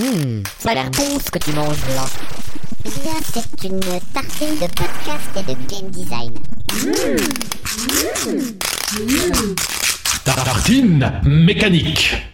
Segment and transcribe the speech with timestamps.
[0.00, 2.06] Hum, ça a l'air bon ce que tu manges là.
[2.86, 3.80] Eh bien, c'est une
[4.14, 6.32] tartine de podcast et de game design.
[10.24, 12.31] Tartine mécanique.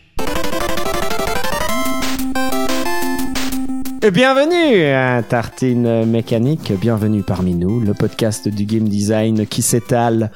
[4.08, 10.30] Et bienvenue à Tartine Mécanique, bienvenue parmi nous, le podcast du game design qui s'étale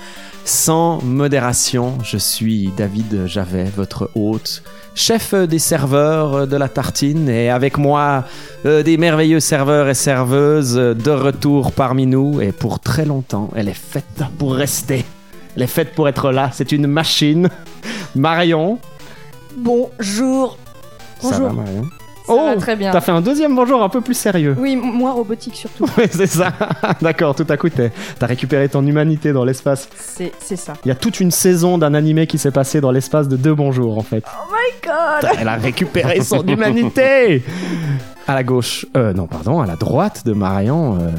[0.44, 1.96] sans modération.
[2.04, 4.62] Je suis David Javet, votre hôte,
[4.94, 8.26] chef des serveurs de la Tartine, et avec moi
[8.66, 13.70] euh, des merveilleux serveurs et serveuses de retour parmi nous, et pour très longtemps, elle
[13.70, 15.02] est faite pour rester.
[15.56, 17.48] Elle est faite pour être là, c'est une machine.
[18.14, 18.78] Marion.
[19.56, 20.58] Bonjour.
[21.20, 21.46] Ça Bonjour.
[21.46, 21.86] va Marion?
[22.36, 22.90] Ça va très bien.
[22.90, 24.54] T'as fait un deuxième bonjour un peu plus sérieux.
[24.58, 25.86] Oui, moi robotique surtout.
[25.98, 26.52] Oui, c'est ça.
[27.00, 29.88] D'accord, tout à coup, t'as récupéré ton humanité dans l'espace.
[29.96, 30.72] C'est ça.
[30.84, 33.54] Il y a toute une saison d'un animé qui s'est passé dans l'espace de deux
[33.54, 34.24] bonjours, en fait.
[34.26, 35.30] Oh my god.
[35.38, 37.42] Elle a récupéré son humanité
[38.26, 41.10] À la gauche, euh, non, pardon, à la droite de Marion, euh...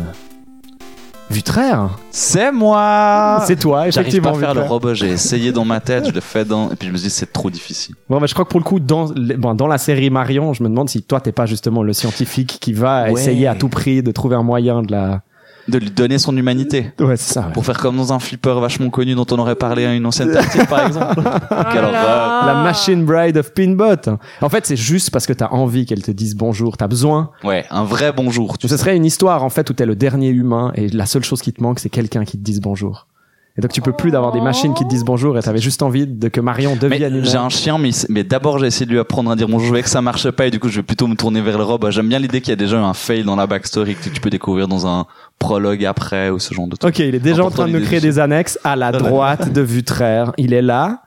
[1.33, 1.89] Vutraire.
[2.11, 4.31] C'est moi C'est toi, J'arrive effectivement.
[4.31, 6.69] pas à faire le robot, j'ai essayé dans ma tête, je le fais dans...
[6.71, 7.95] Et puis je me suis dit c'est trop difficile.
[8.09, 10.53] Bon, bah, je crois que pour le coup, dans, les- bon, dans la série Marion,
[10.53, 13.13] je me demande si toi, t'es pas justement le scientifique qui va Ouais.
[13.13, 15.21] essayer à tout prix de trouver un moyen de la...
[15.67, 16.91] De lui donner son humanité.
[16.99, 17.41] Ouais, c'est ça.
[17.47, 17.53] ouais.
[17.53, 20.31] Pour faire comme dans un flipper vachement connu dont on aurait parlé à une ancienne
[20.33, 21.19] tartine par exemple.
[21.19, 22.45] Horreur.
[22.45, 24.17] La Machine Bride of Pinbot.
[24.41, 26.77] En fait, c'est juste parce que t'as envie qu'elle te dise bonjour.
[26.77, 28.57] T'as besoin Ouais, un vrai bonjour.
[28.57, 31.23] Tu Ce serait une histoire en fait où t'es le dernier humain et la seule
[31.23, 33.07] chose qui te manque c'est quelqu'un qui te dise bonjour.
[33.55, 35.83] Et donc tu peux plus d'avoir des machines qui te disent bonjour et t'avais juste
[35.83, 37.25] envie de que Marion devienne humaine.
[37.25, 39.83] j'ai un chien, mais, d'abord j'ai essayé de lui apprendre à dire bonjour, je voyais
[39.83, 41.91] que ça marche pas et du coup je vais plutôt me tourner vers le robot.
[41.91, 44.19] J'aime bien l'idée qu'il y a déjà eu un fail dans la backstory que tu
[44.21, 45.05] peux découvrir dans un
[45.37, 46.95] prologue après ou ce genre de truc.
[46.95, 49.61] Ok, il est déjà en train de nous créer des annexes à la droite de
[49.61, 50.33] Vutraire.
[50.37, 51.03] Il est là.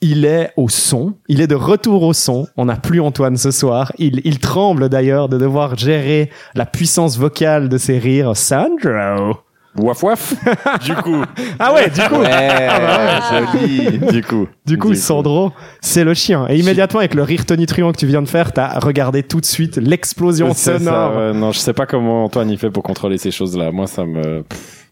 [0.00, 1.14] Il est au son.
[1.28, 2.46] Il est de retour au son.
[2.56, 3.92] On n'a plus Antoine ce soir.
[3.98, 8.36] Il, il tremble d'ailleurs de devoir gérer la puissance vocale de ses rires.
[8.36, 9.38] Sandro.
[9.76, 10.34] Waf waf.
[10.84, 11.22] du coup.
[11.58, 12.16] Ah ouais, du coup.
[12.20, 12.68] Ouais,
[13.30, 13.98] joli.
[14.12, 14.48] Du coup.
[14.66, 16.46] Du coup, Sandro, c'est le chien.
[16.48, 19.46] Et immédiatement, avec le rire tonitruant que tu viens de faire, t'as regardé tout de
[19.46, 21.16] suite l'explosion C'est ça, sonore.
[21.16, 21.32] ouais.
[21.32, 23.70] non, je sais pas comment Antoine il fait pour contrôler ces choses-là.
[23.70, 24.44] Moi, ça me.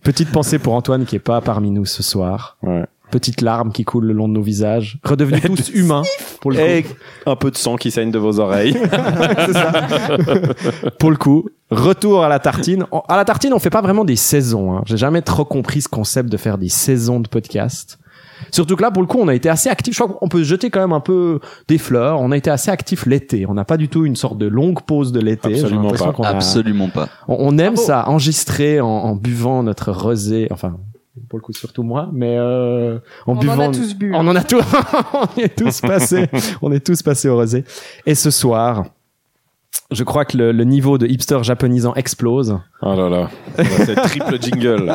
[0.03, 2.57] Petite pensée pour Antoine qui est pas parmi nous ce soir.
[2.63, 2.85] Ouais.
[3.11, 4.99] Petite larme qui coule le long de nos visages.
[5.05, 6.03] Redevenus tous humains.
[6.41, 6.95] Pour le, Et coup.
[7.27, 8.77] un peu de sang qui saigne de vos oreilles.
[9.47, 9.73] C'est ça.
[10.99, 12.85] pour le coup, retour à la tartine.
[13.09, 14.77] À la tartine, on fait pas vraiment des saisons.
[14.77, 14.83] Hein.
[14.87, 17.99] J'ai jamais trop compris ce concept de faire des saisons de podcast.
[18.51, 19.97] Surtout que là, pour le coup, on a été assez actifs.
[19.97, 22.21] Je crois qu'on peut se jeter quand même un peu des fleurs.
[22.21, 23.47] On a été assez actifs l'été.
[23.49, 25.55] On n'a pas du tout une sorte de longue pause de l'été.
[25.55, 26.13] Absolument pas.
[26.23, 27.09] a- Absolument pas.
[27.29, 27.87] On, on aime Bravo.
[27.87, 30.77] ça, enregistrer en, en buvant notre rosé, enfin
[31.29, 33.59] pour le coup surtout moi, mais euh, en On en buvant.
[33.61, 34.13] a tous bu.
[34.15, 34.63] On en a tous,
[35.15, 36.29] on est tous passés,
[36.63, 37.65] on est tous passés au rosé.
[38.07, 38.85] Et ce soir,
[39.93, 42.59] je crois que le, le niveau de hipster japonisant explose.
[42.83, 43.31] Oh là là.
[43.57, 44.93] C'est triple jingle.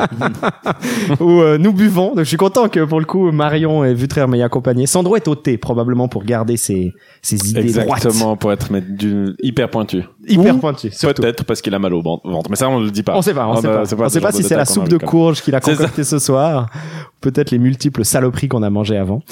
[1.20, 2.08] où euh, nous buvons.
[2.08, 4.86] Donc je suis content que pour le coup Marion et Vutraire m'aient accompagné.
[4.86, 9.34] Sandro est au thé probablement pour garder ses, ses idées droites, Exactement, pour être du
[9.42, 10.02] hyper pointu.
[10.28, 11.22] hyper Ou surtout.
[11.22, 12.50] Peut-être parce qu'il a mal au ventre.
[12.50, 13.16] Mais ça, on le dit pas.
[13.16, 13.84] On sait pas, on Ah sait bah, pas.
[13.86, 15.84] c'est on sait pas si c'est la soupe de courge qu'il a C'est ça.
[15.84, 16.68] concocté ce soir,
[17.22, 19.22] peut-être les multiples saloperies qu'on a mangées avant.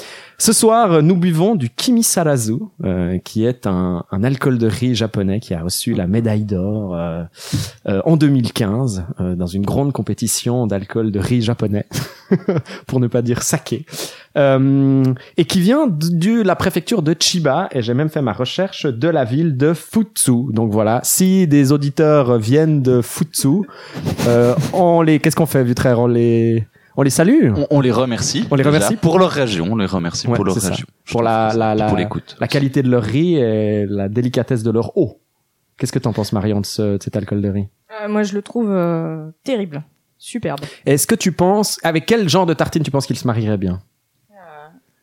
[0.41, 5.39] Ce soir, nous buvons du Kimisarazu, euh, qui est un, un alcool de riz japonais
[5.39, 7.21] qui a reçu la médaille d'or euh,
[7.87, 11.85] euh, en 2015 euh, dans une grande compétition d'alcool de riz japonais,
[12.87, 13.85] pour ne pas dire saké,
[14.35, 15.03] euh,
[15.37, 19.07] et qui vient de la préfecture de Chiba, et j'ai même fait ma recherche de
[19.09, 20.51] la ville de Futsu.
[20.53, 23.67] Donc voilà, si des auditeurs viennent de Futsu,
[24.25, 26.65] euh, on les, qu'est-ce qu'on fait, Vutraire On les,
[26.97, 28.45] on les salue On, on les remercie.
[28.51, 28.75] On les déjà.
[28.75, 28.95] remercie.
[28.97, 29.67] pour leur région.
[29.71, 30.85] On les remercie Ouais, pour leur région.
[31.09, 32.35] Pour la- que c'est- la- la- pour l'écoute.
[32.39, 35.19] la qualité de leur riz et la délicatesse de leur eau.
[35.77, 37.67] Qu'est-ce que t'en penses, Marion, de, ce- de cet alcool de riz?
[38.03, 39.83] Euh, moi, je le trouve euh, terrible.
[40.17, 40.59] Superbe.
[40.85, 43.79] Est-ce que tu penses, avec quel genre de tartine tu penses qu'il se marierait bien?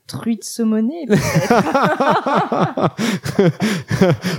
[0.08, 1.06] Truite saumonée.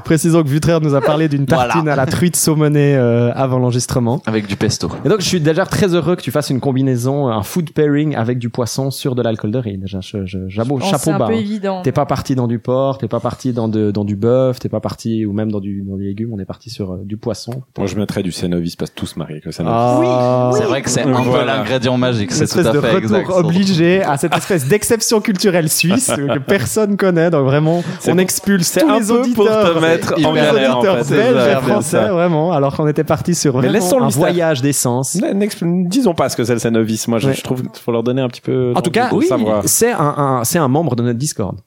[0.04, 1.94] Précisons que Vutraire nous a parlé d'une tartine Voilà.
[1.94, 4.22] à la truite saumonée euh, avant l'enregistrement.
[4.26, 4.90] Avec du pesto.
[5.06, 8.16] Et donc, je suis déjà très heureux que tu fasses une combinaison, un food pairing
[8.16, 9.78] avec du poisson sur de l'alcool de riz.
[9.78, 11.28] Déjà, je, je, que chapeau C'est un bas.
[11.28, 11.38] peu hein.
[11.38, 11.82] évident.
[11.84, 14.70] T'es pas parti dans du porc, t'es pas parti dans, de, dans du bœuf, t'es
[14.70, 17.18] pas parti, ou même dans du, dans des légumes, on est parti sur euh, du
[17.18, 17.62] poisson.
[17.78, 19.78] Moi, je mettrais du Cénovis parce que tous se marient avec le Cénovis.
[19.80, 20.52] Ah.
[20.58, 21.58] C'est vrai que c'est un peu Voilà.
[21.58, 22.32] l'ingrédient magique.
[22.32, 23.30] Une C'est tout espèce à de fait retour exact.
[23.32, 27.30] obligé à cette espèce d'exception culturelle suisse que personne connaît.
[27.30, 30.82] Donc vraiment, on pour- expulse tous un les peu pour te mettre en galère, en
[31.04, 32.14] fait, belges et français, ça.
[32.14, 35.18] vraiment, alors qu'on était parti sur Mais laissons le un voyage d'essence.
[35.62, 37.08] Disons pas ce que c'est le Cénovis.
[37.10, 37.34] Moi, je, Ouais.
[37.34, 38.72] je trouve qu'il faut leur donner un petit peu.
[38.76, 39.64] En tout cas, savoir.
[39.66, 41.58] c'est un, un- c'est un membre de notre Discord.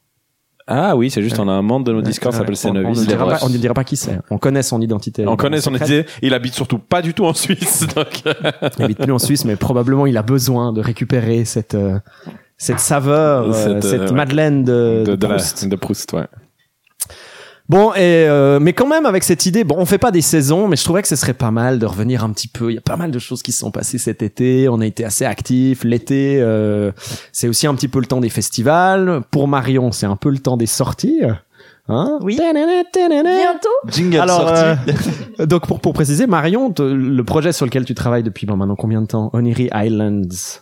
[0.68, 2.54] Ah oui, c'est juste, on a un membre de nos Discord qui s'appelle
[2.86, 4.20] on, on, ne dira dira pas qui c'est.
[4.30, 5.26] On connaît son identité.
[5.26, 6.06] On connaît son idée.
[6.22, 7.84] Il habite surtout pas du tout en Suisse.
[7.96, 8.22] Donc,
[8.78, 11.98] Il habite plus en Suisse, mais probablement il a besoin de récupérer cette euh,
[12.62, 14.12] cette saveur, euh, Cette, cette, euh, ouais.
[14.12, 15.66] madeleine de, de, de de, la- Proust.
[15.68, 16.26] de Proust, ouais.
[17.68, 20.68] Bon, et euh, mais quand même avec cette idée, bon, on fait pas des saisons,
[20.68, 22.70] mais je trouvais que ce serait pas mal de revenir un petit peu.
[22.70, 24.68] Il y a pas mal de choses qui se sont passées cet été.
[24.68, 25.82] On a été assez actifs.
[25.84, 26.90] L'été, euh,
[27.30, 29.22] c'est aussi un petit peu le temps des festivals.
[29.30, 31.20] Pour Marion, c'est un peu le temps des sorties.
[31.88, 32.36] Hein Oui.
[32.36, 33.30] Tanana, tanana.
[33.30, 34.92] Bientôt Jingle Alors, sorti.
[35.40, 38.56] euh, donc pour, pour préciser, Marion, te- le projet sur lequel tu travailles depuis bon,
[38.56, 39.30] maintenant combien de temps?
[39.32, 40.60] Oniri Islands,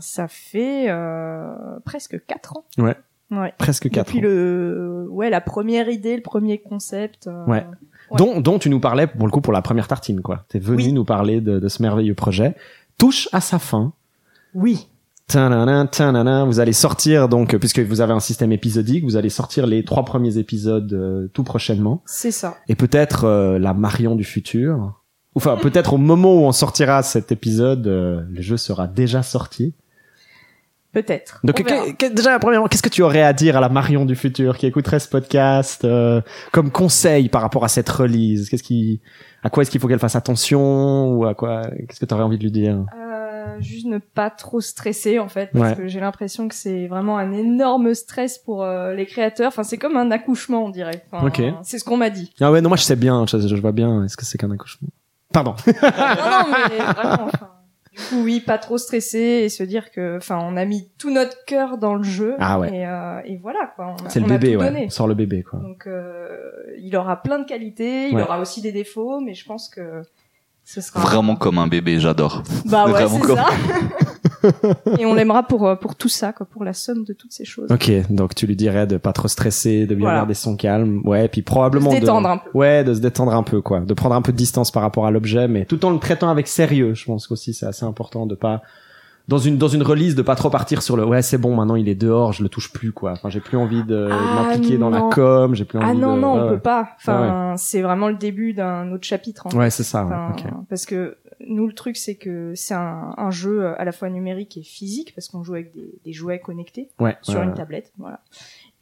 [0.00, 1.52] Ça fait euh,
[1.84, 2.64] presque 4 ans.
[2.78, 2.96] Ouais.
[3.30, 3.52] Ouais.
[3.58, 4.22] presque 4 Depuis ans.
[4.22, 7.26] le, ouais, la première idée, le premier concept.
[7.26, 7.66] euh, Ouais.
[8.10, 8.16] Ouais.
[8.16, 10.44] Dont, dont tu nous parlais pour le coup pour la première tartine, quoi.
[10.48, 10.92] T'es venu Oui.
[10.94, 12.54] nous parler de, de ce merveilleux projet.
[12.96, 13.92] Touche à sa fin.
[14.54, 14.88] Oui.
[15.26, 16.44] Tanana, tanana.
[16.46, 20.06] Vous allez sortir donc, puisque vous avez un système épisodique, vous allez sortir les trois
[20.06, 22.02] premiers épisodes euh, tout prochainement.
[22.06, 22.56] C'est ça.
[22.66, 25.02] Et peut-être euh, la Marion du futur.
[25.34, 29.74] Enfin, peut-être au moment où on sortira cet épisode, euh, le jeu sera déjà sorti.
[31.02, 31.40] Peut-être.
[31.44, 34.16] Donc, que- que- déjà, premièrement, qu'est-ce que tu aurais à dire à la Marion du
[34.16, 36.20] futur qui écouterait ce podcast euh,
[36.52, 38.48] comme conseil par rapport à cette release?
[38.48, 39.00] Qu'est-ce qui,
[39.44, 42.24] à quoi est-ce qu'il faut qu'elle fasse attention ou à quoi Qu'est-ce que tu aurais
[42.24, 42.84] envie de lui dire?
[42.96, 45.76] Euh, juste ne pas trop stresser en fait parce Ouais.
[45.76, 49.78] que j'ai l'impression que c'est vraiment un énorme stress pour euh, les créateurs enfin c'est
[49.78, 51.40] comme un accouchement on dirait Enfin, Ok.
[51.62, 53.72] c'est ce qu'on m'a dit Ah ouais, non, moi je sais bien, je, je vois
[53.72, 54.04] bien.
[54.04, 54.88] Est-ce que c'est qu'un accouchement?
[55.32, 55.54] Pardon.
[55.66, 57.48] non non mais vraiment enfin,
[58.14, 61.78] oui pas trop stresser et se dire que enfin on a mis tout notre cœur
[61.78, 62.68] dans le jeu Ah ouais.
[62.74, 64.84] et, euh, et voilà quoi on a, C'est le a bébé, ouais.
[64.86, 65.58] On sort le bébé, quoi.
[65.58, 66.38] donc euh,
[66.80, 68.22] il aura plein de qualités il Ouais.
[68.22, 70.02] aura aussi des défauts mais je pense que
[70.64, 72.42] ce sera Vraiment comme un bébé, j'adore.
[72.66, 73.46] bah ouais vraiment c'est comme- ça
[74.98, 77.44] et on l'aimera pour euh, pour tout ça quoi pour la somme de toutes ces
[77.44, 80.18] choses Ok, donc tu lui dirais de pas trop stresser, de bien Voilà.
[80.18, 82.50] garder son calme, ouais, puis probablement De se détendre un peu.
[82.54, 85.06] ouais, de se détendre un peu, quoi, de prendre un peu de distance par rapport
[85.06, 86.94] à l'objet, mais tout en le traitant avec sérieux.
[86.94, 88.62] Je pense qu'aussi c'est assez important de pas
[89.28, 91.76] dans une dans une release de pas trop partir sur le ouais c'est bon maintenant
[91.76, 94.78] il est dehors je le touche plus quoi enfin j'ai plus envie de Ah, m'impliquer
[94.78, 96.50] dans la com j'ai plus envie Ah non, de non, ouais, on ouais.
[96.56, 96.88] peut pas.
[96.96, 99.46] Enfin, c'est vraiment le début d'un autre chapitre.
[99.46, 99.70] en ouais fait.
[99.70, 100.52] c'est ça ouais, Enfin, ok.
[100.68, 101.16] Parce que
[101.46, 105.14] nous, le truc, c'est que c'est un, un jeu à la fois numérique et physique,
[105.14, 107.54] parce qu'on joue avec des, des jouets connectés ouais sur ouais, une ouais.
[107.56, 107.92] tablette.
[107.96, 108.20] Voilà.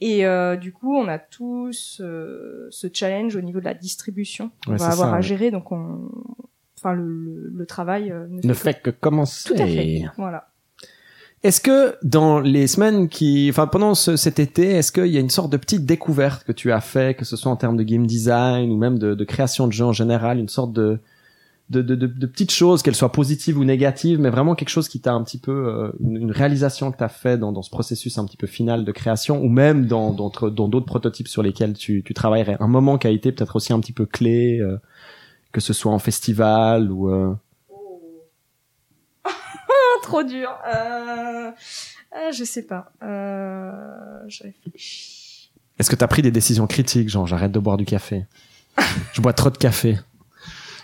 [0.01, 4.51] Et euh, du coup, on a tous euh, ce challenge au niveau de la distribution.
[4.67, 5.23] On Ouais, va avoir ça, à ouais.
[5.23, 6.09] gérer, donc on...
[6.87, 9.49] Enfin, le, le, le travail euh, ne, ne fait fait que commencer.
[9.53, 10.05] Tout à fait.
[10.19, 10.47] Voilà.
[11.43, 15.21] Est-ce que dans les semaines qui, enfin pendant ce- cet été, est-ce qu'il y a
[15.21, 17.83] une sorte de petite découverte que tu as fait, que ce soit en termes de
[17.83, 20.99] game design ou même de, de création de jeux en général, une sorte de
[21.69, 24.89] de, de, de, de petites choses, qu'elles soient positives ou négatives, mais vraiment quelque chose
[24.89, 27.71] qui t'a un petit peu euh, une, une réalisation que t'as fait dans, dans ce
[27.71, 30.31] processus un petit peu final de création, ou même dans dans
[30.69, 32.57] d'autres prototypes sur lesquels tu, tu travaillerais?
[32.61, 34.79] Un moment qui a été peut-être aussi un petit peu clé, euh,
[35.57, 37.35] que ce soit en festival ou euh,
[40.03, 40.51] trop dur.
[40.67, 41.51] Euh...
[42.13, 42.93] ah, je sais pas.
[43.03, 44.21] Euh...
[44.29, 45.51] Je réfléchis.
[45.79, 48.27] Est-ce que t'as pris des décisions critiques, genre j'arrête de boire du café,
[49.15, 49.99] je bois trop de café,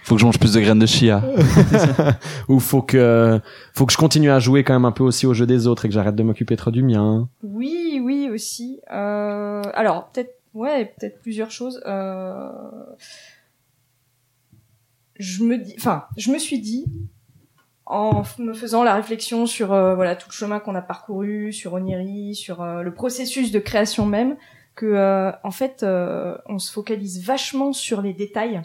[0.04, 1.22] Faut que je mange plus de graines de chia.
[2.48, 3.38] ou faut que
[3.74, 5.84] faut que je continue à jouer quand même un peu aussi au jeu des autres
[5.84, 7.28] et que j'arrête de m'occuper trop du mien.
[7.42, 8.80] Oui, oui aussi.
[8.90, 11.82] Euh, alors peut-être, ouais, peut-être plusieurs choses.
[11.84, 12.48] Euh,
[15.22, 16.84] je me dis, enfin, je me suis dit,
[17.86, 21.74] en me faisant la réflexion sur euh, voilà tout le chemin qu'on a parcouru, sur
[21.74, 24.36] Oniri, sur euh, le processus de création même,
[24.74, 28.62] que euh, en fait, euh, on se focalise vachement sur les détails.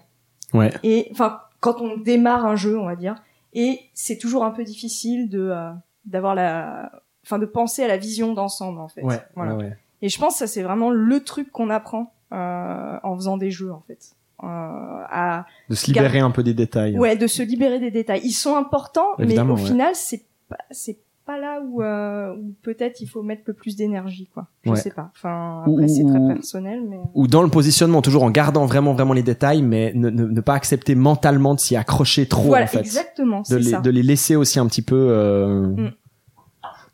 [0.54, 0.72] Ouais.
[0.84, 3.16] Et enfin, quand on démarre un jeu, on va dire,
[3.54, 5.72] et c'est toujours un peu difficile de euh,
[6.06, 6.92] d'avoir la,
[7.26, 9.02] enfin de penser à la vision d'ensemble en fait.
[9.02, 9.28] Voilà.
[9.36, 9.78] ouais, ouais.
[10.02, 13.52] Et je pense que ça c'est vraiment le truc qu'on apprend euh, en faisant des
[13.52, 14.16] jeux en fait.
[14.44, 16.98] Euh, à De se libérer un peu des détails.
[16.98, 18.22] ouais de se libérer des détails.
[18.24, 19.70] Ils sont importants, Évidemment, mais au ouais.
[19.72, 23.76] final c'est pas c'est pas là où, euh, où peut-être il faut mettre le plus
[23.76, 24.48] d'énergie quoi.
[24.64, 24.76] Je Ouais.
[24.78, 25.10] sais pas.
[25.16, 29.14] Enfin après c'est très personnel mais Ou dans le positionnement, toujours en gardant vraiment vraiment
[29.14, 32.68] les détails, mais ne, ne, ne pas accepter mentalement de s'y accrocher trop voilà en
[32.68, 32.80] fait.
[32.80, 33.80] exactement De c'est les, ça.
[33.82, 34.96] de les laisser aussi un petit peu.
[34.96, 35.92] euh, Mm.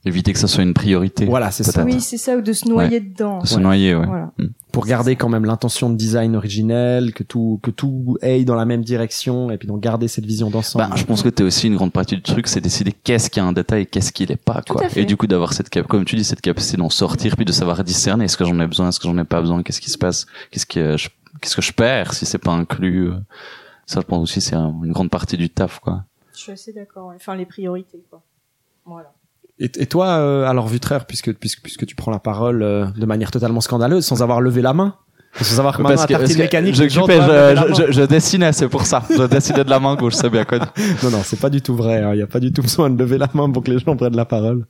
[0.05, 1.25] Éviter que ça soit une priorité.
[1.25, 1.83] Voilà, c'est ça.
[1.86, 3.39] Oui c'est ça ou de se noyer dedans.
[3.39, 3.62] De se Ouais.
[3.62, 4.05] noyer, ouais.
[4.05, 4.31] Voilà.
[4.74, 8.65] Pour garder quand même l'intention de design originelle, que tout que tout aille dans la
[8.65, 10.89] même direction, et puis donc garder cette vision d'ensemble.
[10.89, 13.39] Bah, je pense que t'es aussi une grande partie du truc, c'est décider qu'est-ce qui
[13.39, 14.86] a un détail et qu'est-ce qui l'est pas, Tout quoi.
[14.86, 15.01] à fait.
[15.01, 17.51] Et du coup, d'avoir cette cap, comme tu dis, cette capacité d'en sortir, puis de
[17.53, 19.89] savoir discerner est-ce que j'en ai besoin, est-ce que j'en ai pas besoin, qu'est-ce qui
[19.91, 21.07] se passe, qu'est-ce que je,
[21.39, 23.10] qu'est-ce que je perds si c'est pas inclus.
[23.12, 23.15] euh.
[23.86, 26.03] Ça, je pense aussi, c'est un- une grande partie du taf, quoi.
[26.33, 27.07] Je suis assez d'accord.
[27.10, 27.15] ouais.
[27.15, 28.22] Enfin les priorités quoi.
[28.86, 29.13] Voilà.
[29.60, 33.05] Et, et toi, euh, alors Vutraire, puisque, puisque puisque tu prends la parole euh, de
[33.05, 34.95] manière totalement scandaleuse, sans avoir levé la main,
[35.41, 38.67] sans savoir que Parce que, parce que mécanique, je, gens je, je, je dessinais, c'est
[38.67, 39.03] pour ça.
[39.10, 40.65] Je dessinais de la main gauche, c'est bien connu.
[41.03, 42.03] Non, non, c'est pas du tout vrai.
[42.13, 43.95] Il n'y a pas du tout besoin de lever la main pour que les gens
[43.95, 44.65] prennent la parole.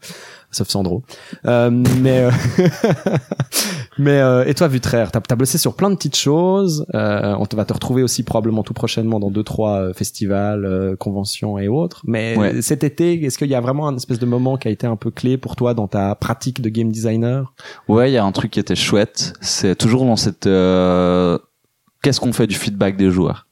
[0.53, 1.03] Sauf Sandro.
[1.45, 1.69] Euh,
[2.00, 2.31] mais, euh,
[3.98, 6.86] mais euh, et toi, Vutraire, t'as as bossé sur plein de petites choses.
[6.93, 10.65] Euh, on te va te retrouver aussi probablement tout prochainement dans deux, trois euh, festivals,
[10.65, 12.01] euh, conventions et autres.
[12.05, 12.62] Mais Ouais.
[12.62, 14.95] cet été, est-ce qu'il y a vraiment un espèce de moment qui a été un
[14.95, 17.53] peu clé pour toi dans ta pratique de game designer?
[17.88, 19.33] Ouais, il y a un truc qui était chouette.
[19.41, 21.38] C'est toujours dans cette, euh,
[22.01, 23.48] qu'est-ce qu'on fait du feedback des joueurs?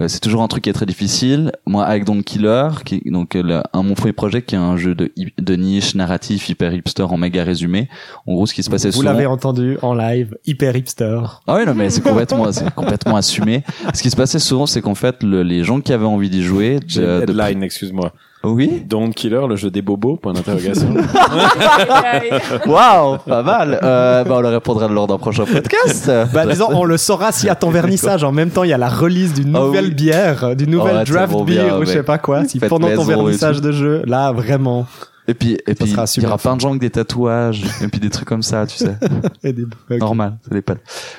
[0.00, 1.52] Euh, C'est toujours un truc qui est très difficile.
[1.66, 4.76] Moi, avec Don Killer, qui, donc euh, le- un mon premier projet, qui est un
[4.76, 7.88] jeu de, niche narratif hyper hipster en méga résumé.
[8.26, 9.12] En gros, ce qui se passait Vous souvent.
[9.12, 11.20] l'avez entendu en live, hyper hipster.
[11.46, 13.64] Ah oui, non, mais c'est complètement, c'est complètement assumé.
[13.94, 16.42] Ce qui se passait souvent, c'est qu'en fait, le- les gens qui avaient envie d'y
[16.42, 18.12] jouer, J'ai de, de- excuse-moi.
[18.44, 20.88] Oui, Don't Killer, le jeu des bobos, point d'interrogation.
[22.66, 23.78] waouh, pas mal.
[23.82, 26.10] Euh, bah, on le répondra lors d'un prochain podcast.
[26.32, 28.78] Bah, disons, on le saura si à ton vernissage, en même temps, il y a
[28.78, 29.94] la release d'une Ah nouvelle oui.
[29.94, 32.44] bière, euh, d'une nouvelle Ouais, draft beer bien, ou je sais pas quoi.
[32.44, 34.86] Si pendant ton vernissage de jeu, là, vraiment.
[35.28, 38.00] Et puis, et puis, il y aura plein de gens avec des tatouages, et puis
[38.00, 38.96] des trucs comme ça, tu sais.
[39.44, 39.66] Et des-.
[39.98, 40.74] Normal, ça dépend.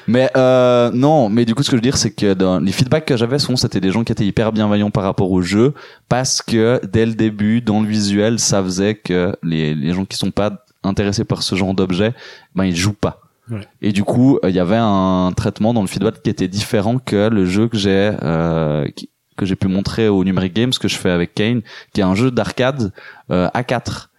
[0.08, 2.74] Mais euh, non, mais du coup, ce que je veux dire, c'est que dans les
[2.74, 5.74] feedbacks que j'avais, souvent, c'était des gens qui étaient hyper bienveillants par rapport au jeu,
[6.10, 10.18] parce que dès le début, dans le visuel, ça faisait que les, les gens qui
[10.18, 12.14] sont pas intéressés par ce genre d'objet,
[12.56, 13.22] ben ils jouent pas.
[13.50, 13.62] Ouais.
[13.82, 16.98] Et du coup, euh, il y avait un traitement dans le feedback qui était différent
[16.98, 20.88] que le jeu que j'ai euh, qui- que j'ai pu montrer au Numeric Games que
[20.88, 21.62] je fais avec Kane,
[21.94, 22.92] qui est un jeu d'arcade
[23.32, 24.10] euh, à 4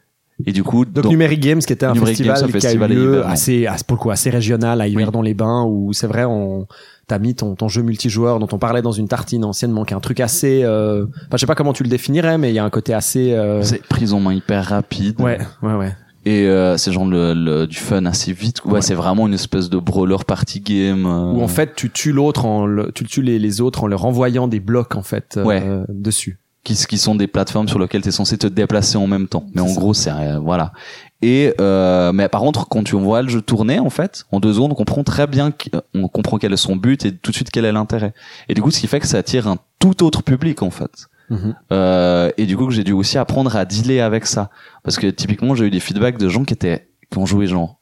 [0.46, 2.60] Et du coup, Donc Numeric Games, qui était un Numeric festival, Games, un qui a
[2.60, 6.24] festival eu lieu assez, assez, pour le coup, assez régional à Yverdon-les-Bains, où c'est vrai,
[6.24, 6.66] on,
[7.06, 9.96] t'as mis ton, ton jeu multijoueur dont on parlait dans une tartine anciennement, qui est
[9.96, 12.58] un truc assez, euh, enfin, je sais pas comment tu le définirais, mais il y
[12.58, 15.20] a un côté assez, euh, c'est prise en main hyper rapide.
[15.20, 15.96] ouais, ouais, ouais.
[16.26, 18.64] Et euh, c'est genre le, le- du fun assez vite.
[18.64, 18.80] Ouais, Ouais.
[18.82, 21.04] c'est vraiment une espèce de brawler party game.
[21.06, 23.86] euh, Où en fait, tu tues l'autre en, le- tu tues les, les autres en
[23.86, 25.62] leur envoyant des blocs, en fait, euh, Ouais.
[25.88, 26.38] dessus.
[26.64, 29.44] qui, qui sont des plateformes sur lesquelles tu es censé te déplacer en même temps.
[29.54, 29.78] Mais en ça.
[29.80, 30.72] gros, c'est euh, voilà.
[31.20, 34.54] Et euh, mais par contre, quand tu vois le jeu tourner, en fait, en deux
[34.54, 35.52] secondes, on comprend très bien,
[35.94, 38.14] on comprend quel est son but et tout de suite quel est l'intérêt.
[38.48, 41.06] Et du coup, ce qui fait que ça attire un tout autre public, en fait.
[41.30, 41.54] Mhm.
[41.72, 44.50] Euh, et du coup, que j'ai dû aussi apprendre à dealer avec ça,
[44.82, 47.78] parce que typiquement, j'ai eu des feedbacks de gens qui étaient, qui ont joué genre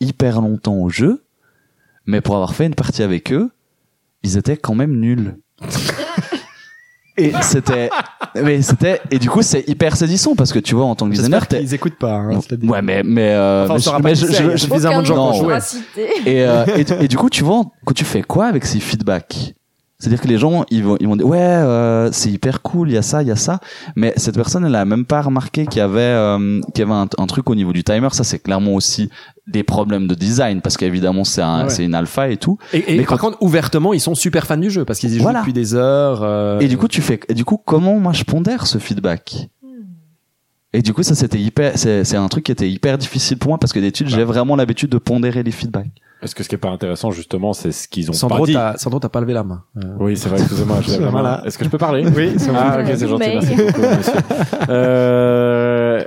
[0.00, 1.24] hyper longtemps au jeu,
[2.06, 3.50] mais pour avoir fait une partie avec eux,
[4.24, 5.36] ils étaient quand même nuls.
[7.18, 7.90] Et c'était,
[8.34, 11.14] mais c'était, et du coup, c'est hyper saisissant parce que tu vois, en tant que
[11.14, 14.56] designer, qu'ils écoutent pas, hein, ouais, mais, mais, euh, Enfin, on mais je- mais je-
[14.56, 16.08] je- je- de gens Non, citer.
[16.24, 19.54] et, euh, et, et du coup, tu vois, quand tu fais quoi avec ces feedbacks?
[20.02, 22.94] C'est-à-dire que les gens, ils vont, ils vont dire, ouais, euh, c'est hyper cool, il
[22.94, 23.60] y a ça, il y a ça.
[23.94, 26.92] Mais cette personne, elle a même pas remarqué qu'il y avait, euh, qu'il y avait
[26.92, 28.08] un, un truc au niveau du timer.
[28.10, 29.10] Ça, c'est clairement aussi
[29.46, 31.70] des problèmes de design parce qu'évidemment, c'est un, Ouais.
[31.70, 32.58] c'est une alpha et tout.
[32.72, 35.18] Et, et Mais par contre, ouvertement, ils sont super fans du jeu parce qu'ils y
[35.18, 35.38] jouent Voilà.
[35.38, 36.22] depuis des heures.
[36.24, 39.50] euh, Et du coup, tu fais, et du coup, comment moi je pondère ce feedback?
[40.72, 43.50] Et du coup, ça, c'était hyper, c'est, c'est un truc qui était hyper difficile pour
[43.50, 45.90] moi parce que d'études, j'ai vraiment l'habitude de pondérer les feedbacks.
[46.22, 48.52] Est-ce que ce qui est pas intéressant, justement, c'est ce qu'ils ont Sandro, pas dit
[48.52, 49.64] t'as, Sandro, t'as pas levé la main.
[49.76, 50.80] Euh, Oui, c'est vrai, excusez-moi.
[50.80, 51.10] je lève la main.
[51.10, 51.42] Voilà.
[51.44, 54.12] Est-ce que je peux parler Oui, c'est Ah, ok, c'est gentil, merci beaucoup, monsieur.
[54.68, 56.04] Euh,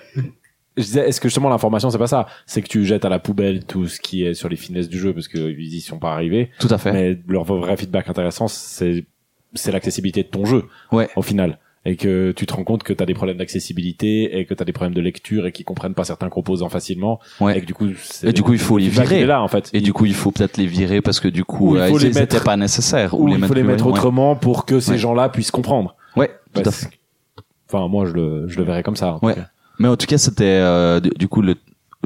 [0.78, 2.26] je disais, est-ce que justement l'information, c'est pas ça?
[2.46, 5.00] C'est que tu jettes à la poubelle tout ce qui est sur les finesses du
[5.00, 6.50] jeu parce qu'ils y sont pas arrivés.
[6.60, 6.92] Tout à fait.
[6.92, 9.06] Mais leur vrai feedback intéressant, c'est
[9.54, 11.10] c'est l'accessibilité de ton jeu, Ouais.
[11.16, 11.60] au final.
[11.88, 14.62] Et que tu te rends compte que tu as des problèmes d'accessibilité et que tu
[14.62, 17.20] as des problèmes de lecture et qu'ils comprennent pas certains composants facilement.
[17.40, 17.58] Ouais.
[17.58, 19.26] Et que du coup, c'est- Et du coup, il faut le les virer.
[19.26, 19.70] là, en fait.
[19.72, 21.88] Et du coup, il faut peut-être les virer parce que du coup, Ou il euh,
[21.92, 23.14] les c'était mettre- pas nécessaire.
[23.14, 23.92] ou il faut les mettre ouais.
[23.92, 24.98] autrement pour que ces Ouais.
[24.98, 25.96] gens-là puissent comprendre.
[26.16, 26.88] Ouais, tout à fait.
[27.72, 29.14] Enfin, moi, je le, je le verrais comme ça.
[29.14, 29.36] en tout Ouais.
[29.36, 29.48] cas.
[29.80, 31.56] Mais en tout cas, c'était euh, du, du coup le.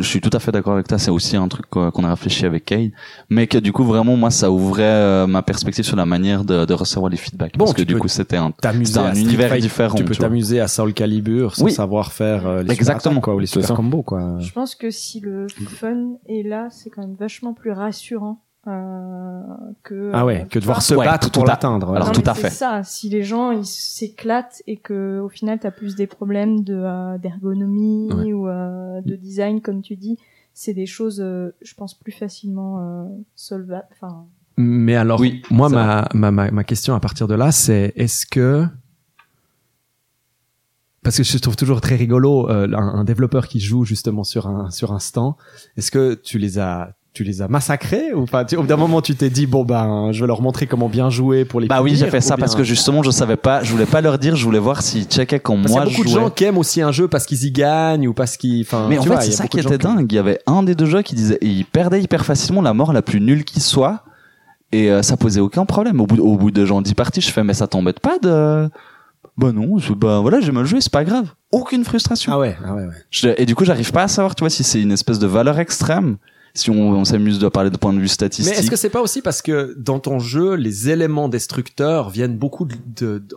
[0.02, 0.98] Je suis tout à fait d'accord avec toi.
[0.98, 2.92] C'est aussi un truc qu'on a réfléchi avec Kay,
[3.30, 6.66] mais que du coup vraiment moi ça ouvrait euh, ma perspective sur la manière de,
[6.66, 9.62] de recevoir les feedbacks Bon, parce que du coup c'était un c'était un univers Fighter,
[9.62, 9.96] différent.
[9.96, 11.72] Tu peux t'amuser à Soul Calibur sans Oui.
[11.72, 13.14] savoir faire euh, les super Exactement.
[13.16, 13.76] attaques, quoi, ou les C'est super ça.
[13.76, 14.38] combos, quoi.
[14.40, 15.48] Je pense que si le
[15.80, 19.42] fun est là, c'est quand même vachement plus rassurant euh,
[19.84, 20.12] que.
[20.14, 21.94] Ah ouais, euh, que de voir enfin, se Ouais, battre pour l'atteindre.
[21.96, 22.50] alors non, tout à c'est fait.
[22.50, 22.84] ça.
[22.84, 27.18] Si les gens ils s'éclatent et que au final t'as plus des problèmes de euh,
[27.18, 28.34] d'ergonomie Ouais.
[28.34, 30.18] ou euh, de design comme tu dis,
[30.54, 33.88] c'est des choses, euh, je pense plus facilement euh, solvables.
[33.92, 34.26] Enfin,
[34.58, 38.26] Mais alors, Oui, moi, ma, ma, ma, ma question à partir de là, c'est est-ce
[38.26, 38.66] que
[41.02, 44.48] parce que je trouve toujours très rigolo euh, un, un développeur qui joue justement sur
[44.48, 45.36] un sur un stand.
[45.78, 48.78] Est-ce que tu les as tu les as massacrés ou pas tu, Au bout d'un
[48.78, 51.68] moment, tu t'es dit bon ben, je vais leur montrer comment bien jouer pour les.
[51.68, 53.86] Bah oui, punir, j'ai fait ça bien- parce que justement, je savais pas, je voulais
[53.88, 56.04] pas leur dire, je voulais voir s'ils checkaient quand Parce qu'il y moi a beaucoup
[56.04, 58.62] de gens qui aiment aussi un jeu parce qu'ils y gagnent ou parce qu'ils.
[58.62, 60.06] Enfin, Mais en fait, il c'est y ça qui était dingue.
[60.12, 62.94] Il y avait un des deux jeux qui disait, il perdait hyper facilement la mort
[62.94, 64.04] la plus nulle qui soit.
[64.72, 66.00] Et euh, ça posait aucun problème.
[66.00, 68.70] Au bout, au bout de genre 10 parties, je fais, mais ça t'embête pas de...
[69.36, 71.26] Bah non, je- bah voilà, j'ai mal joué, c'est pas grave.
[71.52, 72.32] Aucune frustration.
[72.34, 72.94] Ah ouais, ah ouais, ouais.
[73.10, 75.26] Je- et du coup, j'arrive pas à savoir, tu vois, si c'est une espèce de
[75.26, 76.18] valeur extrême.
[76.54, 78.54] Si on, on s'amuse de parler de point de vue Mais statistique.
[78.58, 82.66] est-ce que c'est pas aussi parce que dans ton jeu, les éléments destructeurs viennent beaucoup
[82.66, 83.28] de, de-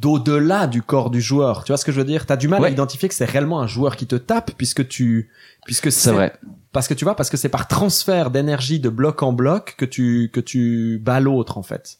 [0.00, 2.26] d'au-delà du corps du joueur Tu vois ce que je veux dire?
[2.26, 5.30] T'as du mal à identifier que c'est réellement un joueur qui te tape puisque tu,
[5.64, 6.32] puisque C'est vrai.
[6.72, 9.84] Parce que tu vois, parce que c'est par transfert d'énergie de bloc en bloc que
[9.84, 11.98] tu que tu bats l'autre en fait.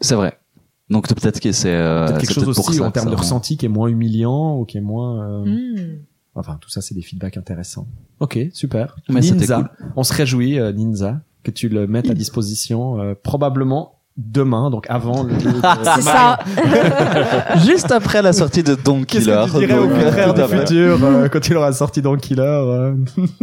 [0.00, 0.38] C'est vrai.
[0.90, 3.56] Donc peut-être que c'est euh, Peut-être quelque c'est chose aussi ça en termes de ressenti
[3.56, 5.28] qui est moins humiliant ou qui est moins.
[5.28, 5.96] euh, Hmm.
[6.36, 7.86] Enfin, tout ça, c'est des feedbacks intéressants.
[8.20, 8.96] Ok, super.
[9.08, 9.68] Mais Ninza, cool.
[9.96, 14.86] on se réjouit, euh, Ninza, que tu le mettes à disposition euh, probablement demain, donc
[14.88, 15.50] avant le jeu.
[15.50, 15.60] de-
[15.96, 16.38] C'est ça.
[17.66, 19.44] Juste après la sortie de Don Qu'est-ce Killer.
[19.46, 22.42] que tu dirais au contraire à du futur euh, quand il aura sorti dans Killer
[22.42, 22.94] euh,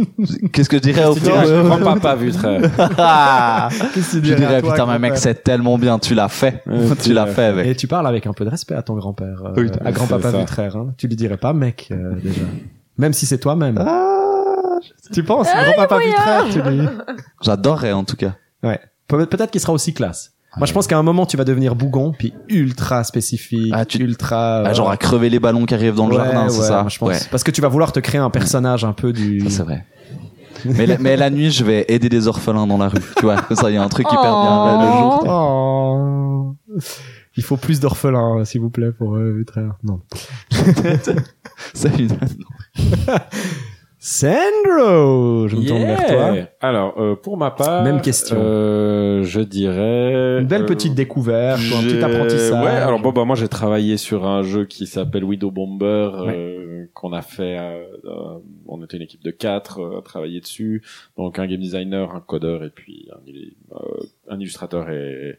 [0.52, 2.32] Qu'est-ce que je dirais au Tu dirais, je prends vu.
[2.32, 6.28] Qu'est-ce que tu Je dirais à dirais putain mais mec c'est tellement bien tu l'as
[6.28, 8.82] fait Euh, tu l'as fait Et avec tu parles avec un peu de respect à
[8.82, 10.30] ton grand-père, euh, Oui, à grand-papa.
[10.30, 10.76] Vutraire.
[10.76, 10.94] Hein.
[10.96, 12.40] Tu lui dirais pas mec euh, déjà,
[12.98, 13.78] même si c'est toi-même.
[13.78, 14.78] Ah,
[15.12, 16.80] tu penses, grand-papa Vutraire, tu lui.
[17.42, 18.80] j'adorerais en tout cas Ouais.
[19.08, 20.32] Pe- Peut-être qu'il sera aussi classe.
[20.58, 23.98] Moi, je pense qu'à un moment, tu vas devenir bougon, puis ultra spécifique, Ah, tu-
[24.02, 24.58] ultra.
[24.58, 26.66] euh, Ah, genre à crever les ballons qui arrivent dans le ouais, jardin c'est ouais,
[26.68, 26.80] ça?
[26.82, 27.08] moi, je pense.
[27.08, 29.40] ouais Parce que tu vas vouloir te créer un personnage un peu du.
[29.40, 29.86] ça c'est vrai
[30.66, 33.36] mais la, mais la nuit je vais aider des orphelins dans la rue tu vois
[33.52, 36.54] ça il y a un truc hyper bien le, le jour Oh.
[37.36, 39.76] Il faut plus d'orphelins, s'il vous plaît, pour euh, Vutraire.
[39.82, 40.02] Non.
[41.74, 42.08] c'est une...
[44.04, 46.34] Sandro, je me tourne vers toi.
[46.60, 48.36] Alors, euh, pour ma part, Même question.
[48.36, 52.64] euh, je dirais Une belle euh, petite découverte, ou un petit apprentissage.
[52.64, 56.86] Ouais, alors bon, bah moi j'ai travaillé sur un jeu qui s'appelle Widow Bomber euh,
[56.94, 57.56] qu'on a fait.
[57.60, 57.84] euh,
[58.66, 60.82] on était une équipe de quatre à travailler dessus.
[61.16, 63.78] Donc un game designer, un codeur et puis un, euh,
[64.28, 65.38] un illustrateur et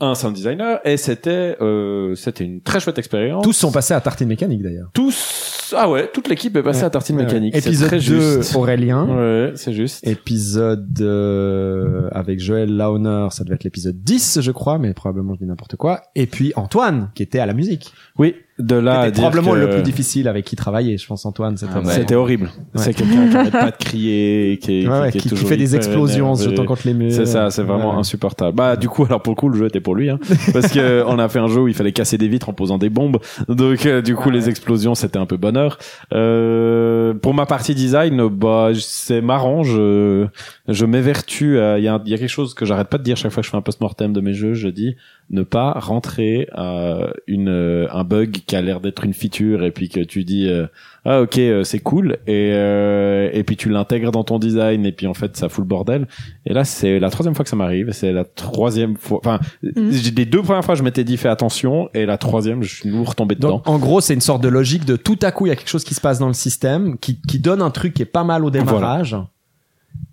[0.00, 0.80] un sound designer.
[0.84, 3.42] Et c'était euh, c'était une très chouette expérience.
[3.42, 4.90] Tous sont passés à Tartine Mécanique d'ailleurs.
[4.94, 7.24] tous ah ouais, toute l'équipe est passée à Tartine Ouais.
[7.24, 7.54] Mécanique.
[7.54, 8.56] Épisode très 2, juste.
[8.56, 9.06] Aurélien.
[9.06, 10.06] Ouais, c'est juste.
[10.06, 15.40] Épisode euh, avec Joël Launer, ça devait être l'épisode 10, je crois, mais probablement je
[15.40, 16.00] dis n'importe quoi.
[16.14, 17.92] Et puis Antoine, qui était à la musique.
[18.18, 21.06] Oui, de là à C'était dire probablement que- le plus difficile avec qui travailler, je
[21.06, 21.56] pense Antoine.
[21.56, 21.92] C'était Ah ouais.
[21.92, 22.50] C'était horrible.
[22.74, 22.82] Ouais.
[22.82, 25.76] C'est quelqu'un qui arrête pas de crier, qui, est- Ouais, ouais, qui, est fait des
[25.76, 26.56] explosions en énervé.
[26.56, 27.12] sautant contre les murs.
[27.12, 27.98] C'est ça, c'est vraiment Ouais.
[28.00, 28.56] insupportable.
[28.56, 30.18] Bah du coup, alors pour le coup, le jeu était pour lui, hein,
[30.52, 32.78] parce que on a fait un jeu où il fallait casser des vitres en posant
[32.78, 33.18] des bombes.
[33.48, 35.78] Donc euh, du coup, les explosions, c'était un peu bonheur.
[36.12, 39.62] Euh, pour ma partie design, bah c'est marrant.
[39.62, 40.26] Je
[40.68, 41.58] je m'évertue.
[41.58, 43.30] à- Il y a, il y a quelque chose que j'arrête pas de dire chaque
[43.32, 44.54] fois que je fais un post-mortem de mes jeux.
[44.54, 44.96] Je dis
[45.30, 49.70] ne pas rentrer euh, une euh, un bug qui a l'air d'être une feature et
[49.70, 50.66] puis que tu dis euh,
[51.04, 54.92] ah ok euh, c'est cool et euh, et puis tu l'intègres dans ton design et
[54.92, 56.06] puis en fait ça fout le bordel.
[56.46, 60.12] Et là c'est la troisième fois que ça m'arrive c'est la troisième fois enfin j'ai-
[60.12, 63.04] les deux premières fois je m'étais dit fais attention et la troisième je suis nous
[63.04, 63.50] retombé dedans.
[63.50, 65.56] Donc, en gros, c'est une sorte de logique de tout à coup, il y a
[65.56, 68.06] quelque chose qui se passe dans le système, qui, qui donne un truc qui est
[68.06, 69.14] pas mal au démarrage,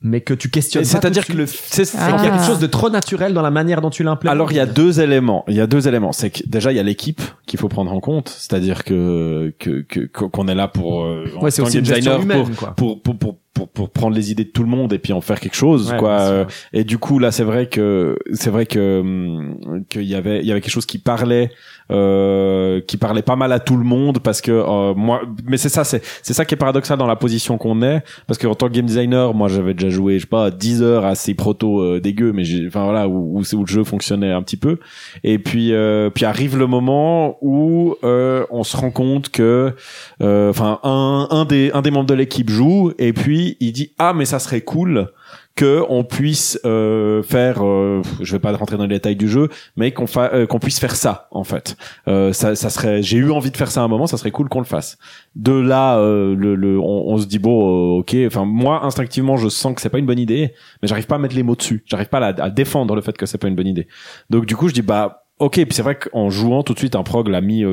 [0.05, 2.23] mais que tu questionnes c'est-à-dire que le c'est C'est qu'il y a Ah.
[2.29, 4.33] quelque chose de trop naturel dans la manière dont tu l'implémentes.
[4.35, 5.43] Alors il y a deux éléments.
[5.47, 6.11] Il y a deux éléments.
[6.13, 9.81] C'est que déjà il y a l'équipe qu'il faut prendre en compte, c'est-à-dire que que
[9.81, 12.73] que- qu'on est là pour euh, en ouais, c'est tant aussi designer humaine, pour quoi.
[12.75, 15.21] pour, pour, pour, pour, pour prendre les idées de tout le monde et puis en
[15.21, 16.45] faire quelque chose, Ouais, quoi.
[16.73, 20.45] Et du coup, là, c'est vrai que, c'est vrai que, hum, qu'il y avait, il
[20.45, 21.51] y avait quelque chose qui parlait,
[21.89, 25.69] euh, qui parlait pas mal à tout le monde parce que, euh, moi, mais c'est
[25.69, 28.55] ça, c'est, c'est ça qui est paradoxal dans la position qu'on est parce que en
[28.55, 31.33] tant que game designer, moi, j'avais déjà joué, je sais pas, 10 heures à ces
[31.33, 34.77] protos euh, dégueux, mais enfin voilà, où, où le jeu fonctionnait un petit peu.
[35.23, 39.73] Et puis, euh, puis arrive le moment où euh, on se rend compte que,
[40.21, 43.91] euh, enfin, un, un des, un des membres de l'équipe joue et puis il dit
[43.97, 45.07] ah mais ça serait cool
[45.55, 49.47] que on puisse euh, faire, euh, je vais pas rentrer dans les détails du jeu,
[49.77, 51.77] mais qu'on euh, qu'on puisse faire ça en fait.
[52.09, 54.31] Euh, ça, ça serait, j'ai eu envie de faire ça à un moment, ça serait
[54.31, 54.97] cool qu'on le fasse.
[55.35, 58.15] De là, euh, le, le, on, on se dit bon, euh, ok.
[58.27, 61.19] Enfin moi instinctivement, je sens que c'est pas une bonne idée, mais j'arrive pas à
[61.19, 61.83] mettre les mots dessus.
[61.85, 63.87] J'arrive pas à, défendre le fait que c'est pas une bonne idée.
[64.29, 66.95] Donc du coup, je dis bah Ok, puis c'est vrai qu'en jouant tout de suite
[66.95, 67.65] un prog l'a mis,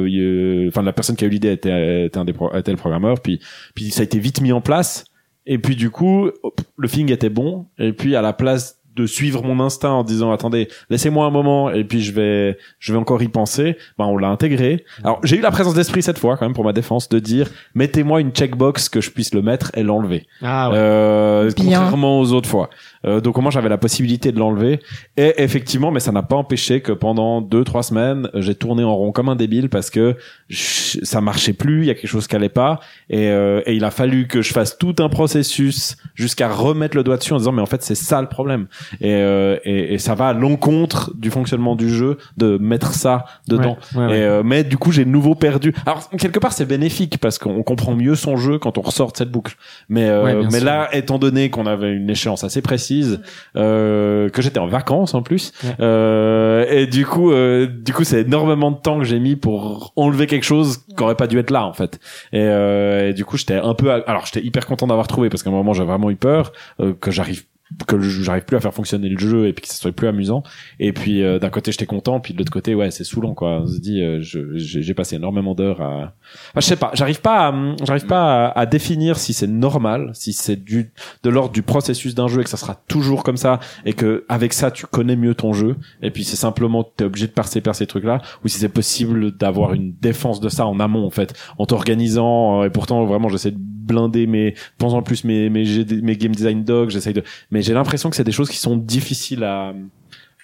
[0.69, 3.21] enfin la personne qui a eu l'idée était, était un des pro- était le programmeur,
[3.21, 3.39] puis
[3.77, 5.05] puis ça a été vite mis en place.
[5.47, 6.31] Et puis du coup,
[6.77, 7.67] le feeling était bon.
[7.79, 11.71] Et puis à la place de suivre mon instinct en disant attendez laissez-moi un moment
[11.71, 14.85] et puis je vais je vais encore y penser ben on l'a intégré.
[15.03, 17.49] Alors j'ai eu la présence d'esprit cette fois quand même pour ma défense de dire
[17.75, 20.27] mettez-moi une checkbox que je puisse le mettre et l'enlever.
[20.43, 20.77] Ah ouais.
[20.77, 22.69] euh, contrairement aux autres fois.
[23.07, 24.81] Euh, donc au moins j'avais la possibilité de l'enlever.
[25.17, 28.95] Et effectivement mais ça n'a pas empêché que pendant deux trois semaines j'ai tourné en
[28.95, 30.17] rond comme un débile parce que
[30.49, 32.81] je- ça marchait plus il y a quelque chose qui allait pas.
[33.11, 37.03] Et, euh, et il a fallu que je fasse tout un processus jusqu'à remettre le
[37.03, 38.67] doigt dessus en disant mais en fait c'est ça le problème
[39.01, 43.25] et, euh, et, et ça va à l'encontre du fonctionnement du jeu de mettre ça
[43.49, 43.77] dedans.
[43.95, 44.19] Ouais, ouais, ouais.
[44.19, 45.75] et euh, mais du coup j'ai de nouveau perdu.
[45.87, 49.17] Alors quelque part c'est bénéfique parce qu'on comprend mieux son jeu quand on ressort de
[49.17, 49.57] cette boucle.
[49.89, 50.65] Mais euh, mais sûr.
[50.67, 53.21] là étant donné qu'on avait une échéance assez précise
[53.57, 58.23] euh, que j'étais en vacances en plus euh, et du coup euh, du coup c'est
[58.23, 61.51] énormément de temps que j'ai mis pour enlever quelque chose qui aurait pas dû être
[61.51, 61.99] là en fait.
[62.33, 65.29] Et, euh, et du coup j'étais un peu à- alors j'étais hyper content d'avoir trouvé
[65.29, 66.53] parce qu'à un moment j'ai vraiment eu peur
[67.01, 67.45] que j'arrive
[67.87, 70.43] que j'arrive plus à faire fonctionner le jeu et puis que ça soit plus amusant.
[70.79, 73.63] Et puis euh, d'un côté j'étais content puis de l'autre côté ouais c'est saoulant quoi.
[73.63, 76.15] On se dit euh, j'ai passé énormément d'heures à
[76.51, 80.11] Enfin, je sais pas j'arrive pas à, j'arrive pas à, à définir si c'est normal
[80.15, 83.37] si c'est du de l'ordre du processus d'un jeu et que ça sera toujours comme
[83.37, 87.05] ça et que avec ça tu connais mieux ton jeu et puis c'est simplement t'es
[87.05, 90.49] obligé de passer par ces trucs là ou si c'est possible d'avoir une défense de
[90.49, 94.55] ça en amont en fait en t'organisant euh, et pourtant vraiment j'essaie de blinder mes
[94.79, 95.65] plus en plus mes mes,
[96.03, 98.77] mes game design dogs j'essaie de mais j'ai l'impression que c'est des choses qui sont
[98.77, 99.73] difficiles à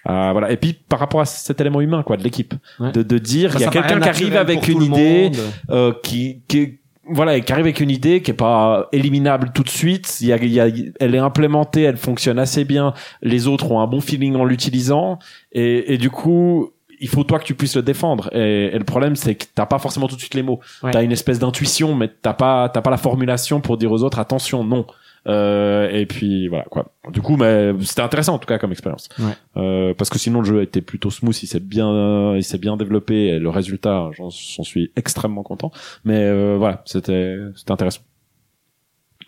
[0.04, 0.50] à- voilà.
[0.52, 2.54] Et puis par rapport à cet élément humain quoi de l'équipe.
[2.80, 2.92] Ouais.
[2.92, 5.30] de, de dire il y a quelqu'un qui arrive avec une idée
[5.70, 6.78] euh, qui, qui
[7.10, 10.18] voilà et qui arrive avec une idée qui est pas éliminable tout de suite.
[10.20, 10.68] Il y a, il y a
[11.00, 12.94] elle est implémentée elle fonctionne assez bien.
[13.22, 15.18] Les autres ont un bon feeling en l'utilisant.
[15.52, 16.70] Et, et du coup
[17.00, 18.28] il faut toi que tu puisses le défendre.
[18.34, 20.60] Et, et le problème c'est que t'as pas forcément tout de suite les mots.
[20.82, 20.90] Ouais.
[20.90, 24.18] t'as une espèce d'intuition mais t'as pas t'as pas la formulation pour dire aux autres
[24.18, 24.86] attention non.
[25.26, 26.92] Euh, et puis voilà quoi.
[27.10, 29.08] Du coup mais c'était intéressant en tout cas comme expérience.
[29.18, 29.32] Ouais.
[29.56, 32.76] euh, parce que sinon le jeu était plutôt smooth il s'est bien il s'est bien
[32.76, 35.70] développé et le résultat j'en suis extrêmement content.
[36.04, 38.00] Mais euh, voilà c'était c'était intéressant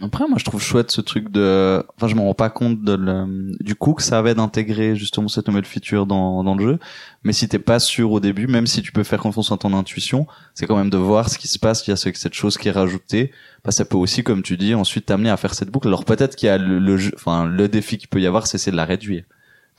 [0.02, 1.84] Après, moi, je trouve chouette ce truc de.
[1.96, 3.52] Enfin, je m'en rends pas compte de le...
[3.62, 6.78] du coup que ça avait d'intégrer justement cette nouvelle feature dans, dans le jeu.
[7.22, 9.74] Mais si t'es pas sûr au début, même si tu peux faire confiance en ton
[9.74, 12.68] intuition, c'est quand même de voir ce qui se passe via ce- cette chose qui
[12.68, 13.30] est rajoutée.
[13.62, 15.88] Bah, ça peut aussi, comme tu dis, ensuite t'amener à faire cette boucle.
[15.88, 18.70] Alors peut-être qu'il y a le, le enfin, le défi qu'il peut y avoir, c'est
[18.70, 19.24] de la réduire.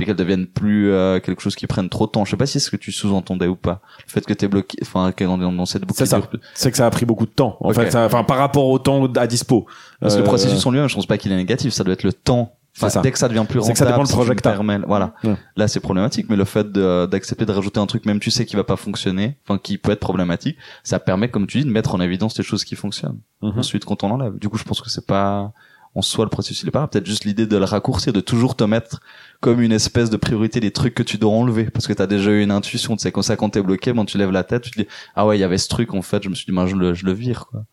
[0.01, 2.25] Puis qu'elle devienne plus euh, quelque chose qui prenne trop de temps.
[2.25, 3.81] Je sais pas si c'est ce que tu sous-entendais ou pas.
[4.07, 5.97] Le fait que t'es bloqué, enfin, que dans, dans cette boucle.
[5.99, 6.17] C'est ça.
[6.19, 7.75] dure c'est que ça a pris beaucoup de temps en Ok.
[7.75, 9.67] fait enfin par rapport au temps à dispo
[9.99, 11.73] Parce que le Euh, processus en lui-même, je pense pas qu'il est négatif.
[11.73, 12.53] Ça doit être le temps.
[12.77, 13.01] Enfin, C'est ça.
[13.01, 15.13] dès que ça devient plus C'est rentable, que ça dépend le permets- voilà.
[15.25, 15.35] Ouais.
[15.57, 18.55] Là, c'est problématique, mais le fait d'accepter de, rajouter un truc, même tu sais qui
[18.55, 21.93] va pas fonctionner, enfin, qui peut être problématique, ça permet, comme tu dis, de mettre
[21.95, 23.19] en évidence les choses qui fonctionnent.
[23.41, 23.59] Mhm.
[23.59, 24.37] Ensuite, quand on l'enlève.
[24.39, 25.51] Du coup, je pense que c'est pas,
[25.93, 28.55] en soi, le processus, il est pas, peut-être juste l'idée de le raccourcir, de toujours
[28.55, 29.01] te mettre
[29.41, 31.69] comme une espèce de priorité des trucs que tu dois enlever.
[31.69, 34.05] Parce que t'as déjà eu une intuition, tu sais, comme ça, quand t'es bloqué, ben,
[34.05, 36.01] tu lèves la tête, tu te dis, ah ouais, il y avait ce truc, en
[36.01, 37.65] fait, je me suis dit, ben, je le, je le vire, quoi.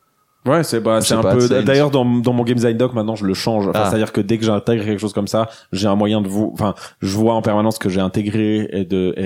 [0.47, 1.63] Ouais, c'est bah, c'est un pas, peu.
[1.63, 3.67] D'ailleurs, dans, dans mon game design doc, maintenant, je le change.
[3.69, 3.89] Enfin, Ah.
[3.91, 6.51] c'est-à-dire que dès que j'intègre quelque chose comme ça, j'ai un moyen de vous.
[6.55, 9.25] Enfin, je vois en permanence ce que j'ai intégré et de et,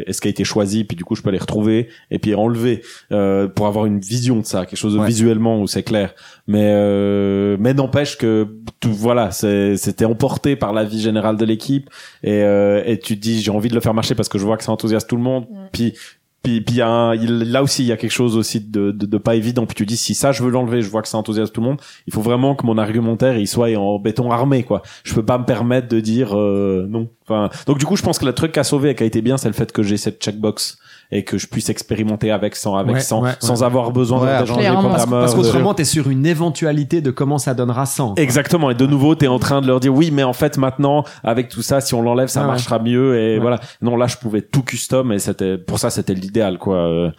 [0.00, 2.18] et, et ce qui a été choisi, puis du coup, je peux les retrouver et
[2.18, 5.06] puis enlever euh, pour avoir une vision de ça, quelque chose de Ouais.
[5.06, 6.12] visuellement où c'est clair.
[6.48, 8.48] Mais euh, mais n'empêche que
[8.80, 11.88] tout voilà, c'est- c'était emporté par la vie générale de l'équipe
[12.24, 14.44] et euh, et tu te dis j'ai envie de le faire marcher parce que je
[14.44, 15.44] vois que ça enthousiasme tout le monde.
[15.50, 15.56] Mm.
[15.72, 15.94] Puis
[16.42, 19.06] puis, puis y a un, là aussi, il y a quelque chose aussi de, de,
[19.06, 19.64] de pas évident.
[19.64, 21.68] Puis tu dis, si ça, je veux l'enlever, je vois que ça enthousiasme tout le
[21.68, 21.80] monde.
[22.06, 24.82] Il faut vraiment que mon argumentaire, il soit en béton armé, quoi.
[25.04, 27.08] Je peux pas me permettre de dire euh, non.
[27.24, 29.22] Enfin, donc du coup, je pense que le truc a sauvé et qui a été
[29.22, 30.78] bien, c'est le fait que j'ai cette checkbox
[31.14, 33.66] et que je puisse expérimenter avec, sans, avec, Ouais, sans, ouais, sans ouais.
[33.66, 34.88] avoir besoin le clairement.
[34.90, 38.14] Parce, parce de- qu'autrement, t'es sur une éventualité de comment ça donnera 100.
[38.16, 38.70] Exactement.
[38.70, 41.48] Et de nouveau, t'es en train de leur dire oui, mais en fait maintenant, avec
[41.50, 42.48] tout ça, si on l'enlève, ça Ah ouais.
[42.52, 43.18] marchera mieux.
[43.18, 43.38] Et Ouais.
[43.40, 43.60] voilà.
[43.82, 47.12] Non, là, je pouvais tout custom et c'était pour ça, c'était l'idéal, quoi.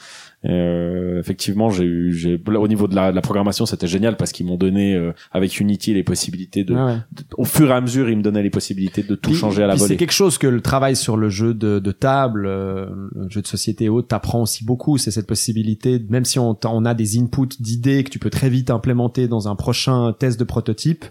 [0.45, 4.31] Euh, effectivement, j'ai eu, j'ai au niveau de la, de la programmation, c'était génial parce
[4.31, 6.95] qu'ils m'ont donné euh, avec Unity les possibilités de, ouais.
[7.13, 9.63] de- au fur et à mesure, ils me donnaient les possibilités de tout Puis- changer
[9.63, 9.97] à la puis C'est volée.
[9.97, 13.47] quelque chose que le travail sur le jeu de, de table, euh, le jeu de
[13.47, 14.97] société et autres, t'apprend aussi beaucoup.
[14.97, 18.49] C'est cette possibilité, même si on, on a des inputs d'idées que tu peux très
[18.49, 21.05] vite implémenter dans un prochain test de prototype,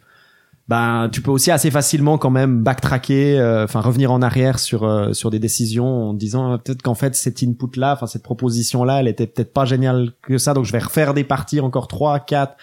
[0.69, 4.85] ben tu peux aussi assez facilement quand même backtracker, euh, enfin revenir en arrière sur
[4.85, 8.23] euh, sur des décisions en disant euh, peut-être qu'en fait cet input là, enfin cette
[8.23, 11.61] proposition là, elle était peut-être pas géniale que ça, donc je vais refaire des parties
[11.61, 12.57] encore trois, quatre.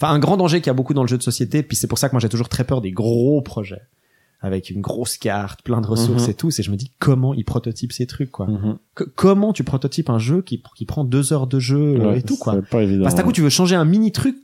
[0.00, 1.86] Enfin un grand danger qu'il y a beaucoup dans le jeu de société, puis c'est
[1.86, 3.82] pour ça que moi j'ai toujours très peur des gros projets
[4.42, 6.30] avec une grosse carte, plein de ressources Mhm.
[6.30, 6.50] et tout.
[6.50, 8.46] C'est je me dis comment ils prototypent ces trucs quoi?
[8.46, 8.76] Mhm.
[8.94, 12.18] Que- comment tu prototypes un jeu qui qui prend deux heures de jeu euh, Ouais,
[12.18, 12.54] et tout quoi?
[12.56, 13.02] c'est pas évident.
[13.04, 14.36] Parce que d'un coup tu veux changer un mini truc,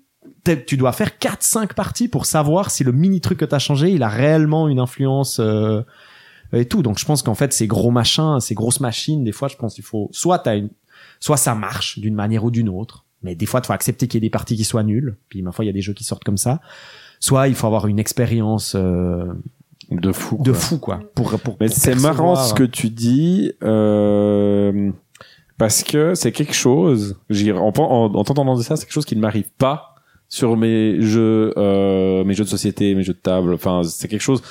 [0.66, 3.90] tu dois faire 4 5 parties pour savoir si le mini truc que t'as changé,
[3.90, 5.82] il a réellement une influence euh,
[6.52, 6.82] et tout.
[6.82, 9.74] Donc je pense qu'en fait ces gros machins, ces grosses machines, des fois je pense
[9.74, 10.70] qu'il faut soit t'as une
[11.20, 14.18] soit ça marche d'une manière ou d'une autre, mais des fois il faut accepter qu'il
[14.18, 15.16] y ait des parties qui soient nulles.
[15.28, 16.60] Puis ma foi il y a des jeux qui sortent comme ça.
[17.20, 19.32] Soit il faut avoir une expérience euh,
[19.90, 20.38] De fou.
[20.42, 20.60] de quoi.
[20.60, 24.90] fou quoi pour pour Mais pour c'est marrant ce que tu dis, euh,
[25.56, 29.14] parce que c'est quelque chose, en, en, en t'entendant dire ça, c'est quelque chose qui
[29.14, 29.91] ne m'arrive pas
[30.34, 33.52] sur mes jeux, euh, mes jeux de société, mes jeux de table.
[33.52, 34.42] Enfin, c'est quelque chose.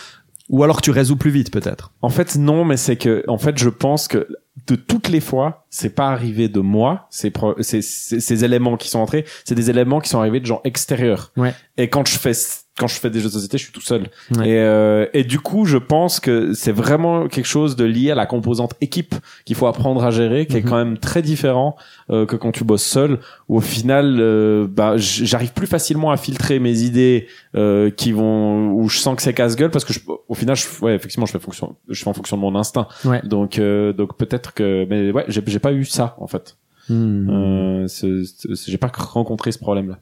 [0.50, 1.92] ou alors tu résous plus vite peut-être.
[2.02, 4.28] En fait, non, mais c'est que, en fait, je pense que
[4.68, 7.08] de toutes les fois, c'est pas arrivé de moi.
[7.10, 10.60] C'est- c'est- ces éléments qui sont entrés, c'est des éléments qui sont arrivés de gens
[10.66, 11.32] extérieurs.
[11.38, 11.54] Ouais.
[11.78, 12.34] Et quand je fais
[12.80, 14.10] quand je fais des jeux de société, je suis tout seul.
[14.38, 14.48] Ouais.
[14.50, 18.16] Et, euh, et du coup, je pense que c'est vraiment quelque chose de lié à
[18.16, 19.14] la composante équipe
[19.46, 20.70] qu'il faut apprendre à gérer, qui est Mhm.
[20.70, 21.76] quand même très différent
[22.10, 23.20] euh, que quand tu bosses seul.
[23.50, 28.72] Où au final, euh, bah, j'arrive plus facilement à filtrer mes idées euh, qui vont
[28.72, 31.34] où je sens que c'est casse-gueule parce que je, au final, je, ouais, effectivement, je
[31.34, 32.88] fais fonction, je fais en fonction de mon instinct.
[33.06, 33.22] Ouais.
[33.24, 36.56] Donc, euh, donc peut-être que, mais ouais, j'ai pas eu ça en fait.
[37.88, 40.00] Ce- j'ai pas rencontré ce problème-là.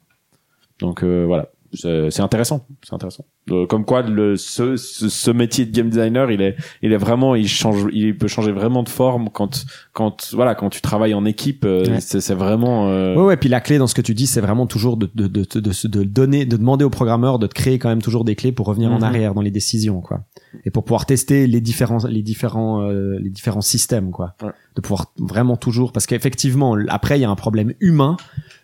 [0.79, 3.25] Donc euh, voilà, c'est intéressant, c'est intéressant.
[3.51, 6.97] Euh, comme quoi, le ce, ce, ce métier de game designer, il est il est
[6.97, 11.13] vraiment, il change, il peut changer vraiment de forme quand quand voilà quand tu travailles
[11.13, 11.65] en équipe.
[11.65, 11.99] euh, Ouais.
[12.01, 12.89] C'est c'est vraiment.
[12.89, 15.09] euh, Ouais, ouais, puis la clé dans ce que tu dis, c'est vraiment toujours de,
[15.15, 18.01] de, de, de, de, de donner, de demander au programmeur de te créer quand même
[18.01, 19.03] toujours des clés pour revenir en Mhm.
[19.03, 20.21] arrière dans les décisions, quoi.
[20.65, 24.35] Et pour pouvoir tester les différents, les différents, euh, les différents systèmes, quoi.
[24.43, 24.49] Ouais.
[24.75, 28.17] De pouvoir vraiment toujours, parce qu'effectivement, après, il y a un problème humain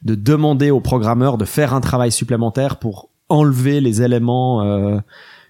[0.06, 5.00] de demander au programmeur de faire un travail supplémentaire pour enlever les éléments, euh,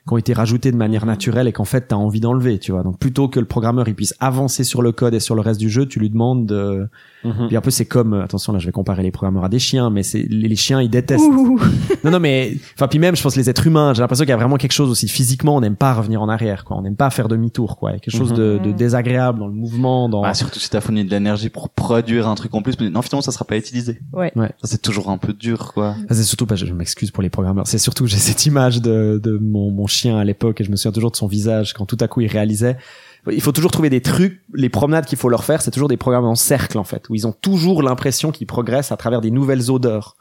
[0.08, 2.84] qui ont été rajoutés de manière naturelle et qu'en fait t'as envie d'enlever, tu vois.
[2.84, 5.60] Donc plutôt que le programmeur il puisse avancer sur le code et sur le reste
[5.60, 6.88] du jeu, tu lui demandes de,
[7.24, 7.48] mhm.
[7.48, 9.58] puis un peu c'est comme euh, attention là je vais comparer les programmeurs à des
[9.60, 11.24] chiens mais c'est les, les chiens ils détestent.
[11.26, 11.60] Ouh.
[12.04, 14.34] Non non mais enfin puis même je pense les êtres humains j'ai l'impression qu'il y
[14.34, 16.96] a vraiment quelque chose aussi physiquement on n'aime pas revenir en arrière quoi on n'aime
[16.96, 18.74] pas faire demi-tour quoi il y a quelque chose de, de Mhm.
[18.76, 22.36] désagréable dans le mouvement dans Bah, surtout si t'as fourni de l'énergie pour produire un
[22.36, 24.00] truc en plus, mais non, finalement, ça sera pas utilisé.
[24.14, 24.32] Ouais.
[24.36, 24.50] Ouais.
[24.62, 25.96] Ça, c'est toujours un peu dur, quoi.
[26.10, 28.82] Ah, c'est surtout pas je, je m'excuse pour les programmeurs c'est surtout j'ai cette image
[28.82, 31.74] de, de mon, mon chien à l'époque et je me souviens toujours de son visage
[31.74, 32.78] quand tout à coup il réalisait.
[33.32, 35.98] Il faut toujours trouver des trucs les promenades qu'il faut leur faire c'est toujours des
[35.98, 39.32] programmes en cercle en fait où ils ont toujours l'impression qu'ils progressent à travers des
[39.32, 40.16] nouvelles odeurs.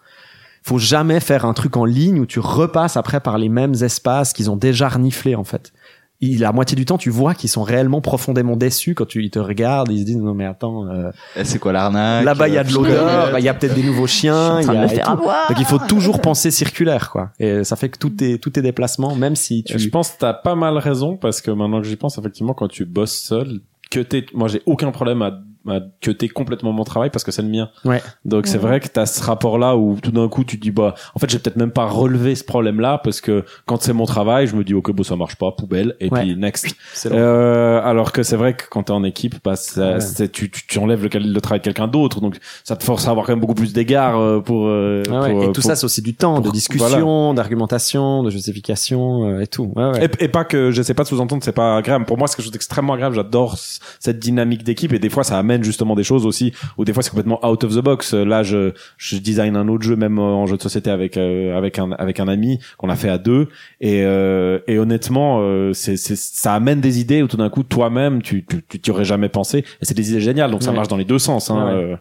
[0.63, 4.33] Faut jamais faire un truc en ligne où tu repasses après par les mêmes espaces
[4.33, 5.73] qu'ils ont déjà reniflés en fait
[6.21, 9.31] il, la moitié du temps tu vois qu'ils sont réellement profondément déçus quand tu ils
[9.31, 12.25] te regardent ils se disent non mais attends euh, Et c'est quoi l'arnaque?
[12.25, 14.67] là-bas il y a de Euh, l'odeur il y a peut-être des nouveaux chiens il
[14.67, 15.11] y a et tout.
[15.11, 15.49] avoir.
[15.49, 17.31] Donc il faut toujours penser circulaire, quoi.
[17.39, 19.79] Et ça fait que tous tes tous tes déplacements, même si tu.
[19.79, 22.69] Je pense que t'as pas mal raison parce que maintenant que j'y pense, effectivement, quand
[22.69, 25.33] tu bosses seul, que t'es, moi j'ai aucun problème à,
[25.69, 27.71] à que t'es complètement mon travail parce que c'est le mien.
[27.85, 28.03] Ouais.
[28.25, 30.95] Donc c'est vrai que t'as ce rapport-là où tout d'un coup tu te dis bah,
[31.15, 34.47] en fait j'ai peut-être même pas relevé ce problème-là parce que quand c'est mon travail,
[34.47, 36.21] je me dis ok bon ça marche pas, poubelle et Ouais.
[36.21, 36.75] puis next.
[37.07, 39.99] Euh, alors que c'est vrai que quand t'es en équipe, bah, ça-
[40.33, 43.11] tu, tu, tu enlèves le, le travail de quelqu'un d'autre, donc ça te force à
[43.11, 45.31] avoir quand même beaucoup plus d'égards euh, pour, euh, Ouais, ouais.
[45.33, 49.29] pour, et euh, tout pour- ça, c'est aussi du temps, de discussion, d'argumentation, de justification
[49.29, 49.73] euh, et tout.
[49.77, 50.05] Ouais, ouais.
[50.21, 52.37] Et, et pas que je sais pas de sous-entendre c'est pas agréable pour moi c'est
[52.37, 53.57] quelque chose d'extrêmement agréable j'adore
[54.01, 57.03] cette dynamique d'équipe et des fois ça amène justement des choses aussi ou des fois
[57.03, 60.19] c'est complètement out of the box Euh, là je je design un autre jeu même
[60.19, 63.11] euh, en jeu de société avec euh, avec un avec un ami qu'on a fait
[63.11, 63.49] à deux
[63.81, 67.63] et euh, et honnêtement euh, c'est c'est ça amène des idées où tout d'un coup
[67.63, 70.71] toi-même tu tu tu t'y aurais jamais pensé et c'est des idées géniales donc ça
[70.71, 70.77] Ouais.
[70.77, 71.99] marche dans les deux sens hein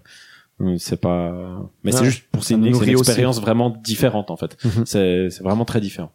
[0.60, 1.32] Ouais, c'est pas
[1.84, 1.98] mais Ouais.
[2.00, 3.10] c'est juste pour c'est une, nous c'est une nourrit aussi.
[3.10, 4.84] expérience vraiment différente en fait Mhm.
[4.86, 6.12] c'est c'est vraiment très différent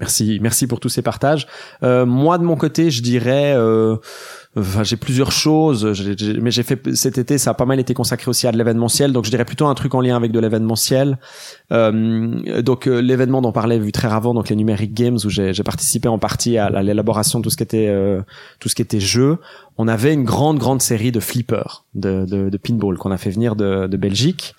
[0.00, 1.46] Merci, merci pour tous ces partages.
[1.82, 3.96] Euh, moi de mon côté, je dirais, euh,
[4.82, 7.94] j'ai plusieurs choses, j'ai- j'ai- mais j'ai fait cet été, ça a pas mal été
[7.94, 10.38] consacré aussi à de l'événementiel, donc je dirais plutôt un truc en lien avec de
[10.38, 11.18] l'événementiel.
[11.72, 15.52] Euh, donc euh, l'événement dont parlait vu très avant, donc les numériques games où j'ai
[15.64, 18.22] participé en partie à, la- l'élaboration de tout ce qui était euh,
[18.60, 19.38] tout ce qui était jeu.
[19.78, 23.30] On avait une grande grande série de flippers, de, de, de pinball qu'on a fait
[23.30, 24.54] venir de, de Belgique.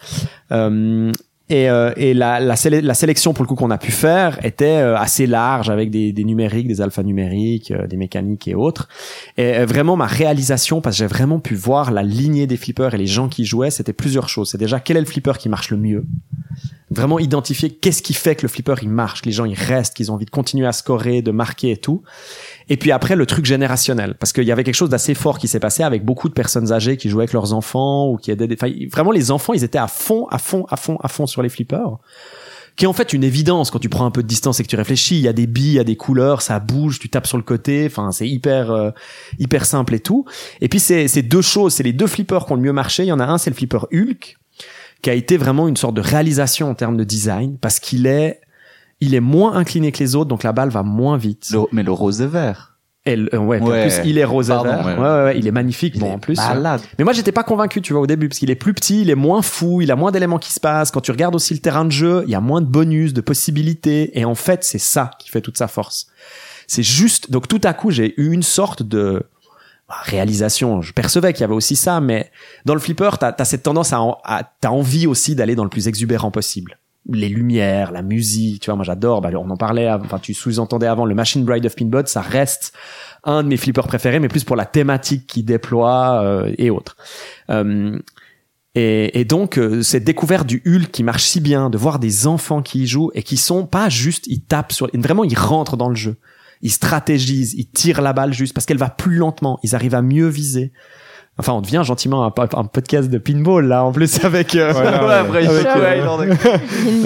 [1.50, 4.96] Et, euh, et la, la sélection pour le coup qu'on a pu faire était euh,
[4.96, 8.88] assez large avec des, des numériques, des alphanumériques, euh, des mécaniques et autres.
[9.36, 12.94] Et euh, vraiment ma réalisation, parce que j'ai vraiment pu voir la lignée des flippers
[12.94, 14.52] et les gens qui jouaient, c'était plusieurs choses.
[14.52, 16.06] C'est déjà quel est le flipper qui marche le mieux?
[16.92, 19.96] Vraiment identifier qu'est-ce qui fait que le flipper il marche, que les gens ils restent,
[19.96, 22.04] qu'ils ont envie de continuer à scorer, de marquer et tout.
[22.68, 25.48] Et puis après le truc générationnel, parce qu'il y avait quelque chose d'assez fort qui
[25.48, 28.48] s'est passé avec beaucoup de personnes âgées qui jouaient avec leurs enfants ou qui aidaient
[28.48, 28.56] des...
[28.56, 31.42] Enfin, vraiment les enfants ils étaient à fond, à fond, à fond, à fond sur
[31.42, 32.00] les flippers
[32.80, 34.70] qui est en fait une évidence quand tu prends un peu de distance et que
[34.70, 35.18] tu réfléchis.
[35.18, 37.36] Il y a des billes, il y a des couleurs, ça bouge, tu tapes sur
[37.36, 37.86] le côté.
[37.86, 38.92] Enfin, c'est hyper euh,
[39.38, 40.24] hyper simple et tout.
[40.62, 43.04] Et puis c'est c'est deux choses, c'est les deux flippers qui ont le mieux marché.
[43.04, 44.39] Il y en a un, c'est le flipper Hulk
[45.02, 48.42] qui a été vraiment une sorte de réalisation en termes de design parce qu'il est
[49.02, 51.50] il est moins incliné que les autres donc la balle va moins vite.
[51.52, 52.78] Le- mais le rose est vert.
[53.06, 54.86] Et le- euh, ouais, en plus il est rose et vert.
[54.86, 54.98] ouais.
[54.98, 56.36] Ouais, il est magnifique Il bon est en plus.
[56.38, 56.82] malade.
[56.98, 59.10] Mais moi, j'étais pas convaincu, tu vois, au début, parce qu'il est plus petit, il
[59.10, 60.92] est moins fou, il a moins d'éléments qui se passent.
[60.92, 63.22] Quand tu regardes aussi le terrain de jeu, il y a moins de bonus, de
[63.22, 64.20] possibilités.
[64.20, 66.08] Et en fait, c'est ça qui fait toute sa force.
[66.68, 69.24] C'est juste, donc tout à coup, j'ai eu une sorte de
[69.90, 70.82] réalisation.
[70.82, 72.32] Je percevais qu'il y avait aussi ça, mais
[72.66, 75.70] dans le flipper, t'as as cette tendance à, à t'as envie aussi d'aller dans le
[75.70, 76.78] plus exubérant possible.
[77.12, 79.22] Les lumières, la musique, tu vois, moi j'adore.
[79.22, 82.74] Bah, on en parlait, enfin tu sous-entendais avant, le Machine Bride of Pinbot, ça reste
[83.24, 86.98] un de mes flippers préférés, mais plus pour la thématique qu'il déploie euh, et autres.
[87.50, 87.98] Euh,
[88.76, 92.28] et, et donc euh, cette découverte du Hulk qui marche si bien, de voir des
[92.28, 95.76] enfants qui y jouent et qui sont pas juste, ils tapent sur, vraiment ils rentrent
[95.76, 96.18] dans le jeu,
[96.62, 100.02] ils stratégisent, ils tirent la balle juste parce qu'elle va plus lentement, ils arrivent à
[100.02, 100.72] mieux viser.
[101.38, 104.74] Enfin, on devient gentiment un, po- un podcast de pinball là, en plus avec euh,
[104.74, 105.38] Voilà, ouais.
[105.48, 106.36] avec, euh,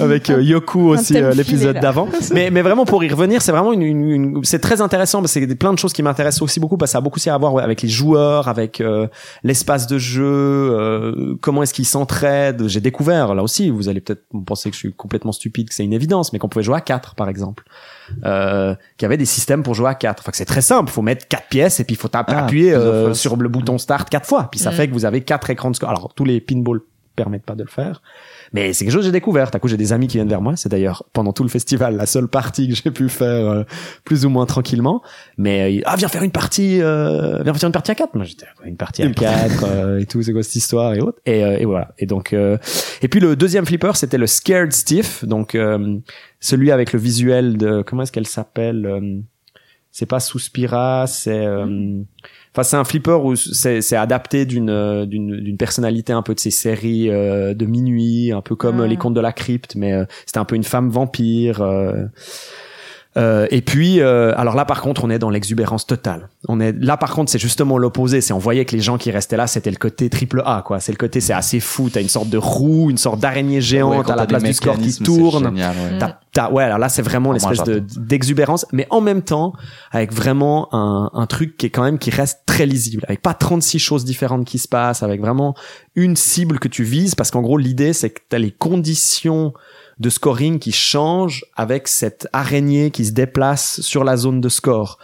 [0.00, 2.08] avec euh, Yoku aussi euh, l'épisode d'avant.
[2.34, 5.32] mais mais vraiment pour y revenir, c'est vraiment une, une- une- c'est très intéressant parce
[5.34, 7.18] que c'est des- plein de choses qui m'intéressent aussi beaucoup parce que ça a beaucoup
[7.20, 9.06] aussi à voir ouais, avec les joueurs, avec euh,
[9.44, 12.66] l'espace de jeu, euh, comment est-ce qu'ils s'entraident.
[12.66, 15.84] J'ai découvert là aussi, vous allez peut-être penser que je suis complètement stupide, que c'est
[15.84, 17.62] une évidence, mais qu'on pouvait jouer à quatre par exemple.
[18.24, 20.20] Euh, qu'il y avait des systèmes pour jouer à quatre.
[20.20, 22.44] Enfin que c'est très simple, faut mettre quatre pièces et puis il faut taper- Ah,
[22.44, 24.74] appuyer euh, sur le bouton start quatre fois, puis ça Mm.
[24.74, 25.88] fait que vous avez quatre écrans de score.
[25.90, 26.80] Alors tous les pinballs
[27.14, 28.02] permettent pas de le faire.
[28.52, 29.50] Mais c'est quelque chose que j'ai découvert.
[29.52, 30.56] À coup, j'ai des amis qui viennent vers moi.
[30.56, 33.64] C'est d'ailleurs pendant tout le festival la seule partie que j'ai pu faire euh,
[34.04, 35.02] plus ou moins tranquillement.
[35.36, 38.14] Mais euh, ah viens faire une partie, euh, viens faire une partie à quatre.
[38.14, 41.18] Moi j'étais une partie à quatre euh, et tout, c'est quoi cette histoire et autres?
[41.26, 41.92] Et, euh, et voilà.
[41.98, 42.58] Et donc euh,
[43.02, 45.98] et puis le deuxième flipper c'était le Scared Stiff, donc euh,
[46.40, 49.20] celui avec le visuel de comment est-ce qu'elle s'appelle euh,
[49.90, 52.02] C'est pas Suspira, c'est euh,
[52.54, 56.40] Enfin, c'est un flipper où c'est adapté d'une euh, d'une d'une personnalité un peu de
[56.40, 58.84] ces séries euh, de minuit, un peu comme Ah.
[58.84, 61.60] euh, les contes de la crypte, mais euh, c'était un peu une femme vampire.
[63.16, 66.28] Euh, et puis, euh, alors là, par contre, on est dans l'exubérance totale.
[66.48, 68.20] On est là, par contre, c'est justement l'opposé.
[68.20, 70.80] C'est on voyait que les gens qui restaient là, c'était le côté triple A, quoi.
[70.80, 71.90] C'est le côté, c'est assez fou.
[71.90, 74.92] T'as une sorte de roue, une sorte d'araignée géante à la place du score qui
[75.04, 75.44] tourne.
[75.44, 75.98] Génial, ouais.
[75.98, 79.52] T'as- t'as- ouais, alors là, c'est vraiment l'espèce de d'exubérance, mais en même temps,
[79.92, 83.34] avec vraiment un, un truc qui est quand même qui reste très lisible, avec pas
[83.34, 85.54] 36 choses différentes qui se passent, avec vraiment
[85.94, 89.52] une cible que tu vises, parce qu'en gros, l'idée, c'est que t'as les conditions
[90.00, 94.98] de scoring qui changent avec cette araignée qui se déplace sur la zone de score.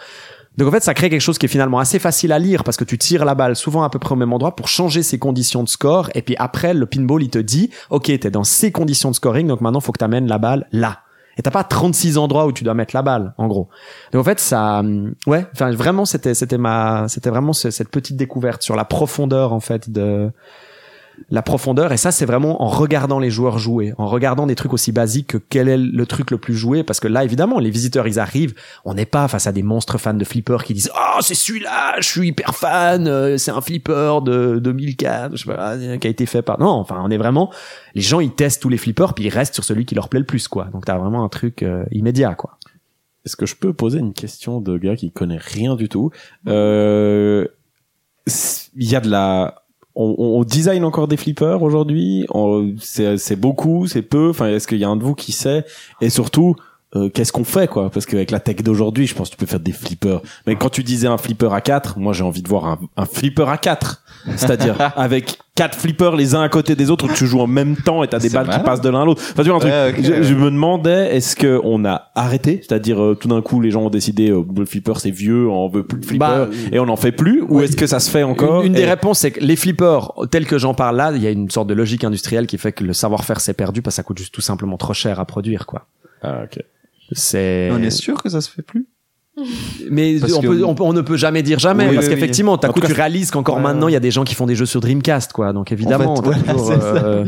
[0.57, 2.77] Donc en fait, ça crée quelque chose qui est finalement assez facile à lire parce
[2.77, 5.19] que tu tires la balle souvent à peu près au même endroit pour changer ses
[5.19, 6.11] conditions de score.
[6.15, 9.47] Et puis après, le pinball, il te dit, OK, t'es dans ces conditions de scoring,
[9.47, 10.99] donc maintenant, faut que t'amènes la balle là.
[11.39, 13.69] Et t'as pas 36 endroits où tu dois mettre la balle, en gros.
[14.13, 17.89] Donc en fait, ça, hum, ouais, enfin vraiment, c'était, c'était ma, c'était vraiment ce- cette
[17.89, 20.31] petite découverte sur la profondeur en fait de
[21.29, 21.93] la profondeur.
[21.93, 25.29] Et ça, c'est vraiment en regardant les joueurs jouer, en regardant des trucs aussi basiques
[25.29, 26.83] que quel est le truc le plus joué.
[26.83, 28.55] Parce que là, évidemment, les visiteurs, ils arrivent.
[28.85, 32.01] On n'est pas face à des monstres fans de flipper qui disent oh c'est celui-là,
[32.01, 36.11] je suis hyper fan, euh, c'est un flipper de 2004, je sais pas, qui a
[36.11, 36.59] été fait par.
[36.59, 37.51] Non, enfin, on est vraiment.
[37.95, 40.21] Les gens, ils testent tous les flippers puis ils restent sur celui qui leur plaît
[40.21, 40.67] le plus, quoi.
[40.73, 42.59] Donc t'as vraiment un truc euh, immédiat, quoi.
[43.27, 46.11] Est-ce que je peux poser une question de gars qui connaît rien du tout?
[46.49, 47.47] Euh,
[48.77, 49.60] Il y a de la
[49.95, 52.27] on, on- design encore des flippers aujourd'hui
[52.81, 54.31] c'est beaucoup, c'est peu.
[54.31, 55.65] Enfin, est-ce qu'il y a un de vous qui sait?
[56.01, 56.57] Et surtout,
[56.97, 57.89] euh, qu'est-ce qu'on fait quoi?
[57.91, 60.21] Parce qu'avec la tech d'aujourd'hui, je pense que tu peux faire des flippers.
[60.47, 63.07] Mais quand tu disais un flipper à 4 moi j'ai envie de voir un, un
[63.07, 64.03] flipper à 4
[64.37, 67.77] C'est-à-dire avec quatre flippers les uns à côté des autres où tu joues en même
[67.77, 69.23] temps et t'as des balles qui passent de l'un à l'autre.
[69.33, 69.71] Enfin, tu vois un truc.
[69.73, 70.23] Ouais, je, ouais.
[70.25, 73.83] je me demandais est-ce que on a arrêté, c'est-à-dire euh, tout d'un coup les gens
[73.83, 76.87] ont décidé euh, le flipper c'est vieux, on veut plus de flipper Bah, et on
[76.87, 77.65] n'en fait plus ou ouais.
[77.67, 80.13] est-ce que ça se fait encore Une, une des Et- réponses, c'est que les flippers,
[80.31, 82.73] tels que j'en parle là, il y a une sorte de logique industrielle qui fait
[82.73, 85.25] que le savoir-faire s'est perdu parce que ça coûte juste tout simplement trop cher à
[85.25, 85.87] produire, quoi.
[86.23, 86.63] Ah, ok.
[87.13, 87.71] C'est.
[87.73, 88.87] On est sûr que ça se fait plus
[89.91, 92.59] Mais on, peut, on, peut- on ne peut jamais dire jamais Oui, parce oui, qu'effectivement,
[92.59, 93.93] t'as En coup tout tu cas, réalises qu'encore ouais, maintenant ouais.
[93.93, 95.53] il y a des gens qui font des jeux sur Dreamcast, quoi.
[95.53, 97.25] Donc évidemment, En fait, toujours, euh,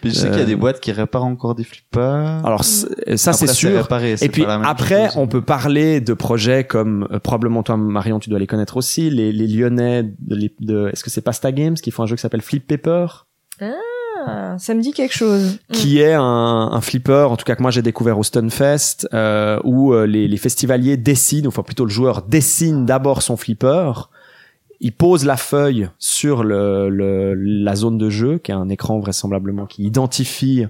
[0.00, 2.44] Puis je sais qu'il y a Euh, des boîtes qui réparent encore des flippers.
[2.46, 3.82] alors ça c'est sûr.
[3.82, 5.16] réparé, Et puis après, chose.
[5.16, 9.10] on peut parler de projets comme euh, probablement toi Marion, tu dois les connaître aussi,
[9.10, 12.42] les, les Lyonnais de est-ce que c'est Pasta Games qui font un jeu qui s'appelle
[12.42, 13.06] Flip Paper,
[13.60, 13.72] Ah,
[14.58, 15.58] ça me dit quelque chose.
[15.72, 16.22] qui est un,
[16.72, 20.28] un flipper, en tout cas que moi j'ai découvert au Stunfest, euh, où euh, les,
[20.28, 23.92] les festivaliers dessinent, ou enfin plutôt le joueur dessine d'abord son flipper.
[24.80, 28.98] il pose la feuille sur le, le- la zone de jeu, qui est un écran
[28.98, 30.66] vraisemblablement qui identifie.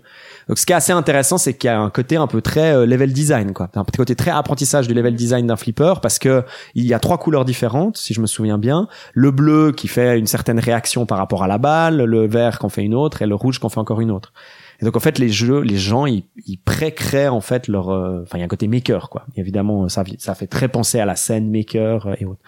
[0.48, 2.74] Donc, ce qui est assez intéressant, c'est qu'il y a un côté un peu très
[2.74, 3.68] euh, level design, quoi.
[3.74, 6.44] Un côté très apprentissage du level design d'un flipper, parce que
[6.74, 8.88] il y a trois couleurs différentes, si je me souviens bien.
[9.12, 12.66] Le bleu qui fait une certaine réaction par rapport à la balle, le vert qui
[12.66, 14.32] en fait une autre, et le rouge qui en fait encore une autre.
[14.80, 18.22] Et donc en fait les jeux, les gens ils, ils pré-créent en fait leur, euh,
[18.22, 19.24] enfin il y a un côté maker quoi.
[19.36, 22.40] Évidemment ça ça fait très penser à la scène maker euh, et autres.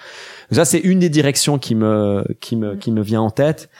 [0.51, 3.71] Donc ça c'est une des directions qui me qui me qui me vient en tête.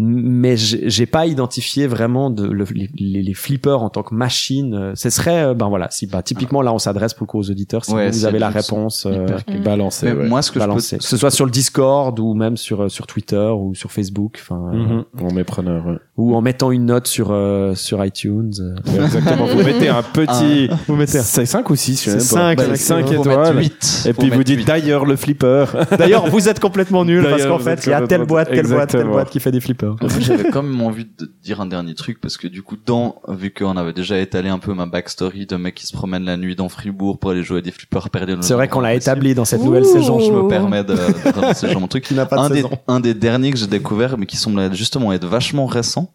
[0.00, 4.14] Mais j'ai j'ai pas identifié vraiment de, le- les, les- les flippers en tant que
[4.14, 4.74] machine.
[4.74, 7.38] Euh, Ce serait, euh, ben voilà, si bah, typiquement là on s'adresse pour le coup
[7.40, 7.84] aux auditeurs.
[7.84, 9.60] Si Ouais, vous avez la réponse, euh, hyper.
[9.62, 10.28] Balancé, Mais ouais.
[10.28, 10.96] moi, ce que balancez.
[10.96, 13.74] je que peux, ce soit sur le Discord ou même sur euh, sur Twitter ou
[13.74, 15.04] sur Facebook, enfin, euh, Mhm.
[15.20, 15.84] On met preneur.
[15.86, 15.96] ouais.
[16.16, 18.52] ou en mettant une note sur euh, sur iTunes.
[18.86, 19.46] Ouais, Exactement.
[19.46, 20.68] Vous mettez un petit.
[20.86, 21.18] Vous mettez.
[21.18, 23.00] C'est 5 ou 6 C'est cinq, Bah, maximum.
[23.04, 23.58] 5 faut mettre étoiles.
[23.58, 24.04] huit.
[24.06, 25.64] Et Faut puis vous dites d'ailleurs le flipper.
[25.98, 28.90] D'ailleurs, vous êtes complètement nul parce qu'en fait, il y a telle boîte, telle boîte,
[28.90, 29.87] telle boîte qui fait des flippers.
[30.00, 33.20] Moi, j'avais quand même envie de dire un dernier truc parce que du coup, dans,
[33.28, 36.36] vu qu'on avait déjà étalé un peu ma backstory de mec qui se promène la
[36.36, 38.34] nuit dans Fribourg pour aller jouer à des flippers perdus.
[38.40, 39.92] C'est vrai qu'on l'a établi dans cette nouvelle Ouh.
[39.92, 40.18] saison.
[40.20, 42.04] Je me permets de, de ce genre de truc.
[42.04, 42.70] Qui n'a pas de un des, saison.
[42.88, 46.12] un des derniers que j'ai découvert, mais qui semble justement être vachement récent,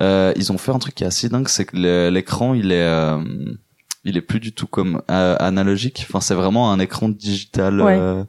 [0.00, 2.82] euh, ils ont fait un truc qui est assez dingue, c'est que l'écran, il est,
[2.82, 3.22] euh,
[4.04, 6.06] il est plus du tout comme euh, analogique.
[6.08, 7.80] Enfin, c'est vraiment un écran digital.
[7.80, 7.96] Ouais.
[7.98, 8.24] euh,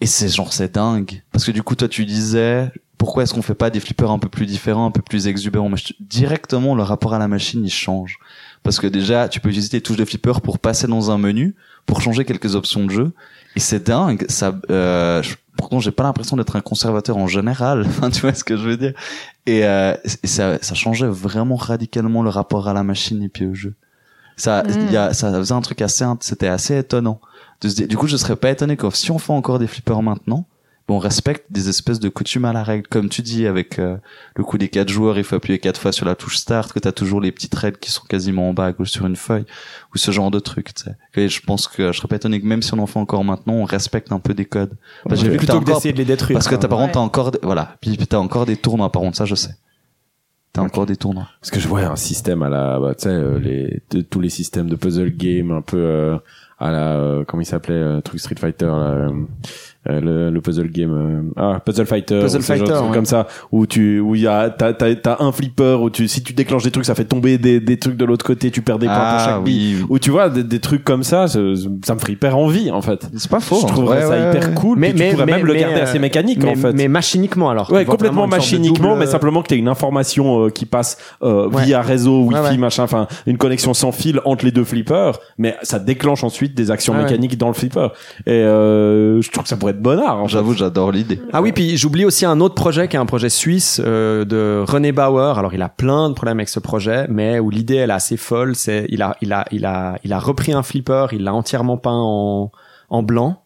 [0.00, 1.22] et c'est genre, c'est dingue.
[1.32, 4.18] Parce que du coup, toi, tu disais, pourquoi est-ce qu'on fait pas des flippers un
[4.18, 5.68] peu plus différents, un peu plus exubérants?
[5.68, 8.18] Mais directement, le rapport à la machine, il change.
[8.62, 11.54] Parce que déjà, tu peux utiliser tes touches de flipper pour passer dans un menu,
[11.86, 13.12] pour changer quelques options de jeu.
[13.56, 14.24] Et c'est dingue.
[14.28, 17.86] Ça, euh, je- pourtant, j'ai pas l'impression d'être un conservateur en général.
[18.12, 18.92] Tu vois ce que je veux dire.
[19.46, 23.46] Et, euh, et ça, ça changeait vraiment radicalement le rapport à la machine et puis
[23.46, 23.74] au jeu.
[24.36, 24.92] Ça, Mm.
[24.92, 27.20] y a, ça faisait un truc assez, c'était assez étonnant.
[27.60, 29.66] De se dire, du coup, je serais pas étonné que si on fait encore des
[29.66, 30.46] flippers maintenant,
[30.90, 33.96] on respecte des espèces de coutumes à la règle, comme tu dis avec euh,
[34.36, 36.78] le coup des quatre joueurs, il faut appuyer quatre fois sur la touche start, que
[36.78, 39.44] t'as toujours les petites raids qui sont quasiment en bas à gauche sur une feuille,
[39.94, 40.72] ou ce genre de truc.
[40.74, 40.96] Tu sais.
[41.14, 43.22] Et je pense que je serais pas étonné que même si on en fait encore
[43.24, 44.76] maintenant, on respecte un peu des codes.
[45.08, 46.36] Parce que Plutôt que encore- d'essayer de les détruire.
[46.36, 49.02] parce que t'as par contre t'as encore des- voilà, puis t'as encore des tournois par
[49.02, 49.54] contre ça je sais.
[50.54, 51.28] T'as encore des tournois.
[51.40, 54.20] Parce que je vois un système à la, bah, tu sais, euh, les, de- tous
[54.20, 56.16] les systèmes de puzzle game un peu euh,
[56.58, 59.10] à la, euh, comment il s'appelait, euh, truc Street Fighter, là, euh,
[59.88, 62.94] le, le puzzle game, euh, ah, Puzzle Fighter, Puzzle genre Fighter, truc ouais.
[62.94, 66.08] comme ça, où tu, où il y a, t'as, t'as, t'as un flipper où tu,
[66.08, 68.62] si tu déclenches des trucs, ça fait tomber des, des trucs de l'autre côté, tu
[68.62, 69.76] perds des points pour chaque bille.
[69.80, 69.86] oui.
[69.88, 71.38] Ou tu vois, des, des trucs comme ça, ça,
[71.84, 73.08] ça me ferait hyper envie, en fait.
[73.16, 73.58] C'est pas faux.
[73.62, 74.54] je trouverais Ouais, ça ouais, hyper ouais.
[74.54, 76.72] cool, mais, tu pourrais même le garder euh, assez mécanique, mais, en fait.
[76.72, 77.72] Mais machiniquement alors.
[77.72, 81.48] Ouais, complètement machiniquement, double- mais simplement que tu as une information euh, qui passe euh,
[81.48, 81.64] Ouais.
[81.64, 82.56] via réseau, wifi, Ouais, ouais.
[82.58, 86.70] machin, enfin une connexion sans fil entre les deux flippers, mais ça déclenche ensuite des
[86.70, 87.04] actions Ouais, ouais.
[87.06, 87.88] mécaniques dans le flipper.
[88.26, 90.18] Et euh, je trouve que ça pourrait être bonnard.
[90.18, 90.32] En fait.
[90.32, 91.20] J'avoue, j'adore l'idée.
[91.32, 94.64] Ah oui, puis j'oublie aussi un autre projet qui est un projet suisse euh, de
[94.66, 95.38] René Bauer.
[95.38, 98.16] Alors il a plein de problèmes avec ce projet, mais où l'idée elle est assez
[98.16, 98.54] folle.
[98.54, 101.76] C'est il a il a il a il a repris un flipper, il l'a entièrement
[101.76, 102.50] peint en
[102.90, 103.44] en blanc.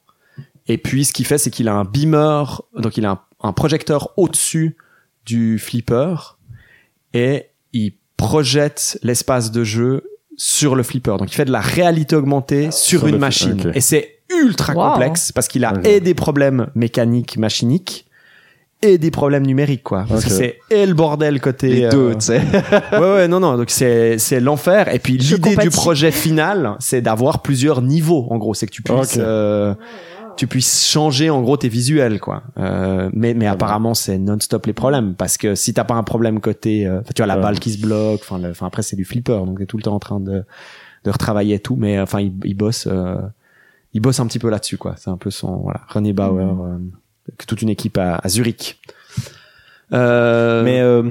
[0.69, 3.53] Et puis ce qu'il fait, c'est qu'il a un beamer, donc il a un, un
[3.53, 4.77] projecteur au-dessus
[5.27, 6.39] du flipper
[7.15, 10.05] et il projette l'espace de jeu
[10.37, 11.17] sur le flipper.
[11.19, 13.71] Donc il fait de la réalité augmentée sur, Sur une machine.
[13.75, 14.93] Et c'est ultra Wow.
[14.93, 18.07] complexe parce qu'il a et des problèmes mécaniques, machiniques
[18.81, 20.05] et des problèmes numériques quoi.
[20.09, 22.41] Parce que c'est et le bordel côté Les euh, deux, tu sais.
[22.93, 27.01] ouais ouais non non donc c'est c'est l'enfer et puis l'idée du projet final c'est
[27.03, 29.75] d'avoir plusieurs niveaux en gros c'est que tu puisses euh,
[30.37, 32.43] tu puisses changer en gros tes visuels quoi.
[32.59, 36.41] Euh, mais mais apparemment c'est non-stop les problèmes parce que si t'as pas un problème
[36.41, 39.45] côté euh, tu vois la balle qui se bloque enfin enfin après c'est du flipper
[39.45, 40.45] donc t'es tout le temps en train de
[41.05, 43.17] de retravailler et tout mais enfin il, il bosse euh,
[43.95, 44.95] il bosse un petit peu là-dessus quoi.
[44.97, 46.79] C'est un peu son voilà René Bauer euh,
[47.29, 48.81] avec toute une équipe à, à Zurich
[49.93, 51.03] euh, Mais euh,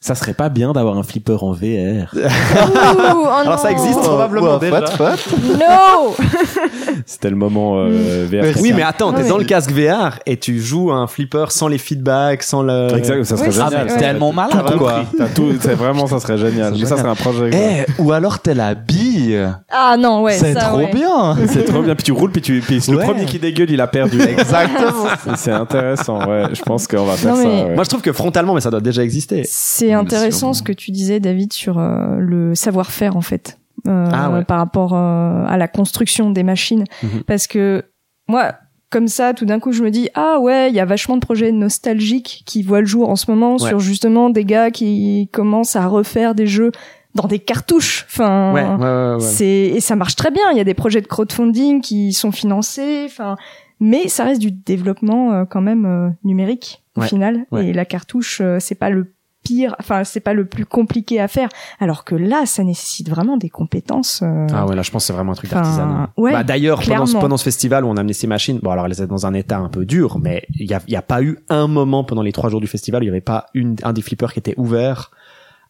[0.00, 1.58] ça serait pas bien d'avoir un flipper en VR.
[2.14, 6.14] Ouh, oh alors ça existe probablement déjà No
[7.06, 8.60] C'était le moment euh, VR.
[8.60, 11.68] Oui, mais attends, t'es dans le casque VR et tu joues à un flipper sans
[11.68, 12.88] les feedbacks, sans le.
[12.96, 13.90] Exact, ça serait Oui, génial.
[13.90, 13.98] c'est-.
[13.98, 15.02] Tellement malin, Tout quoi.
[15.34, 16.74] tout, c'est vraiment, ça serait génial.
[16.74, 17.50] C'est Mais ça serait un projet.
[17.52, 19.38] Eh, ou alors t'es la bille.
[19.70, 20.90] Ah non, ouais, c'est trop ouais.
[20.92, 21.36] bien.
[21.48, 21.94] C'est trop bien.
[21.94, 24.20] Puis tu roules, puis tu, puis le premier qui dégueule, il a perdu.
[24.20, 25.06] Exactement.
[25.24, 26.44] C'est- C'est intéressant, ouais.
[26.52, 27.48] Je pense qu'on va faire Non, ça.
[27.48, 27.74] mais- ouais.
[27.74, 29.42] Moi, je trouve que frontalement, mais ça doit déjà exister.
[29.46, 34.30] C'est intéressant ce que tu disais, David, sur euh, le savoir-faire en fait, euh, Ah
[34.30, 34.44] ouais.
[34.44, 37.22] par rapport euh, à la construction des machines, Mhm.
[37.26, 37.84] parce que
[38.28, 38.52] moi,
[38.90, 41.20] comme ça, tout d'un coup, je me dis ah ouais, il y a vachement de
[41.20, 43.68] projets nostalgiques qui voient le jour en ce moment Ouais.
[43.68, 46.72] sur justement des gars qui commencent à refaire des jeux
[47.14, 48.06] dans des cartouches.
[48.10, 49.14] Enfin, Ouais, ouais, ouais.
[49.14, 49.20] ouais.
[49.20, 50.42] c'est et ça marche très bien.
[50.52, 53.02] Il y a des projets de crowdfunding qui sont financés.
[53.06, 53.36] Enfin,
[53.80, 57.46] mais ça reste du développement euh, quand même euh, numérique au Ouais, final.
[57.52, 57.68] ouais.
[57.68, 59.12] Et la cartouche, euh, c'est pas le
[59.44, 61.48] pire, enfin c'est pas le plus compliqué à faire.
[61.78, 64.20] Alors que là, ça nécessite vraiment des compétences.
[64.24, 66.08] euh, Ah ouais, là, je pense que c'est vraiment un truc Enfin, artisanal.
[66.16, 68.86] ouais, bah, D'ailleurs, pendant, pendant ce festival où on a amené ces machines, bon, alors
[68.86, 71.22] elles étaient dans un état un peu dur, mais il y a, y a pas
[71.22, 73.76] eu un moment pendant les trois jours du festival où il y avait pas une,
[73.84, 75.12] un des flippers qui était ouvert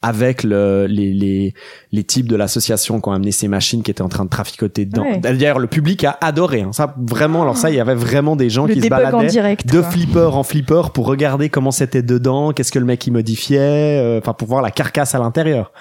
[0.01, 1.55] avec le, les, les,
[1.91, 4.87] les types de l'association qui ont amené ces machines qui étaient en train de traficoter
[4.87, 5.03] dedans.
[5.03, 5.19] Ouais.
[5.19, 6.63] D'ailleurs, le public a adoré.
[6.63, 6.73] Hein.
[6.73, 9.67] Ça, vraiment, alors ça, il y avait vraiment des gens le qui se baladaient direct.
[9.67, 9.91] de quoi.
[9.91, 14.19] flipper en flipper pour regarder comment c'était dedans, qu'est-ce que le mec y modifiait, euh,
[14.19, 15.73] enfin pour voir la carcasse à l'intérieur.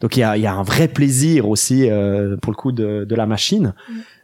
[0.00, 2.72] Donc il y a, il y a un vrai plaisir aussi euh, pour le coup
[2.72, 3.74] de, de la machine,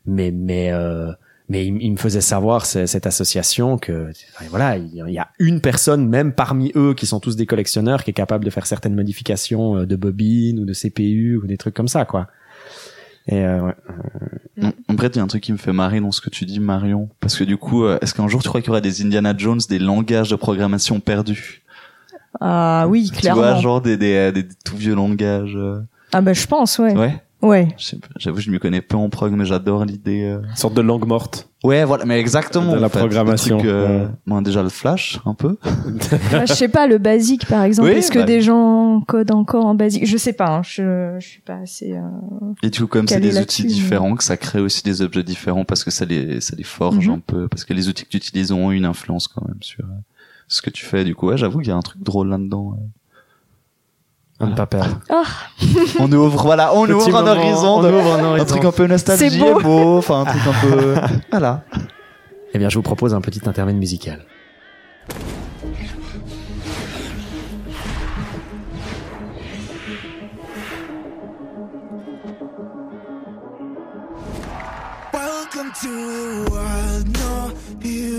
[0.07, 1.13] mais mais euh,
[1.53, 4.11] mais il, il me faisait savoir ce- cette association que
[4.51, 8.11] voilà il y a- une personne même parmi eux qui sont tous des collectionneurs qui
[8.11, 11.75] est capable de faire certaines modifications euh, de bobines ou de CPU ou des trucs
[11.75, 12.27] comme ça quoi.
[13.29, 13.75] Et euh, ouais.
[14.89, 16.45] En- vrai, il y a un truc qui me fait marrer dans ce que tu
[16.45, 17.09] dis, Marion.
[17.21, 19.33] Parce que du coup, euh, est-ce qu'un jour tu crois qu'il y aura des Indiana
[19.37, 21.63] Jones, des langages de programmation perdus?
[22.41, 23.43] Ah oui, Tu clairement.
[23.43, 25.55] vois, genre des, des, des, tout vieux langages.
[25.57, 25.81] euh,
[26.13, 26.97] Ah bah je pense, ouais.
[26.97, 27.23] Ouais.
[27.43, 27.69] Ouais.
[28.19, 30.23] J'avoue, je m'y connais peu en prog, mais j'adore l'idée.
[30.23, 30.43] euh.
[30.49, 31.49] Une sorte de langue morte.
[31.65, 32.73] Ouais, voilà, mais exactement.
[32.75, 32.99] De la en fait.
[33.01, 34.11] programmation, trucs, euh, ouais.
[34.27, 35.57] bon, déjà le flash, un peu.
[36.33, 37.89] Bah, je sais pas, le basique par exemple.
[37.91, 40.07] Oui, Est-ce que bah- des gens codent encore en basique?
[40.07, 41.93] Je sais pas, hein, je, je suis pas assez.
[41.93, 42.01] euh,
[42.63, 45.23] Et du coup, comme c'est des outils mais- différents, que ça crée aussi des objets
[45.23, 47.15] différents parce que ça les, ça les forge Mhm.
[47.15, 47.49] un peu.
[47.49, 49.89] Parce que les outils que tu utilises ont une influence quand même sur euh,
[50.49, 51.05] ce que tu fais.
[51.05, 52.71] Du coup, ouais, j'avoue qu'il y a un truc drôle là-dedans.
[52.77, 52.87] ouais.
[54.43, 54.99] À ne pas perdre.
[56.01, 58.45] on ouvre, voilà, on Petit ouvre un horizon, on de- ouvre un un horizon.
[58.47, 59.61] truc un peu nostalgie C'est beau.
[59.61, 60.95] et beau, enfin un truc un peu,
[61.31, 61.63] voilà.
[62.53, 64.21] Eh bien, je vous propose un petit intermède musical.
[75.13, 78.12] Welcome to a world, no heroes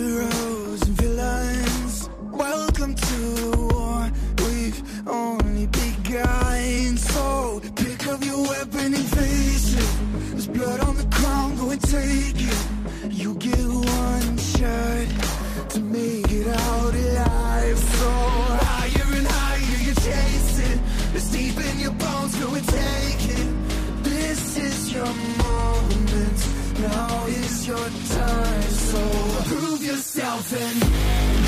[22.44, 23.48] go and take it.
[24.04, 25.14] This is your
[25.46, 26.40] moment.
[26.80, 27.88] Now is your
[28.20, 28.62] time.
[28.90, 29.02] So
[29.50, 31.43] prove yourself and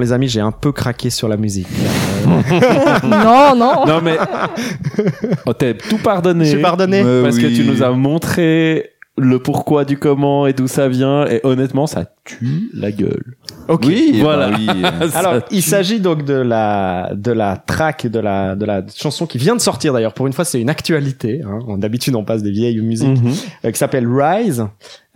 [0.00, 1.68] les amis, j'ai un peu craqué sur la musique.
[3.04, 3.86] non, non.
[3.86, 4.16] Non mais
[5.46, 6.44] on t'a tout pardonné.
[6.46, 7.02] J'ai pardonné.
[7.22, 11.40] Parce que tu nous as montré le pourquoi du comment et d'où ça vient et
[11.42, 13.34] honnêtement ça tue la gueule.
[13.68, 13.84] Ok.
[13.86, 14.50] Oui, Voilà.
[14.50, 14.82] bah oui.
[15.14, 19.36] Alors, il s'agit donc de la de la track de la de la chanson qui
[19.36, 20.14] vient de sortir d'ailleurs.
[20.14, 21.42] Pour une fois, c'est une actualité.
[21.44, 21.76] Hein.
[21.78, 23.32] D'habitude, on passe des vieilles musiques Mhm.
[23.66, 24.64] euh, qui s'appelle Rise,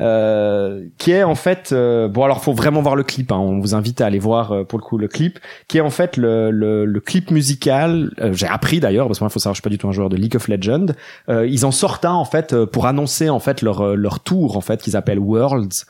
[0.01, 3.31] euh, qui est en fait euh, bon alors faut vraiment voir le clip.
[3.31, 3.39] Hein.
[3.39, 5.39] On vous invite à aller voir euh, pour le coup le clip,
[5.69, 8.11] qui est en fait le le, le clip musical.
[8.21, 9.93] euh, J'ai appris d'ailleurs parce que moi, faut savoir, je suis pas du tout un
[9.93, 10.87] joueur de League of Legends.
[11.29, 14.61] Euh, ils en sortent un en fait pour annoncer en fait leur leur tour en
[14.61, 15.85] fait qu'ils appellent Worlds.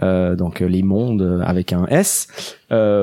[0.00, 2.28] Donc les mondes avec un S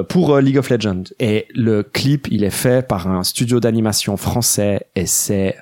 [0.07, 4.87] pour League of Legends et le clip il est fait par un studio d'animation français
[4.95, 5.55] et c'est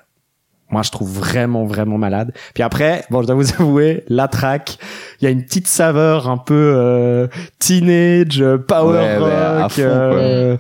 [0.70, 2.34] moi je trouve vraiment vraiment malade.
[2.54, 4.78] Puis après bon je dois vous avouer la track
[5.26, 9.18] il y a une petite saveur un peu euh, teenage euh, power Ouais,
[9.60, 10.58] rock fond, euh,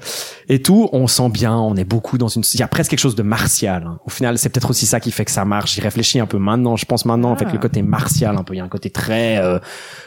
[0.50, 0.90] et tout.
[0.92, 3.22] On sent bien on est beaucoup dans une il y a presque quelque chose de
[3.24, 4.00] martial hein.
[4.06, 5.76] au final c'est peut-être aussi ça qui fait que ça marche.
[5.76, 6.76] J'y réfléchis un peu maintenant.
[6.76, 7.54] Je pense maintenant en fait Ah.
[7.54, 8.56] le côté martial un peu.
[8.56, 9.60] Il y a un côté très euh,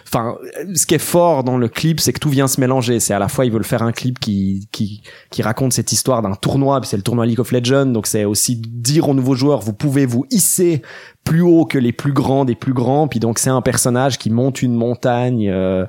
[0.06, 0.34] enfin
[0.74, 2.98] ce qui est fort dans le clip c'est que tout vient se mélanger.
[2.98, 6.20] C'est à la fois ils veulent faire un clip qui qui qui raconte cette histoire
[6.20, 9.36] d'un tournoi puis c'est le tournoi League of Legends donc c'est aussi dire aux nouveaux
[9.36, 10.82] joueurs vous pouvez vous hisser
[11.28, 13.06] plus haut que les plus grands des plus grands.
[13.06, 15.84] Puis donc c'est un personnage qui monte une montagne euh,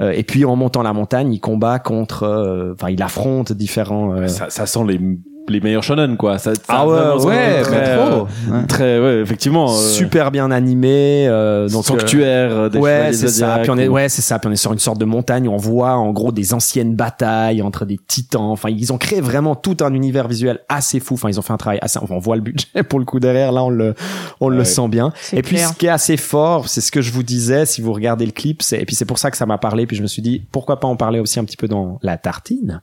[0.00, 4.14] euh, et puis en montant la montagne il combat contre euh, enfin il affronte différents
[4.14, 5.00] euh, Ça, ça sent les
[5.48, 6.38] les meilleurs shonen quoi.
[6.38, 8.02] Ça, ça Ah ouais, ouais, très, trop.
[8.02, 8.66] euh, Ouais.
[8.66, 9.70] Très ouais effectivement.
[9.70, 13.58] euh, super bien animé euh, donc euh, sanctuaire euh, des ouais, chevaliers c'est ça.
[13.60, 14.38] Puis on est, ou- ouais, c'est ça.
[14.38, 16.94] Puis on est sur une sorte de montagne où on voit en gros des anciennes
[16.94, 18.42] batailles entre des titans.
[18.42, 21.14] Enfin, ils ont créé vraiment tout un univers visuel assez fou.
[21.14, 21.98] Enfin, ils ont fait un travail assez.
[22.08, 23.52] On voit le budget pour le coup derrière.
[23.52, 23.94] Là, on le,
[24.40, 24.64] on le Ouais.
[24.64, 25.12] sent bien.
[25.32, 27.66] Et puis, ce qui est assez fort, c'est ce que je vous disais.
[27.66, 29.86] Si vous regardez le clip, c'est et puis c'est pour ça que ça m'a parlé.
[29.86, 32.16] Puis je me suis dit pourquoi pas en parler aussi un petit peu dans la
[32.16, 32.80] tartine.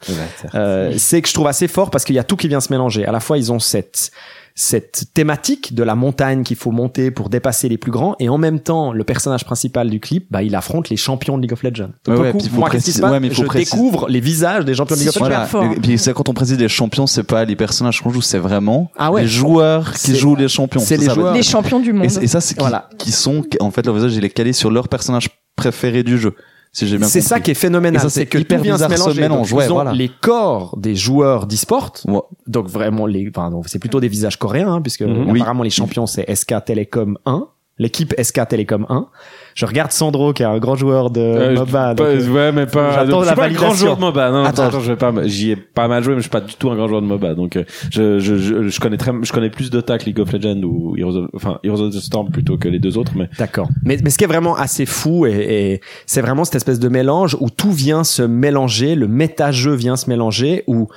[0.55, 2.71] Euh, c'est que je trouve assez fort parce qu'il y a tout qui vient se
[2.71, 3.05] mélanger.
[3.05, 4.11] À la fois, ils ont cette
[4.53, 8.37] cette thématique de la montagne qu'il faut monter pour dépasser les plus grands et en
[8.37, 11.63] même temps le personnage principal du clip bah il affronte les champions de League of
[11.63, 14.95] Legends Donc, ouais, coup, puis moi ouais, mais je préciser- découvre les visages des champions
[14.97, 15.71] de League of C'est Legends.
[15.71, 18.39] Et puis c'est quand on précise les champions, c'est pas les personnages qu'on joue, c'est
[18.39, 19.21] vraiment Ah ouais.
[19.21, 20.81] les joueurs qui jouent les champions.
[20.81, 21.33] c'est les ça joueurs.
[21.33, 22.03] Les champions du monde.
[22.11, 22.89] Et, et ça, c'est qui, Voilà.
[22.97, 26.35] qui sont, en fait, leur visage, il est calé sur leur personnage préféré du jeu.
[26.73, 27.27] Si j'ai bien c'est compris.
[27.29, 29.59] ça qui est phénoménal ça, c'est c'est que hyper tout vient se mélanger, mélange, Donc,
[29.59, 29.91] ouais, ils ont voilà.
[29.91, 32.19] les corps des joueurs d'e-sport Ouais.
[32.47, 35.29] donc vraiment les enfin donc c'est plutôt des visages coréens hein, puisque Mhm.
[35.35, 37.47] apparemment les champions c'est SK Telecom 1
[37.81, 39.07] l'équipe SK Telecom 1
[39.53, 42.65] je regarde Sandro qui est un grand joueur de Euh, MOBA pas- donc, ouais, mais
[42.67, 42.93] pas.
[42.93, 43.75] j'attends la pas un grand validation.
[43.75, 44.31] joueur de MOBA.
[44.31, 44.63] Non, Attends.
[44.63, 45.11] attends, je vais pas.
[45.25, 47.07] J'y ai pas mal joué, mais je suis pas du tout un grand joueur de
[47.07, 47.33] MOBA.
[47.35, 50.31] Donc, euh, je, je, je, je connais très, je connais plus de que League of
[50.31, 53.11] Legends ou Heroes of, enfin Heroes of the Storm plutôt que les deux autres.
[53.17, 53.67] Mais D'accord.
[53.83, 55.31] Mais, mais ce qui est vraiment assez fou, et,
[55.73, 59.97] et c'est vraiment cette espèce de mélange où tout vient se mélanger, le méta-jeu vient
[59.97, 60.87] se mélanger, où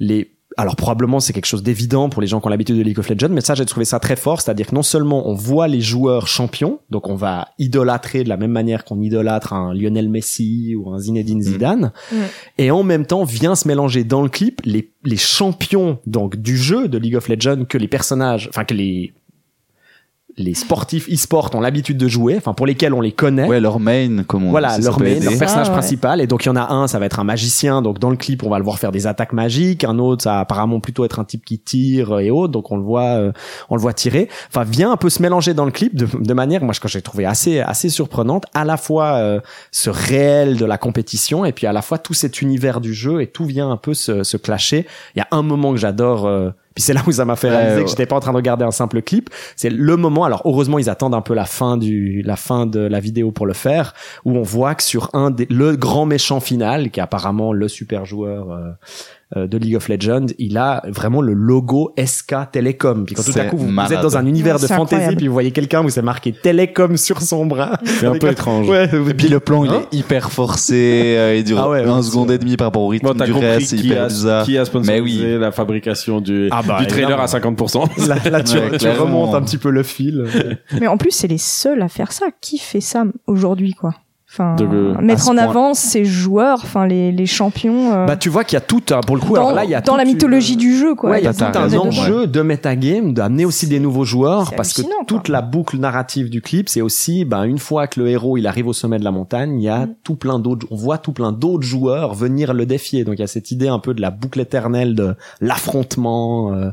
[0.00, 0.32] les...
[0.56, 3.08] Alors probablement c'est quelque chose d'évident pour les gens qui ont l'habitude de League of
[3.08, 5.80] Legends, mais ça j'ai trouvé ça très fort, c'est-à-dire que non seulement on voit les
[5.80, 10.74] joueurs champions, donc on va idolâtrer de la même manière qu'on idolâtre un Lionel Messi
[10.74, 12.16] ou un Zinedine Zidane, Mm.
[12.58, 16.56] et en même temps vient se mélanger dans le clip les, les champions donc du
[16.56, 19.12] jeu de League of Legends que les personnages, enfin que les
[20.40, 23.46] les sportifs e-sport ont l'habitude de jouer, enfin pour lesquels on les connaît.
[23.46, 25.78] Ouais, leur main, comme on Voilà, leur main, leur personnage Ah, ouais.
[25.78, 26.20] principal.
[26.20, 27.82] Et donc, il y en a un, ça va être un magicien.
[27.82, 29.84] Donc, dans le clip, on va le voir faire des attaques magiques.
[29.84, 32.52] Un autre, ça va apparemment plutôt être un type qui tire euh, et autres.
[32.52, 33.32] Donc, on le voit, euh,
[33.68, 34.28] on le voit tirer.
[34.48, 37.02] Enfin, vient un peu se mélanger dans le clip de, de manière, moi, que j'ai
[37.02, 38.46] trouvé assez, assez surprenante.
[38.54, 42.14] À la fois, euh, ce réel de la compétition et puis à la fois tout
[42.14, 44.86] cet univers du jeu et tout vient un peu se, se clasher.
[45.14, 47.50] Il y a un moment que j'adore, euh, puis c'est là où ça m'a fait
[47.50, 47.84] réaliser ouais.
[47.84, 49.28] que j'étais pas en train de regarder un simple clip.
[49.56, 50.24] C'est le moment.
[50.24, 53.46] Alors heureusement ils attendent un peu la fin du la fin de la vidéo pour
[53.46, 53.92] le faire,
[54.24, 57.66] où on voit que sur un des le grand méchant final, qui est apparemment le
[57.66, 58.70] super joueur euh,
[59.36, 63.04] de League of Legends, il a vraiment le logo SK Telecom.
[63.04, 65.16] Puis quand tout à coup vous, êtes dans un univers Ouais, de fantasy, incroyable.
[65.16, 67.78] puis vous voyez quelqu'un où c'est marqué Telecom sur son bras.
[67.84, 68.68] c'est un peu étrange.
[68.68, 71.84] Ouais, Et puis le plan, il Hein est hyper forcé, euh, il dure Ah ouais,
[71.84, 74.08] un seconde et demi par rapport au rythme Bon, du reste, c'est qui hyper a,
[74.08, 74.44] bizarre.
[74.44, 75.38] qui a sponsorisé Mais oui.
[75.40, 78.08] la fabrication du, Ah bah, du trailer à 50%.
[78.08, 79.04] Là, là, tu, Ouais, tu clairement.
[79.04, 80.24] remontes un petit peu le fil.
[80.80, 82.26] Mais en plus, c'est les seuls à faire ça.
[82.40, 83.94] Qui fait ça aujourd'hui, quoi?
[84.32, 85.42] Enfin, De- mettre en point.
[85.42, 87.92] avant ces joueurs, enfin les, les champions.
[87.92, 89.64] euh, Bah tu vois qu'il y a tout un- pour le coup dans, alors là
[89.64, 91.10] il y a dans la une- mythologie du jeu, quoi.
[91.10, 94.72] Ouais, il y a tout un enjeu de metagame, d'amener aussi des nouveaux joueurs, parce
[94.72, 95.32] que toute quoi.
[95.32, 98.68] la boucle narrative du clip, c'est aussi, ben, une fois que le héros il arrive
[98.68, 99.94] au sommet de la montagne, il y a Mm.
[100.04, 103.02] tout plein d'autres, on voit tout plein d'autres joueurs venir le défier.
[103.02, 106.70] Donc il y a cette idée un peu de la boucle éternelle de l'affrontement euh,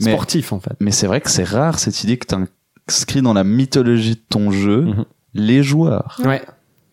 [0.00, 0.74] Mais- sportif en fait.
[0.80, 4.50] Mais c'est vrai que c'est rare cette idée que t'inscris dans la mythologie de ton
[4.50, 5.04] jeu Mhm.
[5.34, 6.16] les joueurs.
[6.20, 6.26] Ouais.
[6.28, 6.42] Ouais,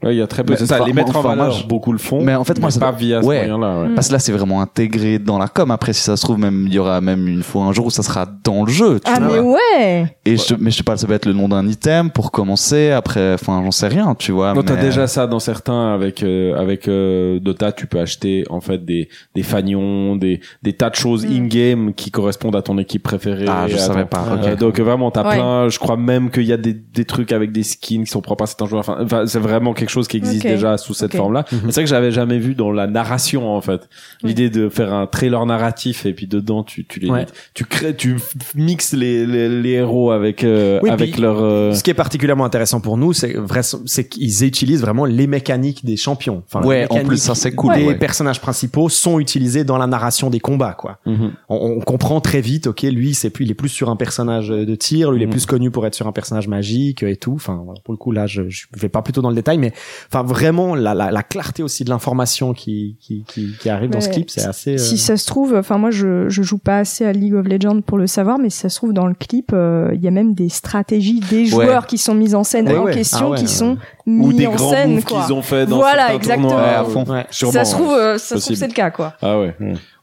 [0.03, 0.55] il y a très peu.
[0.55, 2.21] C'est ça, les mettre en enfin, moi, valeur, je- beaucoup le font.
[2.23, 3.47] Mais en fait, moi, ça- pas via ce ouais.
[3.47, 3.81] moyen-là.
[3.81, 3.95] ouais.
[3.95, 5.71] Parce que là, c'est vraiment intégré dans la com.
[5.71, 7.89] Après, si ça se trouve, même, il y aura même une fois un jour où
[7.89, 8.99] ça sera dans le jeu.
[8.99, 9.33] Tu Ah, vois.
[9.33, 12.11] mais ouais Et je, mais je sais pas, ça peut être le nom d'un item
[12.11, 12.91] pour commencer.
[12.91, 14.53] Après, enfin, j'en sais rien, tu vois.
[14.53, 18.43] Non, t'as mais- déjà ça dans certains avec euh, avec euh, Dota, tu peux acheter
[18.49, 21.31] en fait des des fanions, des des tas de choses Mm.
[21.35, 23.45] in-game qui correspondent à ton équipe préférée.
[23.47, 25.35] Ah, je savais ton- pas, Euh, donc vraiment, t'as Ouais.
[25.35, 25.69] plein.
[25.69, 28.43] Je crois même qu'il y a des des trucs avec des skins qui sont propres
[28.43, 28.81] à certains joueurs.
[28.81, 31.45] Enfin, enfin, c'est vraiment quelque chose qui existe déjà sous cette forme-là.
[31.51, 33.87] Mais C'est vrai que j'avais jamais vu dans la narration en fait.
[34.23, 37.25] L'idée de faire un trailer narratif et puis dedans tu tu les Ouais.
[37.53, 38.17] tu crées tu
[38.55, 41.93] mixes les les, les héros avec euh, Oui, avec puis- leur euh, Ce qui est
[41.95, 46.43] particulièrement intéressant pour nous, c'est vrai, c'est qu'ils utilisent vraiment les mécaniques des champions.
[46.47, 47.95] Enfin, les Ouais, en plus, ça, c'est cool, ouais.
[47.95, 50.99] personnages principaux sont utilisés dans la narration des combats, quoi.
[51.05, 51.31] mhm.
[51.49, 54.49] On, on comprend très vite, ok, lui, c'est plus, il est plus sur un personnage
[54.49, 55.31] de tir, lui, il est Mhm.
[55.31, 57.33] plus connu pour être sur un personnage magique et tout.
[57.35, 59.73] Enfin, voilà, pour le coup, là, je, je vais pas plutôt dans le détail, mais
[60.07, 64.01] enfin, vraiment, la, la, la clarté aussi de l'information qui, qui, qui, qui arrive dans
[64.01, 64.73] ce clip, c'est assez.
[64.75, 67.47] euh, Si ça se trouve, enfin moi je, je joue pas assez à League of
[67.47, 70.07] Legends pour le savoir, mais si ça se trouve dans le clip, euh, il y
[70.07, 72.93] a même des stratégies des joueurs qui sont mises en scène Ouais, en ouais.
[72.93, 73.47] question, Ah ouais, qui ouais.
[73.49, 76.49] sont ou mis des en grands scène qu'ils ont fait dans Voilà, certains exactement.
[76.49, 76.65] tournois.
[76.67, 77.05] Ouais, à fond.
[77.05, 77.25] Ouais.
[77.29, 77.93] Sûrement, ça se trouve, ouais.
[77.95, 79.13] euh, ça se trouve c'est le cas quoi.
[79.21, 79.55] Ah ouais.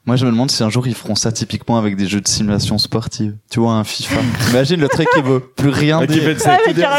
[0.07, 2.27] Moi, je me demande si un jour ils feront ça typiquement avec des jeux de
[2.27, 3.33] simulation sportive.
[3.49, 4.15] Tu vois, un FIFA.
[4.51, 6.35] Imagine le truc qui veut plus rien Ah, qui dire.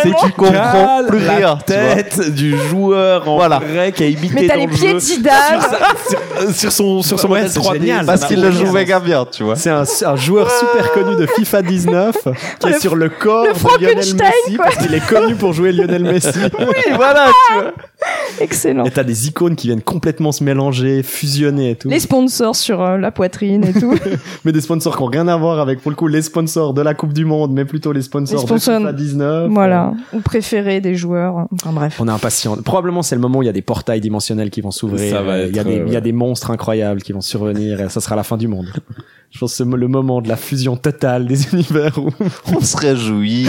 [0.02, 1.58] c'est qui comprend plus la rien.
[1.64, 1.94] tu vois.
[2.02, 3.60] Tête du joueur en Voilà.
[3.60, 5.60] vrai qui a imité Mais t'as les le pieds de Zidane.
[6.08, 7.72] sur, sur son sur son Ouais, modèle c'est 3D.
[7.80, 8.06] génial.
[8.06, 9.54] Parce qu'il le joue méga bien, tu vois.
[9.54, 12.16] C'est un, un joueur super connu de FIFA 19
[12.58, 15.52] qui est sur le corps le de Lionel Frankenstein, Messi parce qu'il est connu pour
[15.52, 16.28] jouer Lionel Messi.
[16.58, 17.72] Oui, voilà, tu vois.
[18.40, 18.84] Excellent.
[18.84, 21.88] Et t'as des icônes qui viennent complètement se mélanger, fusionner et tout.
[21.88, 23.94] Les sponsors sur euh, la poitrine et tout.
[24.44, 26.82] Mais des sponsors qui ont rien à voir avec, pour le coup, les sponsors de
[26.82, 29.50] la Coupe du Monde, mais plutôt les sponsors, Les sponsors- de FIFA 19.
[29.50, 29.92] voilà.
[30.12, 31.46] Ou préféré des joueurs.
[31.52, 31.96] Enfin bref.
[32.00, 32.56] On est impatient.
[32.62, 35.10] Probablement, c'est le moment où il y a des portails dimensionnels qui vont s'ouvrir.
[35.14, 36.00] Ça va Euh, Il y a euh, il y a ouais.
[36.00, 38.66] des monstres incroyables qui vont survenir et ça sera la fin du monde.
[39.30, 42.10] Je pense que c'est le moment de la fusion totale des univers où,
[42.56, 43.48] On se réjouit.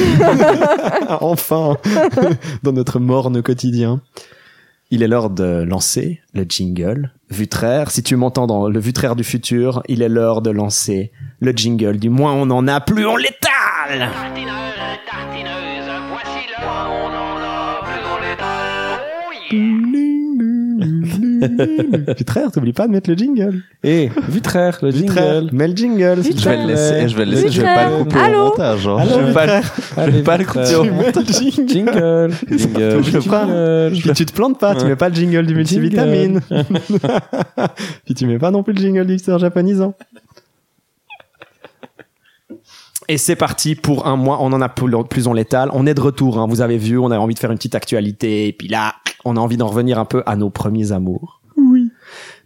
[1.22, 1.78] enfin,
[2.64, 4.02] dans notre morne quotidien.
[4.90, 7.12] Il est l'heure de lancer le jingle.
[7.30, 11.12] Vutraire, si tu m'entends dans le Vutraire du futur, il est l'heure de lancer
[11.42, 11.98] le jingle.
[11.98, 13.34] Du moins on en a, plus on l'étale
[13.90, 14.50] Tartineuse,
[15.10, 18.02] tartineuse, voici le point, on en a plus.
[19.52, 19.87] Oh yeah.
[22.18, 23.62] Vutraire, t'oublies pas de mettre le jingle.
[23.84, 25.56] Et Vitraire, le Vutraire, jingle.
[25.56, 26.22] mets le jingle.
[26.24, 28.44] Je vais le laisser, je vais le laisser, je vais pas le couper Allô au
[28.50, 28.88] montage.
[28.88, 28.98] hein.
[29.00, 29.62] Allô, Je vais pas le,
[30.06, 31.24] je vais pas le couper au montage.
[31.28, 31.68] le jingle.
[31.70, 33.90] Jingle, jingle, Je le prends.
[34.02, 36.42] Puis tu te plantes pas, tu mets pas le jingle du multivitamine.
[38.06, 39.94] Puis tu mets pas non plus le jingle du japonisant.
[43.10, 44.40] Et c'est parti pour un mois.
[44.42, 45.70] On en a plus, on l'étale.
[45.74, 46.40] On est de retour.
[46.40, 46.48] hein.
[46.48, 48.48] Vous avez vu, on a envie de faire une petite actualité.
[48.48, 51.37] Et puis là, on a envie d'en revenir un peu à nos premiers amours.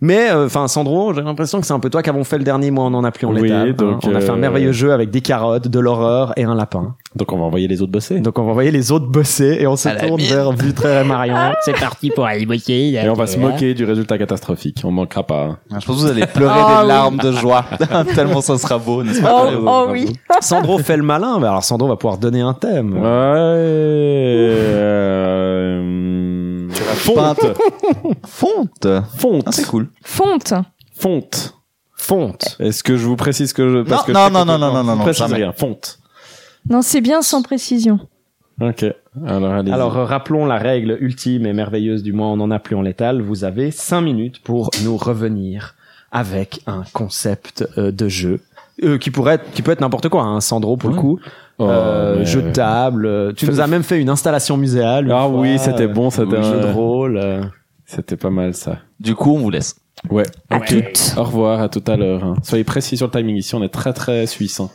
[0.04, 2.44] Mais euh, enfin, Sandro, j'ai l'impression que c'est un peu toi qui avons fait le
[2.44, 2.86] dernier mois.
[2.86, 3.70] On en a plus on Oui, l'étale.
[3.70, 3.74] hein.
[3.78, 6.56] donc, On a fait un euh, merveilleux jeu avec des carottes, de l'horreur et un
[6.56, 6.96] lapin.
[7.16, 8.20] Donc on va envoyer les autres bosser.
[8.20, 10.30] Donc on va envoyer les autres bosser et on se tourne mine.
[10.30, 11.36] vers Vutraire et Marion.
[11.66, 13.00] C'est parti pour aller bosser.
[13.04, 14.82] Et on va se moquer du résultat catastrophique.
[14.84, 15.44] On manquera pas.
[15.44, 15.58] hein.
[15.70, 16.88] Je pense que vous allez pleurer Ah des oui.
[16.88, 17.66] larmes de joie.
[18.16, 20.14] Tellement ça sera beau, n'est-ce pas Oh, oh oui.
[20.40, 22.94] Sandro fait le malin, mais alors Sandro va pouvoir donner un thème.
[22.94, 23.02] Ouais.
[25.72, 26.68] Euh...
[26.96, 27.40] Fonte.
[28.26, 28.88] Fonte.
[29.18, 29.44] Fonte.
[29.46, 29.90] Ah, c'est cool.
[30.04, 30.54] Fonte.
[30.96, 31.54] Fonte.
[31.96, 32.58] Fonte.
[32.60, 33.78] Est-ce que je vous précise que je...
[33.84, 35.36] parce Non, que non, je- non, non, non, non, non, non, précise jamais.
[35.36, 35.52] rien.
[35.54, 36.00] Fonte.
[36.70, 38.00] Non, c'est bien sans précision.
[38.62, 38.86] Ok.
[39.26, 39.72] Alors allez.
[39.72, 42.82] Alors euh, rappelons la règle ultime et merveilleuse du mois on en a plus en
[42.82, 43.22] létal.
[43.22, 45.74] Vous avez cinq minutes pour nous revenir
[46.12, 48.42] avec un concept euh, de jeu.
[48.84, 51.02] euh, qui pourrait être, qui peut être n'importe quoi, hein, Sandro pour le Ouais.
[51.02, 51.20] coup.
[51.60, 53.06] Oh, Euh, mais- Jeu de table.
[53.06, 55.06] euh, Tu nous as même fait une installation muséale.
[55.06, 57.52] une Ah fois, oui, c'était euh, bon, c'était un jeu de un- rôle.
[57.94, 58.80] C'était pas mal ça.
[59.00, 59.76] Du coup, on vous laisse.
[60.10, 60.24] Ouais.
[60.50, 61.14] À toutes.
[61.18, 62.24] Au revoir, à tout à l'heure.
[62.24, 62.36] hein.
[62.44, 64.60] Soyez précis sur le timing ici, on est très très suisse.
[64.60, 64.70] hein.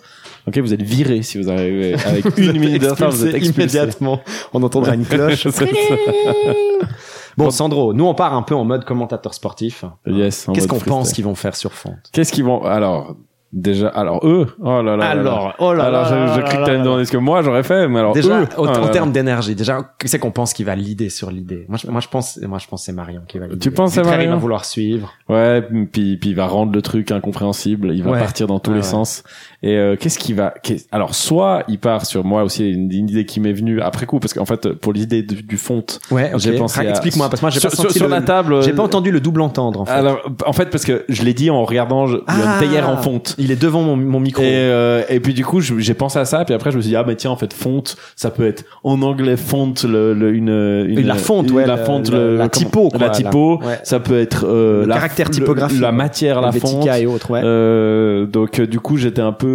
[0.46, 3.58] Ok, vous êtes viré si vous arrivez avec une minute de retard, vous êtes Expulsé
[3.78, 4.20] immédiatement.
[4.52, 5.48] On entendra une cloche.
[7.36, 9.84] Bon, Sandro, nous on part un peu en mode commentateur sportif.
[10.06, 10.48] Yes.
[10.48, 10.90] en Qu'est-ce mode qu'on freestyle.
[10.92, 13.14] pense qu'ils vont faire sur Fonte Qu'est-ce qu'ils vont alors
[13.56, 15.08] déjà alors eux oh là là.
[15.08, 17.40] Alors, oh là alors là je, je crie que t'allais me demander ce que moi
[17.42, 18.88] j'aurais fait mais alors Déjà, eux, au- oh en là.
[18.90, 21.64] termes d'énergie, déjà, c'est qu'on pense qu'il va l'idée sur l'idée?
[21.68, 23.58] Moi, je, moi, je pense, moi, je pense c'est Marion qui va l'idée.
[23.58, 24.36] Tu penses c'est Vitraire, Il Marion?
[24.36, 25.12] va vouloir suivre.
[25.30, 28.18] ouais puis puis il va rendre le truc incompréhensible il va Ouais.
[28.20, 28.82] partir dans tous les ouais.
[28.82, 29.24] sens
[29.66, 33.08] Et euh, qu'est-ce qui va qu'est- Alors soit il part sur moi aussi une, une
[33.10, 36.30] idée qui m'est venue après coup parce qu'en fait pour l'idée du, du font, Ouais,
[36.32, 36.40] ok.
[36.40, 36.80] j'ai pensé.
[36.80, 38.62] à- Explique-moi, parce que moi j'ai pas sur- senti sur le- la table.
[38.62, 39.92] J'ai euh, pas entendu le double entendre en fait.
[39.92, 42.96] Alors en fait parce que je l'ai dit en regardant je- Ah, le théière en
[42.98, 43.34] fonte.
[43.38, 44.42] Il est devant mon, mon micro.
[44.42, 46.90] Et, euh, et puis du coup j'ai pensé à ça puis après je me suis
[46.90, 50.32] dit ah mais tiens en fait fonte ça peut être en anglais fonte le, le-
[50.34, 50.48] une,
[50.88, 53.78] une la fonte, ouais, la fonte le- le- la typo, quoi, la typo Ouais.
[53.82, 55.80] ça peut être euh, Le la, caractère typographique.
[55.80, 57.40] la matière la fonte et autres, ouais.
[57.44, 59.46] euh, donc euh, du coup j'étais un peu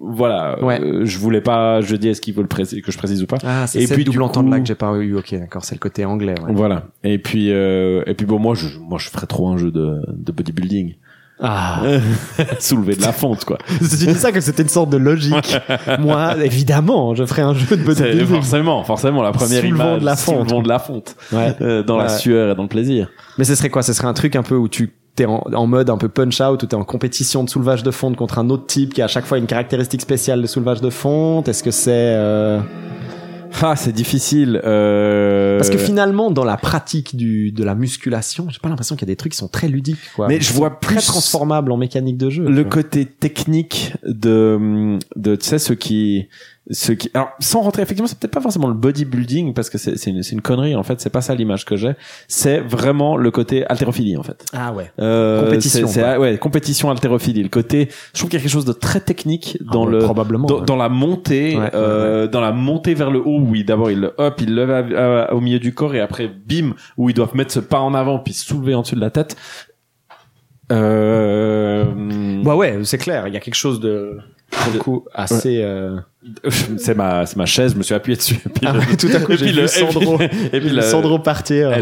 [0.00, 0.80] voilà Ouais.
[0.80, 3.26] euh, je voulais pas je dis est-ce qu'il veut le préciser que je précise ou
[3.26, 5.14] pas Ah, c'est Et ce puis, double du entendre là coup- que j'ai pas eu.
[5.16, 6.34] Ok, d'accord, c'est le côté anglais.
[6.44, 6.52] Ouais.
[6.52, 9.70] voilà et puis euh, et puis bon moi je moi je ferais trop un jeu
[9.70, 10.94] de, de bodybuilding
[11.40, 11.82] Ah.
[12.60, 15.56] soulever de la fonte quoi tu dis ça que c'était une sorte de logique.
[15.98, 18.26] Moi, évidemment, je ferai un jeu de bodybuilding.
[18.26, 20.62] forcément forcément la première image de la fonte.
[20.64, 21.54] de la fonte Ouais.
[21.60, 23.08] euh, dans la sueur et dans le plaisir
[23.38, 23.82] Mais ce serait quoi?
[23.82, 26.40] Ce serait un truc un peu où tu t'es en, en mode un peu punch
[26.40, 29.06] out, où t'es en compétition de soulevage de fonte contre un autre type qui a
[29.06, 31.48] à chaque fois une caractéristique spéciale de soulevage de fonte.
[31.48, 32.60] Est-ce que c'est euh...
[33.60, 35.58] ah c'est difficile euh...
[35.58, 39.10] parce que finalement dans la pratique du de la musculation, j'ai pas l'impression qu'il y
[39.10, 39.98] a des trucs qui sont très ludiques.
[40.16, 40.28] Quoi.
[40.28, 42.44] Mais je vois très plus transformables en mécanique de jeu.
[42.48, 46.28] le côté technique de de tu sais ceux qui
[46.70, 49.96] ceux qui alors sans rentrer effectivement c'est peut-être pas forcément le bodybuilding parce que c'est
[49.98, 51.94] c'est une, une connerie en fait c'est pas ça l'image que j'ai
[52.28, 54.92] c'est vraiment le côté haltérophilie en fait Ah ouais.
[55.00, 58.64] euh, Compétition, c'est, ouais compétition haltérophilie le côté je trouve qu'il y a quelque chose
[58.64, 60.46] de très technique dans Ah, le probablement.
[60.46, 60.64] dans, ouais.
[60.64, 64.14] dans la montée Ouais, euh, dans la montée vers le haut où d'abord il le
[64.18, 67.34] hop il le à- à- au milieu du corps et après bim où ils doivent
[67.34, 69.34] mettre ce pas en avant puis se soulever en dessus de la tête
[70.70, 71.84] euh,
[72.44, 73.28] Bah ouais, c'est clair.
[73.28, 74.18] Il y a quelque chose de
[74.50, 75.60] pour le coup assez.
[75.62, 75.96] euh,
[76.78, 79.08] c'est ma c'est ma chaise je me suis appuyé dessus et puis Ah ouais, tout
[79.12, 81.72] à coup, et j'ai puis vu le- Sandro, et puis, et puis le- Sandro partir.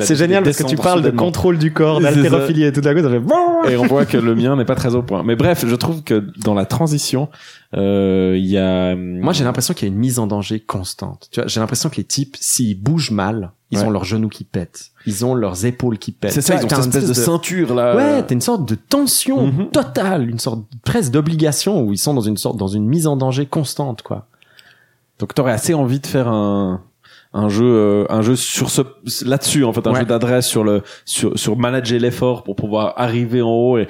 [0.00, 3.00] C'est génial parce que tu parles de contrôle du corps, d'haltérophilie et tout à coup
[3.00, 3.72] ça fait.
[3.72, 6.02] et on voit que le mien n'est pas très au point mais bref je trouve
[6.02, 7.28] que dans la transition
[7.76, 11.28] euh, il y a Moi, j'ai l'impression qu'il y a une mise en danger constante.
[11.32, 13.84] Tu vois, j'ai l'impression que les types, s'ils bougent mal, ils Ouais.
[13.84, 16.30] ont leurs genoux qui pètent, ils ont leurs épaules qui pètent.
[16.30, 19.48] c'est ça ils ont cette espèce de ceinture là Ouais, t'as une sorte de tension
[19.48, 19.70] Mhm.
[19.72, 23.16] totale, une sorte presque d'obligation où ils sont dans une sorte dans une mise en
[23.16, 23.75] danger constante,
[25.18, 26.82] donc t'aurais assez envie de faire un
[27.38, 28.82] un jeu euh, un jeu sur ce
[29.24, 30.00] là-dessus en fait un Ouais.
[30.00, 33.86] jeu d'adresse sur le sur sur manager l'effort pour pouvoir arriver en haut et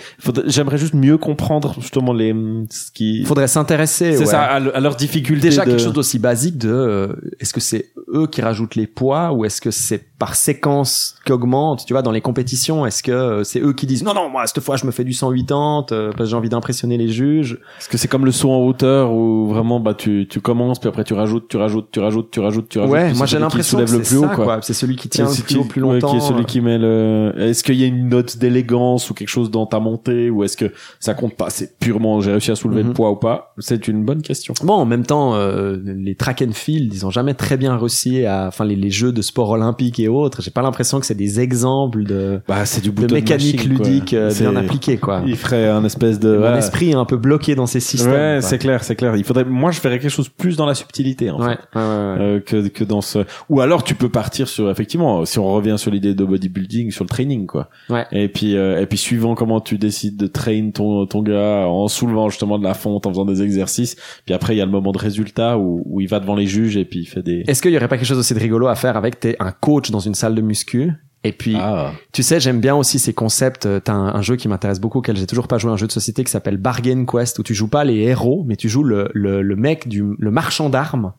[0.46, 2.34] j'aimerais juste mieux comprendre justement les
[2.70, 4.12] ce qui faudrait s'intéresser.
[4.14, 4.26] c'est ouais.
[4.26, 5.70] ça à, le- à leur difficulté Déjà de...
[5.70, 9.44] quelque chose d'aussi basique de euh, est-ce que c'est eux qui rajoutent les poids ou
[9.44, 13.60] est-ce que c'est par séquence qu'augmente tu vois dans les compétitions est-ce que euh, c'est
[13.60, 16.16] eux qui disent non non moi cette fois je me fais du 180 euh, parce
[16.16, 19.46] que j'ai envie d'impressionner les juges Est-ce que c'est comme le saut en hauteur où
[19.48, 22.68] vraiment bah tu tu commences puis après tu rajoutes tu rajoutes tu rajoutes tu rajoutes
[22.68, 24.44] tu rajoutes ouais moi j'ai l'impression que le c'est plus haut ça, quoi.
[24.44, 24.58] quoi.
[24.62, 26.44] c'est celui qui tient le plus haut plus ouais, longtemps qui est celui euh.
[26.44, 29.80] qui met le est-ce qu'il y a une note d'élégance ou quelque chose dans ta
[29.80, 32.88] montée ou est-ce que ça compte pas c'est purement j'ai réussi à soulever Mhm.
[32.88, 33.54] le poids ou pas?
[33.58, 37.10] C'est une bonne question Bon, en même temps, euh, les track and field, ils ont
[37.10, 40.42] jamais très bien réussi à, enfin, les, les jeux de sport olympique et autres.
[40.42, 44.14] J'ai pas l'impression que c'est des exemples de, bah c'est du de mécanique machine, ludique
[44.14, 45.22] euh, bien appliquée, quoi.
[45.26, 48.12] il ferait un espèce de Mon esprit est un peu bloqué dans ces systèmes.
[48.12, 50.74] ouais c'est clair c'est clair il faudrait moi je ferais quelque chose plus dans la
[50.74, 51.82] subtilité en fait ouais, ouais, ouais.
[52.20, 55.76] euh, que que dans ce ou alors tu peux partir sur effectivement si on revient
[55.78, 57.70] sur l'idée de bodybuilding sur le training quoi.
[57.90, 58.06] Ouais.
[58.12, 61.88] et puis euh, et puis suivant comment tu décides de train ton ton gars en
[61.88, 64.70] soulevant justement de la fonte en faisant des exercices puis après il y a le
[64.70, 67.44] moment de résultat où où il va devant les juges et puis il fait des
[67.46, 69.52] Est-ce qu'il y aurait pas quelque chose aussi de rigolo à faire avec t'es un
[69.52, 70.92] coach dans une salle de muscu
[71.24, 71.92] et puis ah.
[72.12, 74.98] tu sais j'aime bien aussi ces concepts Euh, t'as un, un jeu qui m'intéresse beaucoup
[74.98, 77.54] auquel j'ai toujours pas joué un jeu de société qui s'appelle Bargain Quest où tu
[77.54, 81.12] joues pas les héros mais tu joues le le, le mec du le marchand d'armes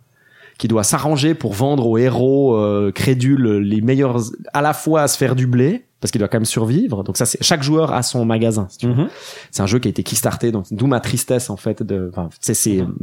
[0.58, 4.22] qui doit s'arranger pour vendre aux héros euh, crédules les meilleurs
[4.53, 7.18] à la fois à se faire du blé parce qu'il doit quand même survivre donc
[7.18, 8.86] ça c'est chaque joueur a son magasin si.
[8.86, 9.08] Mhm.
[9.51, 12.30] c'est un jeu qui a été kickstarté donc d'où ma tristesse en fait de enfin
[12.39, 12.53] c'est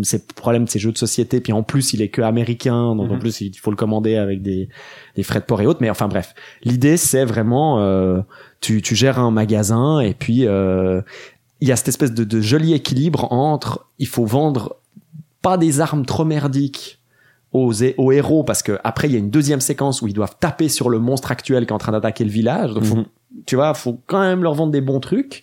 [0.02, 3.10] c'est problème de ces jeux de société puis en plus il est que américain donc
[3.10, 3.18] en Mhm.
[3.20, 4.68] plus il faut le commander avec des
[5.16, 8.20] des frais de port et autres mais enfin bref l'idée c'est vraiment euh,
[8.60, 11.00] tu tu gères un magasin et puis euh,
[11.60, 14.76] il y a cette espèce de, de joli équilibre entre il faut vendre
[15.42, 17.00] pas des armes trop merdiques
[17.54, 20.36] aux, aux héros parce que après il y a une deuxième séquence où ils doivent
[20.38, 23.04] taper sur le monstre actuel qui est en train d'attaquer le village donc faut Mhm.
[23.46, 25.42] tu vois, faut quand même leur vendre des bons trucs.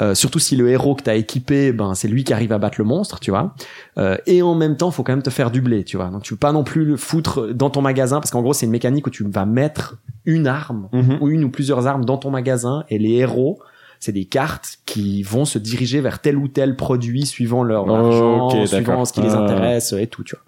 [0.00, 2.76] Euh, surtout si le héros que t'as équipé, ben c'est lui qui arrive à battre
[2.78, 3.54] le monstre, tu vois.
[3.98, 6.06] Euh, et en même temps, faut quand même te faire du blé, tu vois.
[6.08, 8.64] Donc tu peux pas non plus le foutre dans ton magasin parce qu'en gros c'est
[8.66, 11.18] une mécanique où tu vas mettre une arme Mhm.
[11.20, 13.60] ou une ou plusieurs armes dans ton magasin et les héros
[14.00, 17.94] c'est des cartes qui vont se diriger vers tel ou tel produit suivant leur Oh,
[17.94, 19.42] argent, suivant ce qui les Ah.
[19.44, 20.44] intéresse et tout, tu vois.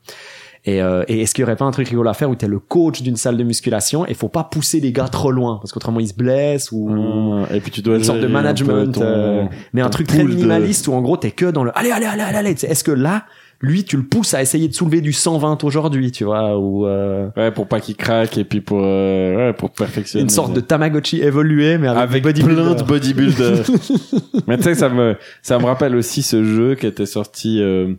[0.67, 2.49] Et, euh, et est-ce qu'il y aurait pas un truc rigolo à faire où t'es
[2.49, 5.59] le coach d'une salle de musculation et faut pas pousser les gars trop loin?
[5.61, 8.31] Parce qu'autrement ils se blessent ou Hum, Et puis tu dois une sorte de un
[8.31, 9.45] management, ton- euh,
[9.75, 12.07] mais un truc très de- minimaliste où en gros t'es que dans le allez allez
[12.07, 12.51] allez allez, allez.
[12.65, 13.25] Est-ce que là
[13.65, 17.29] lui tu le pousses à essayer de soulever du 120 aujourd'hui tu vois ou euh,
[17.37, 20.23] Ouais, pour pas qu'il craque et puis pour euh, ouais, pour perfectionner.
[20.23, 23.65] une sorte de Tamagotchi évolué mais avec, avec plein de bodybuilders.
[24.47, 27.95] Mais tu sais, ça me ça me rappelle aussi ce jeu qui était sorti euh,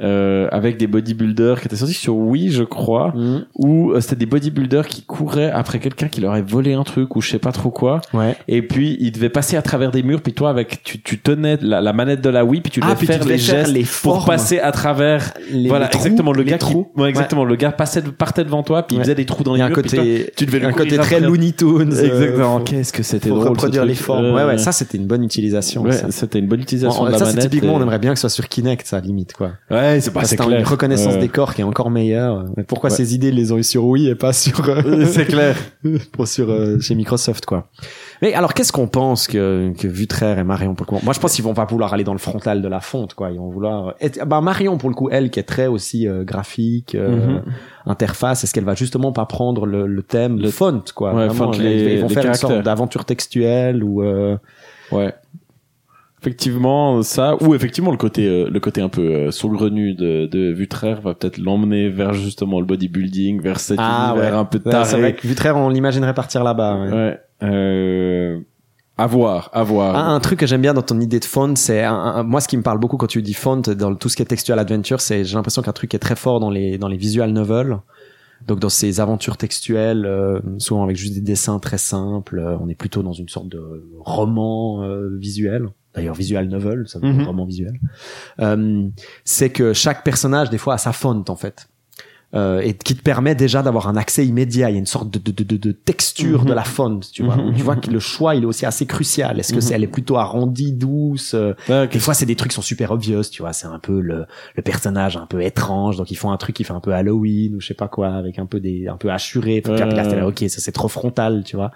[0.00, 3.44] euh, avec des bodybuilders qui était sorti sur Wii, je crois, Mhm.
[3.56, 7.14] où euh, c'était des bodybuilders qui couraient après quelqu'un qui leur avait volé un truc
[7.16, 8.00] ou je sais pas trop quoi.
[8.12, 10.20] ouais Et puis ils devaient passer à travers des murs.
[10.22, 12.92] Puis toi, avec tu, tu tenais la, la manette de la Wii, puis tu devais
[12.92, 15.03] Ah, puis tu faire devais les faire gestes les pour passer à travers.
[15.52, 16.32] Les- voilà, les trous, exactement.
[16.32, 16.90] Le les gars trous.
[16.94, 17.44] qui, ouais, exactement.
[17.44, 19.76] Le gars passait partait devant toi, puis il faisait des trous dans les un murs.
[19.76, 21.20] toi, côté tu devais un côté très.
[21.20, 22.60] Looney Tunes euh, Exactement.
[22.60, 23.48] Qu'est-ce que c'était drôle.
[23.48, 27.10] reproduire les formes ouais ouais ça c'était une bonne utilisation c'était une bonne utilisation de
[27.10, 27.40] la manette.
[27.40, 29.52] typiquement, on aimerait bien que ce soit sur Kinect, ça, limite, quoi.
[29.70, 32.44] Ouais, c'est pas c'est une reconnaissance des corps qui est encore meilleure.
[32.56, 35.24] Mais pourquoi ces idées, ils les ont eu sur Wii et pas sur, Euh, c'est
[35.26, 35.56] clair.
[36.12, 37.68] pour sur, euh, chez Microsoft, quoi.
[38.24, 41.20] Mais alors, qu'est-ce qu'on pense que, que Vutraire et Marion, pour le coup, moi, je
[41.20, 43.30] pense qu'ils vont pas vouloir aller dans le frontal de la fonte, quoi.
[43.30, 46.24] Ils vont vouloir, être- bah, Marion, pour le coup, elle, qui est très aussi euh,
[46.24, 47.42] graphique, euh, Mhm.
[47.84, 51.10] interface, est-ce qu'elle va justement pas prendre le, le thème, le font, quoi?
[51.12, 54.38] Ouais, Vraiment, font ils- les- ils vont les faire une sorte d'aventure textuelle ou, euh,
[54.90, 55.12] Ouais.
[56.22, 60.50] Effectivement, ça, ou effectivement le côté, euh, le côté un peu euh, saugrenu de, de
[60.52, 64.96] Vutraire va peut-être l'emmener vers justement le bodybuilding, vers cet univers un peu Ouais, c'est
[64.96, 65.14] vrai taré.
[65.16, 66.78] que Vutraire, on l'imaginerait partir là-bas.
[66.78, 66.90] ouais.
[66.90, 67.20] Ouais.
[67.42, 68.40] Euh,
[68.96, 69.96] à voir, à voir.
[69.96, 71.84] Un, un truc que j'aime bien dans ton idée de font, c'est
[72.24, 74.26] moi ce qui me parle beaucoup quand tu dis font dans tout ce qui est
[74.26, 76.96] textual adventure, c'est j'ai l'impression qu'un truc qui est très fort dans les dans les
[76.96, 77.78] visual novels.
[78.46, 82.68] Donc dans ces aventures textuelles, euh, souvent avec juste des dessins très simples, euh, on
[82.68, 85.68] est plutôt dans une sorte de roman euh, visuel.
[85.94, 87.26] D'ailleurs, visual novel, ça veut dire Mhm.
[87.28, 87.78] roman visuel.
[89.24, 91.68] C'est que chaque personnage, des fois, a sa font en fait.
[92.34, 94.68] Euh, et qui te permet déjà d'avoir un accès immédiat.
[94.68, 96.48] Il y a une sorte de, de, de, de- texture Mhm.
[96.48, 97.36] de la font, tu vois.
[97.36, 97.54] Mhm.
[97.54, 99.38] Tu vois que le choix, il est aussi assez crucial.
[99.38, 99.60] Est-ce que Mhm.
[99.62, 102.62] c'est, elle est plutôt arrondie, douce euh, Ouais, Des fois, c'est des trucs qui sont
[102.62, 103.52] super obvious, tu vois.
[103.52, 104.26] C'est un peu le,
[104.56, 107.54] le personnage un peu étrange, donc ils font un truc qui fait un peu Halloween
[107.54, 109.10] ou je sais pas quoi, avec un peu des, un peu
[109.94, 111.70] là, t'es là, ok, ça c'est trop frontal, tu vois.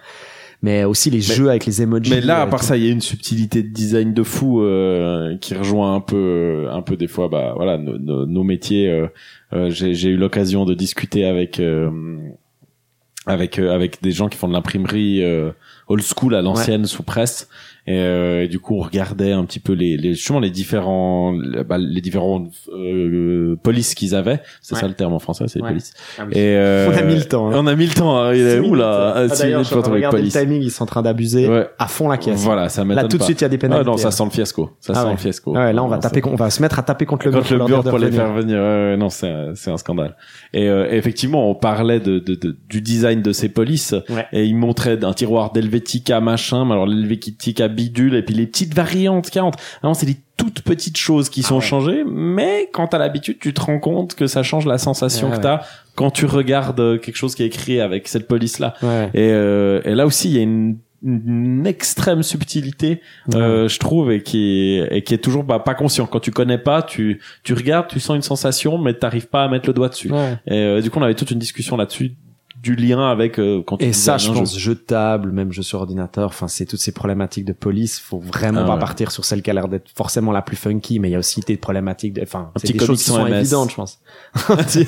[0.61, 2.11] Mais aussi les jeux avec les emojis.
[2.11, 4.61] Mais là, à euh, part ça, il y a une subtilité de design de fou
[4.61, 8.90] euh, qui rejoint un peu, un peu des fois, bah voilà, nos, métiers.
[8.90, 9.06] euh,
[9.52, 11.90] euh, J'ai eu l'occasion de discuter avec euh,
[13.26, 15.52] avec euh, avec des gens qui font de l'imprimerie euh,
[15.86, 17.48] old school à l'ancienne sous presse.
[17.91, 21.32] Et, euh, et du coup, on regardait un petit peu les, les justement les différents
[21.32, 24.41] les, bah, les différents euh, polices qu'ils avaient.
[24.61, 24.80] C'est Ouais.
[24.82, 25.68] ça le terme en français, c'est Ouais.
[25.70, 25.95] police.
[26.18, 26.32] ah oui.
[26.34, 27.55] Et euh, On a mis le temps, hein.
[27.57, 28.16] On a mis le temps.
[28.18, 28.34] hein.
[28.34, 29.12] Il est où là.
[29.16, 31.66] Ah, Six D'ailleurs, je regarder le timing, ils sont en train d'abuser Ouais.
[31.78, 32.41] à fond la caisse.
[32.43, 33.91] Voilà, ça m'étonne Là, tout de suite, il y a des Ah pénalités.
[33.91, 34.11] non, ça hein.
[34.11, 34.70] sent le fiasco.
[34.80, 35.11] Ça Ah sent ouais.
[35.12, 35.55] le fiasco.
[35.55, 37.41] Ouais, là, on va Non, taper, on va se mettre à taper contre le mur
[37.41, 38.59] contre le mur pour les faire venir.
[38.99, 40.16] Non, c'est un, c'est un scandale.
[40.53, 44.26] Et euh, effectivement, on parlait de, de, de- du design de ces polices Ouais.
[44.32, 48.74] et ils montraient un tiroir d'Helvetica machin, mais alors l'Helvetica bidule et puis les petites
[48.74, 49.55] variantes 40.
[49.85, 51.61] Non, c'est des toutes petites choses qui sont ouais.
[51.61, 55.33] changées, mais quand t'as l'habitude, tu te rends compte que ça change la sensation Ouais,
[55.33, 55.43] que ouais.
[55.43, 55.61] t'as
[55.95, 58.74] quand tu regardes euh, quelque chose qui est écrit avec cette police là.
[58.83, 59.11] Ouais.
[59.14, 63.01] Et, euh, et là aussi, il y a une, une extrême subtilité,
[63.35, 66.07] euh, je trouve, et qui est, et qui est toujours bah, pas conscient.
[66.07, 69.49] Quand tu connais pas, tu, tu regardes, tu sens une sensation, mais t'arrives pas à
[69.49, 70.11] mettre le doigt dessus.
[70.11, 70.39] Ouais.
[70.47, 72.14] Et euh, du coup, on avait toute une discussion là-dessus
[72.62, 74.59] du lien avec euh, quand tu Et ça, designes je pense, jeu.
[74.61, 77.98] jeu de table, même jeu sur ordinateur, enfin, c'est toutes ces problématiques de police.
[78.00, 78.80] Faut vraiment Ah pas ouais.
[78.80, 81.18] partir sur celle qui a l'air d'être forcément la plus funky, mais il y a
[81.18, 83.34] aussi des problématiques de, enfin, c'est des choses qui sont MS.
[83.36, 83.98] évidentes, je pense.
[84.48, 84.86] un petit,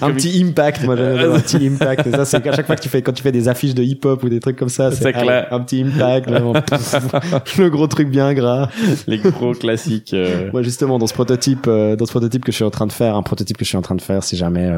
[0.00, 2.06] un petit impact, moi, j'aime un petit impact.
[2.06, 3.82] Et ça, c'est qu'à chaque fois que tu fais, quand tu fais des affiches de
[3.82, 5.48] hip-hop ou des trucs comme ça, c'est allez, clair.
[5.52, 6.52] un petit impact, vraiment.
[7.58, 8.68] le gros truc bien gras.
[9.06, 10.12] les gros classiques.
[10.14, 12.86] euh, Moi, justement, dans ce prototype, euh, dans ce prototype que je suis en train
[12.86, 14.70] de faire, un prototype que je suis en train de faire, si jamais,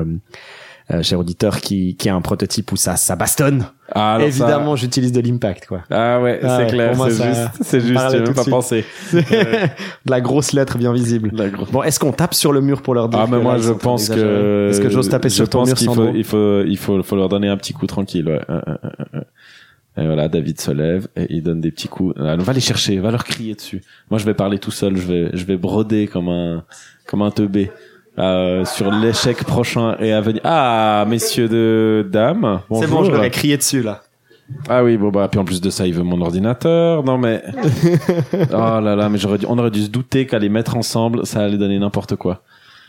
[0.92, 3.64] euh, cher auditeur, qui, qui a un prototype où ça, ça bastonne.
[3.94, 5.80] Ah, alors ça- Évidemment, j'utilise de l'impact, quoi.
[5.90, 8.44] Ah ouais, Ah c'est ouais, clair, c'est ça- juste, c'est juste, j'ai même de pas
[8.44, 8.84] pensé.
[9.12, 11.30] de la grosse lettre bien visible.
[11.50, 13.72] Grosse- Bon, est-ce qu'on tape sur le mur pour leur dire Ah mais moi je
[13.72, 16.62] pense que Est-ce que j'ose taper je sur ton pense mur qu'il faut, il faut
[16.64, 18.40] il faut faut leur donner un petit coup tranquille ouais.
[19.96, 22.14] Et voilà, David se lève et il donne des petits coups.
[22.18, 23.80] Ah, va les chercher, va leur crier dessus.
[24.10, 26.64] Moi je vais parler tout seul, je vais je vais broder comme un
[27.06, 27.70] comme un teubé.
[28.16, 30.40] Euh, sur l'échec prochain et à venir.
[30.44, 32.60] Ah, messieurs de dames.
[32.78, 34.02] C'est bon, je leur ai crié dessus, là.
[34.68, 37.02] Ah oui, bon bah puis en plus de ça, il veut mon ordinateur.
[37.02, 37.42] Non mais
[38.52, 41.26] oh là là, mais j'aurais dû, on aurait dû se douter qu'à les mettre ensemble,
[41.26, 42.42] ça allait donner n'importe quoi.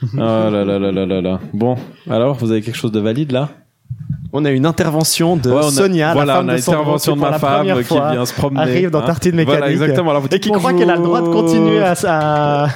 [0.04, 1.40] Oh là là là là là là.
[1.54, 1.78] Bon,
[2.10, 3.50] alors vous avez quelque chose de valide là?
[4.38, 6.60] On a une intervention de Ouais, on a- Sonia, voilà, la femme on a de
[6.60, 8.62] intervention qui, de ma femme qui fois, vient se promener.
[8.62, 9.06] arrive dans hein.
[9.06, 9.60] Tartine Mécanique.
[9.60, 10.10] Voilà, exactement.
[10.10, 11.44] Alors, vous Et dites qui croit qu'elle a le droit de bonjour.
[11.46, 11.94] continuer à...
[12.06, 12.68] à...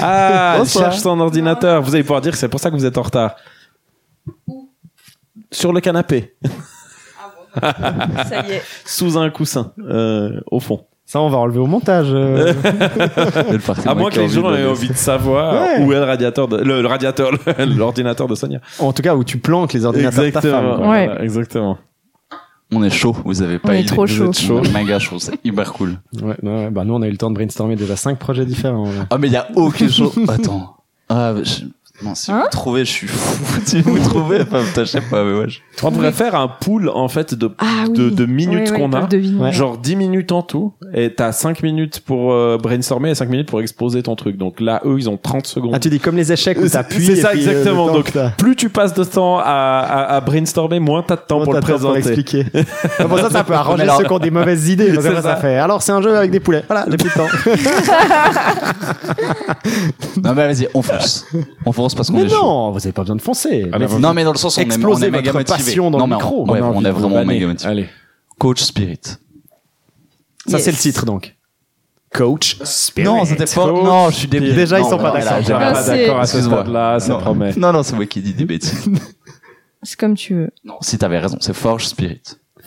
[0.00, 0.84] Ah, elle Bonsoir.
[0.92, 1.82] cherche son ordinateur.
[1.82, 3.36] Vous allez pouvoir dire que c'est pour ça que vous êtes en retard.
[5.52, 6.36] Sur le canapé,
[7.60, 8.62] Ça y est.
[8.86, 10.86] sous un coussin, euh, au fond.
[11.10, 12.06] Ça, on va enlever au montage.
[12.12, 12.52] euh.
[13.84, 15.82] À moins que les gens aient envie de savoir Ouais.
[15.84, 18.60] où est le radiateur, de- le, le radiateur, le- l'ordinateur de Sonia.
[18.78, 20.76] en tout cas, où tu planques les ordinateurs de ta femme.
[20.76, 20.88] Quoi.
[20.88, 21.06] Ouais.
[21.06, 21.78] voilà, exactement.
[22.72, 23.88] On est chaud, vous avez pas On est idée.
[23.88, 24.26] trop Vous chaud.
[24.28, 24.62] êtes chaud.
[24.72, 25.96] Méga chaud, c'est hyper cool.
[26.22, 28.84] Ouais, ouais, bah nous, on a eu le temps de brainstormer déjà cinq projets différents.
[28.84, 29.06] là.
[29.10, 30.12] Ah, mais il y a aucune chose.
[30.28, 30.76] Attends.
[31.08, 31.64] Ah, je-
[32.02, 33.44] Non, si Hein vous trouvez, je suis fou.
[33.66, 35.48] si vous trouvez, enfin, putain, je sais pas, mais ouais.
[35.48, 37.92] je- On pourrait faire un pool, en fait, de, Ah oui.
[37.92, 39.06] de, de minutes qu'on a.
[39.50, 40.72] Genre 10 minutes en tout.
[40.94, 44.36] Et t'as 5 minutes pour euh, brainstormer et 5 minutes pour exposer ton truc.
[44.38, 45.72] Donc là, eux, ils ont 30 secondes.
[45.74, 47.04] Ah, tu dis comme les échecs où t'appuies.
[47.04, 47.92] c'est ça, puis, euh, exactement.
[47.92, 51.52] Donc, plus tu passes de temps à, à, à brainstormer, moins t'as de temps pour
[51.52, 51.98] le pour présenter.
[51.98, 52.46] expliquer.
[52.98, 54.90] Ah, bon, ça, ça peut arranger alors- ceux qui ont des mauvaises idées.
[54.96, 55.36] Après, ça ça.
[55.36, 55.56] fait.
[55.56, 56.62] Alors, c'est un jeu avec des poulets.
[56.68, 57.28] Voilà, j'ai plus de temps.
[60.22, 61.26] Non, mais vas-y, on fonce.
[61.64, 62.42] On fonce parce qu'on Mais est chaud.
[62.42, 63.68] non, vous avez pas besoin de foncer.
[63.72, 65.64] Ah, Mais non, Non, mais dans le sens on est, on est méga votre motivé.
[65.66, 66.44] passion dans non, le mais micro.
[66.46, 67.70] On, ouais, a on envie est de vous vraiment méga motivé.
[67.70, 67.88] Allez.
[68.38, 69.00] Coach Spirit.
[70.46, 71.36] Ça, c'est le titre donc.
[72.12, 73.06] Coach Spirit.
[73.06, 73.66] Non, c'était pas.
[73.66, 74.54] Non, je suis débile.
[74.54, 75.32] Déjà, ils Non, sont pas d'accord.
[75.38, 75.58] On rien.
[75.72, 76.62] pas d'accord à ce Excuse-moi.
[76.62, 77.20] stade-là, ça Non.
[77.20, 77.52] promet.
[77.56, 78.88] Non, non, c'est moi qui dis des bêtises.
[79.82, 80.50] C'est comme tu veux.
[80.64, 82.20] Non, si t'avais raison, c'est Forge Spirit.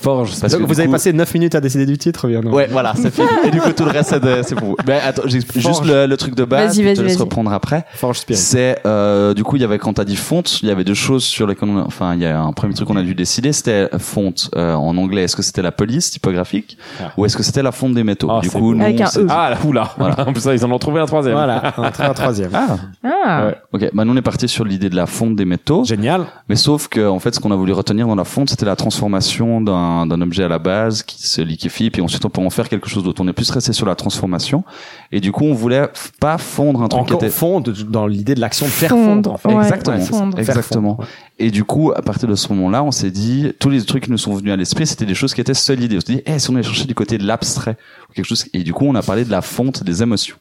[0.03, 0.39] Forge.
[0.39, 2.67] Parce Donc, que vous avez coup- passé 9 minutes à décider du titre, bien Ouais,
[2.69, 3.27] voilà, c'est fini.
[3.47, 4.75] Et du coup, tout le reste, c'est pour vous.
[4.87, 6.79] Mais attends, j'explique juste le, le truc de base.
[6.79, 7.85] Je te laisse reprendre après.
[7.95, 8.39] Forge Spirit.
[8.39, 10.93] C'est euh, du coup il y avait quand t'as dit fonte, il y avait deux
[10.93, 13.15] choses sur lesquelles on a, enfin il y a un premier truc qu'on a dû
[13.15, 15.23] décider, c'était fonte euh, en anglais.
[15.23, 17.11] Est-ce que c'était la police typographique Ah.
[17.17, 19.27] ou est-ce que c'était la fonte des métaux Ah, Du coup, nous, on E.
[19.29, 19.89] Ah, là, oula.
[19.97, 20.27] Voilà.
[20.27, 21.33] En plus, ils en ont trouvé un troisième.
[21.35, 22.51] Voilà, un, tra- un troisième.
[22.53, 23.45] Ah, Ah.
[23.47, 23.55] Ouais.
[23.73, 23.89] ok.
[23.93, 26.25] Bah nous on est parti sur l'idée de la fonte des métaux, Génial.
[26.49, 28.75] mais sauf que en fait ce qu'on a voulu retenir dans la fonte, c'était la
[28.75, 32.49] transformation d'un d'un objet à la base qui se liquéfie, puis ensuite on peut en
[32.49, 33.21] faire quelque chose d'autre.
[33.23, 34.63] On est plus resté sur la transformation,
[35.11, 35.87] et du coup on voulait
[36.19, 39.37] pas fondre un truc Encore qui était fondre dans l'idée de l'action de faire Fondre,
[39.45, 39.99] ouais, Exactement.
[39.99, 40.39] fondre.
[40.39, 40.99] Exactement.
[41.39, 44.11] Et du coup, à partir de ce moment-là, on s'est dit, tous les trucs qui
[44.11, 45.93] nous sont venus à l'esprit, c'était des choses qui étaient solide.
[45.95, 47.75] On s'est dit, eh, si on allait chercher du côté de l'abstrait,
[48.09, 50.35] ou quelque chose, et du coup, on a parlé de la fonte des émotions.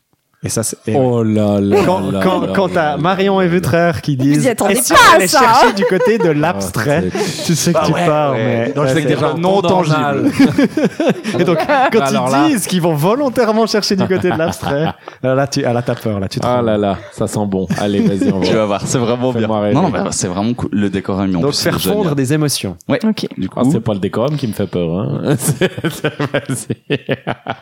[0.45, 0.77] Et ça, c'est.
[0.89, 1.77] et Oh là là.
[1.87, 4.65] Quand, là quand, là quand là t'as Marion et Vutraire qui disent Eh, si pas
[4.65, 7.11] on allait ça, chercher hein du côté de l'abstrait,
[7.47, 8.39] tu sais que Bah tu ouais, pars, ouais.
[8.67, 10.33] mais Non, je sais que c'est déjà non tangible.
[11.39, 11.59] Et donc,
[11.93, 14.87] quand Alors ils là- disent qu'ils vont volontairement chercher du côté de l'abstrait,
[15.23, 17.47] là, là, tu, ah, là, t'as peur, là, tu te Ah là là, ça sent
[17.47, 17.69] bon.
[17.79, 18.59] Allez, vas-y, on Tu va.
[18.61, 19.47] vas voir, c'est vraiment bien.
[19.47, 19.75] Rêver.
[19.75, 20.71] Non, non, mais c'est vraiment cool.
[20.73, 21.63] Le décor est mis en Donc, plus.
[21.63, 21.99] faire génial.
[21.99, 22.77] fondre des émotions.
[22.89, 23.29] Ok.
[23.39, 25.37] Du Ah, coup, c'est pas le décorum qui me fait peur, hein.
[25.39, 27.17] C'est- c'est- vas-y.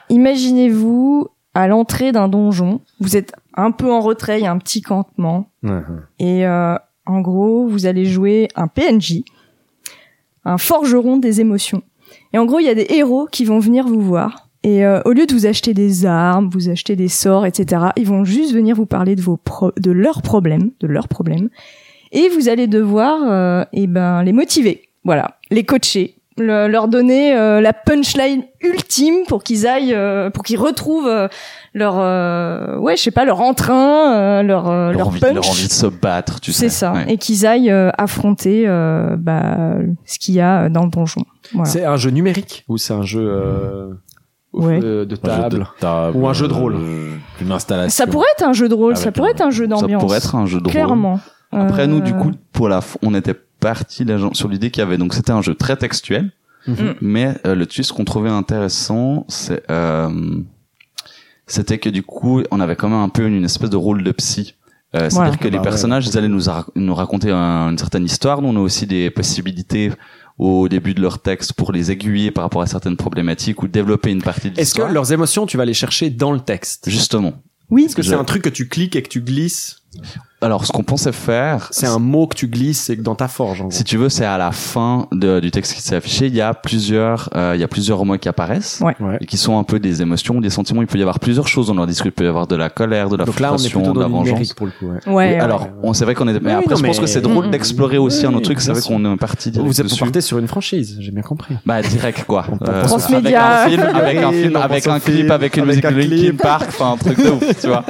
[0.08, 2.80] Imaginez-vous à l'entrée d'un donjon.
[3.00, 5.50] Vous êtes un peu en retrait, il y a un petit campement.
[6.18, 6.76] Et euh,
[7.06, 9.22] en gros, vous allez jouer un PNJ,
[10.44, 11.82] un forgeron des émotions.
[12.32, 14.48] Et en gros, il y a des héros qui vont venir vous voir.
[14.62, 18.06] Et euh, au lieu de vous acheter des armes, vous acheter des sorts, etc., ils
[18.06, 21.48] vont juste venir vous parler de vos pro- de leurs problèmes, de leurs problèmes.
[22.12, 24.82] Et vous allez devoir, euh, eh ben, les motiver.
[25.04, 30.42] Voilà, les coacher, le- leur donner euh, la punchline ultime pour qu'ils aillent, euh, pour
[30.44, 31.28] qu'ils retrouvent euh,
[31.74, 35.34] leur, euh, ouais, je sais pas, leur entrain, euh, leur, euh, leur, leur envie, punch.
[35.34, 36.68] leur envie de se battre, tu sais.
[36.68, 37.04] C'est ça, Ouais.
[37.08, 39.74] et qu'ils aillent euh, affronter euh, bah,
[40.04, 41.22] ce qu'il y a dans le donjon.
[41.54, 41.68] Voilà.
[41.70, 43.88] C'est un jeu numérique ou c'est un jeu euh,
[44.52, 44.80] Ouais.
[44.82, 46.74] euh, de Un jeu table de table, Ou un jeu de rôle.
[46.76, 48.04] euh, Une installation.
[48.04, 50.02] Ça pourrait être un jeu de rôle, ça pourrait un- être un jeu Ça d'ambiance.
[50.02, 50.72] pourrait être un jeu de rôle.
[50.72, 51.20] Clairement.
[51.52, 54.80] Après, nous, du Euh, coup, pour la, on était parti là, genre, sur l'idée qu'il
[54.80, 56.32] y avait, donc c'était un jeu très textuel,
[56.66, 56.94] Mhm.
[57.00, 60.40] mais euh, le twist qu'on trouvait intéressant, c'est, euh,
[61.46, 64.12] c'était que du coup, on avait quand même un peu une, espèce de rôle de
[64.12, 64.54] psy.
[64.94, 65.36] Euh, C'est-à-dire Voilà.
[65.36, 65.62] que les Bah ouais.
[65.62, 68.42] personnages, ils allaient nous, raconter un- une certaine histoire.
[68.42, 69.92] Nous, on a aussi des possibilités
[70.38, 74.10] au début de leur texte pour les aiguiller par rapport à certaines problématiques ou développer
[74.10, 74.92] une partie de Est-ce que l'histoire.
[74.92, 76.88] leurs émotions, tu vas les chercher dans le texte?
[76.90, 77.34] Justement.
[77.68, 77.84] Oui.
[77.84, 79.82] Est-ce que c'est un truc que tu cliques et que tu glisses
[80.42, 83.28] Alors, ce qu'on pensait faire, C'est un mot que tu glisses et que dans ta
[83.28, 83.70] forge, en.
[83.70, 86.28] Si tu veux, c'est à la fin de- du texte qui s'est affiché.
[86.28, 88.94] Il y a plusieurs, euh, il y a plusieurs mots qui apparaissent Ouais.
[89.00, 89.18] Ouais.
[89.20, 90.80] et qui sont un peu des émotions, des sentiments.
[90.80, 92.06] Il peut y avoir plusieurs choses dans leur discours.
[92.06, 94.00] Il peut y avoir de la colère, de la Donc là, on est frustration, de
[94.00, 94.26] la vengeance.
[94.28, 94.86] numérique pour le coup.
[94.86, 94.92] ouais.
[94.92, 95.40] Ouais, Oui, ouais.
[95.40, 96.32] alors, on c'est vrai qu'on est.
[96.32, 98.62] Mais Oui, après, non, je pense mais- que c'est drôle d'explorer aussi un autre truc.
[98.62, 101.54] C'est vrai qu'on est parti direct Vous êtes partez sur une franchise, j'ai bien compris.
[101.66, 102.46] Bah direct quoi.
[102.66, 103.44] Euh, Transmédia.
[103.60, 106.42] Avec un film, avec un, film, avec clip, avec une musique un de Linkin clip.
[106.42, 107.84] Park, enfin un truc de ouf, tu vois.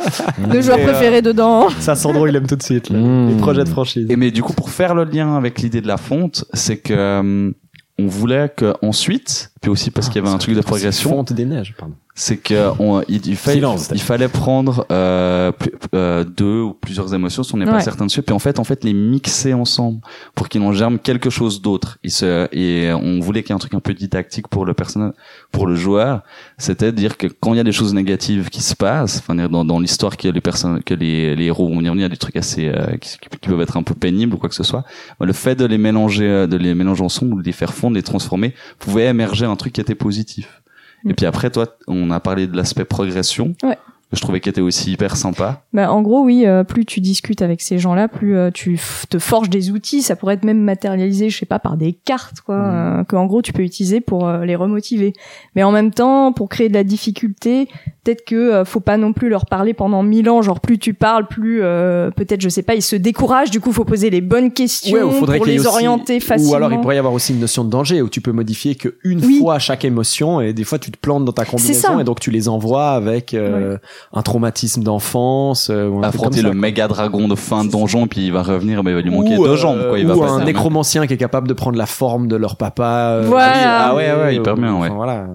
[0.52, 1.68] Le joueur euh, préféré dedans.
[1.78, 2.90] Ça, Sandro, il tout de suite.
[2.90, 2.98] là.
[2.98, 3.28] Mmh.
[3.28, 4.06] Les projets de franchise.
[4.10, 6.92] Et mais du coup, pour faire le lien avec l'idée de la fonte, c'est que
[6.92, 7.50] euh,
[7.98, 11.10] on voulait que ensuite, puis aussi parce qu'il y avait un truc de progression.
[11.10, 11.94] Fonte des neiges, pardon.
[12.14, 13.90] c'est que on, il, il fallait, Silence.
[13.92, 15.52] il fallait prendre euh,
[15.94, 18.22] euh, deux ou plusieurs émotions si on n'est pas certain dessus.
[18.22, 20.00] Puis en fait en fait les mixer ensemble
[20.34, 21.98] pour qu'il en germe quelque chose d'autre.
[22.06, 25.12] Se et on voulait qu'il y ait un truc un peu didactique pour le personnage
[25.52, 26.22] pour le joueur.
[26.56, 29.34] C'était de dire que quand il y a des choses négatives qui se passent enfin
[29.34, 32.04] dans, dans l'histoire que les personnes que les, les héros vont y revenir il y
[32.04, 34.54] a des trucs assez euh, qui, qui peuvent être un peu pénibles ou quoi que
[34.54, 34.84] ce soit.
[35.18, 37.74] Bah, le fait de les mélanger euh, de les mélanger ensemble ou de les faire
[37.74, 40.60] fondre de les transformer pouvait émerger un truc qui était positif
[41.08, 43.54] et puis après, toi, on a parlé de l'aspect progression.
[43.62, 43.78] Ouais.
[44.10, 45.62] Que je trouvais qu'il était aussi hyper sympa.
[45.72, 48.76] Bah, en gros, oui, euh, plus tu discutes avec ces gens-là, plus euh, tu
[49.08, 50.02] te forges des outils.
[50.02, 53.26] Ça pourrait être même matérialisé, je sais pas, par des cartes, quoi, euh, que en
[53.26, 55.12] gros tu peux utiliser pour euh, les remotiver.
[55.54, 57.68] Mais en même temps, pour créer de la difficulté,
[58.02, 60.42] peut-être que euh, faut pas non plus leur parler pendant mille ans.
[60.42, 63.50] Genre plus tu parles, plus euh, peut-être, je sais pas, ils se découragent.
[63.52, 66.52] Du coup, faut poser les bonnes questions Ouais, ou faudrait pour les aussi- orienter facilement.
[66.52, 68.74] Ou alors il pourrait y avoir aussi une notion de danger où tu peux modifier
[68.74, 69.38] qu'une Oui.
[69.38, 71.50] fois chaque émotion et des fois tu te plantes dans ta ça.
[71.52, 73.78] combinaison et donc tu les envoies avec euh,
[74.12, 78.06] un traumatisme d'enfance euh, ou un truc Affronter le méga dragon de fin de donjon,
[78.06, 79.98] puis il va revenir, mais il va lui manquer ou, deux euh, jambes, quoi.
[79.98, 83.12] Il va ou un nécromancien qui est capable de prendre la forme de leur papa.
[83.18, 83.86] euh, Voilà.
[83.88, 84.86] Ah ouais, ouais, hyper bien, ouais.
[84.88, 85.28] enfin, voilà.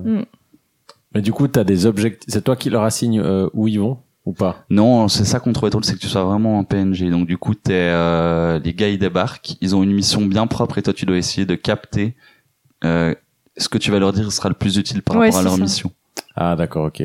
[1.14, 2.26] Mais du coup, t'as des objectifs.
[2.28, 4.66] C'est toi qui leur assignes euh, où ils vont ou pas?
[4.70, 7.10] Non, c'est ça qu'on trouvait drôle, c'est que tu sois vraiment un PNG.
[7.10, 10.78] Donc du coup, t'es, euh, les gars ils débarquent, ils ont une mission bien propre
[10.78, 12.16] et toi tu dois essayer de capter
[12.84, 13.14] euh,
[13.56, 15.54] ce que tu vas leur dire sera le plus utile par Ouais, rapport à leur
[15.56, 15.62] ça.
[15.62, 15.92] mission.
[16.36, 17.04] Ah d'accord, ok.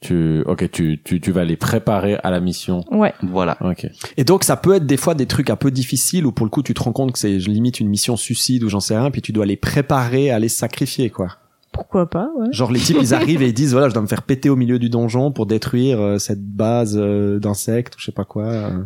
[0.00, 2.84] Tu, ok, tu, tu, tu vas les préparer à la mission.
[2.92, 3.12] Ouais.
[3.22, 3.56] Voilà.
[3.60, 3.86] Ok.
[4.16, 6.50] Et donc ça peut être des fois des trucs un peu difficiles où pour le
[6.50, 9.10] coup tu te rends compte que c'est limite une mission suicide ou j'en sais rien
[9.10, 11.28] puis tu dois les préparer à les sacrifier quoi.
[11.72, 12.46] Pourquoi pas, ouais.
[12.52, 14.56] Genre les types ils arrivent et ils disent voilà je dois me faire péter au
[14.56, 18.44] milieu du donjon pour détruire euh, cette base euh, d'insectes ou je sais pas quoi.
[18.44, 18.84] euh.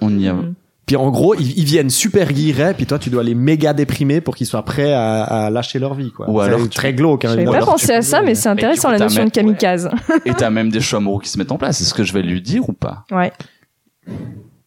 [0.00, 0.32] On y a.
[0.32, 0.54] Mm.
[0.86, 4.20] Puis en gros ils, ils viennent super guillerets puis toi tu dois les méga déprimer
[4.20, 6.28] pour qu'ils soient prêts à, à lâcher leur vie quoi.
[6.28, 7.24] Ou alors tu- très glauque.
[7.24, 9.20] Hein, J'avais pas pensé à ça, mais c'est Mais du intéressant coup, la t'as notion
[9.22, 9.90] même- de kamikaze.
[10.26, 11.80] Et t'as même des choix moraux qui se mettent en place.
[11.80, 13.04] Est-ce que je vais lui dire ou pas?
[13.10, 13.32] Ouais.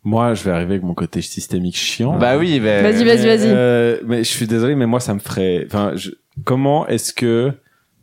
[0.03, 2.17] Moi, je vais arriver avec mon côté systémique chiant.
[2.17, 2.81] Bah oui, mais...
[2.81, 3.47] Vas-y, vas-y, vas-y.
[3.49, 5.65] Euh, mais je suis désolé, mais moi, ça me ferait.
[5.67, 6.11] Enfin, je...
[6.45, 7.51] comment est-ce que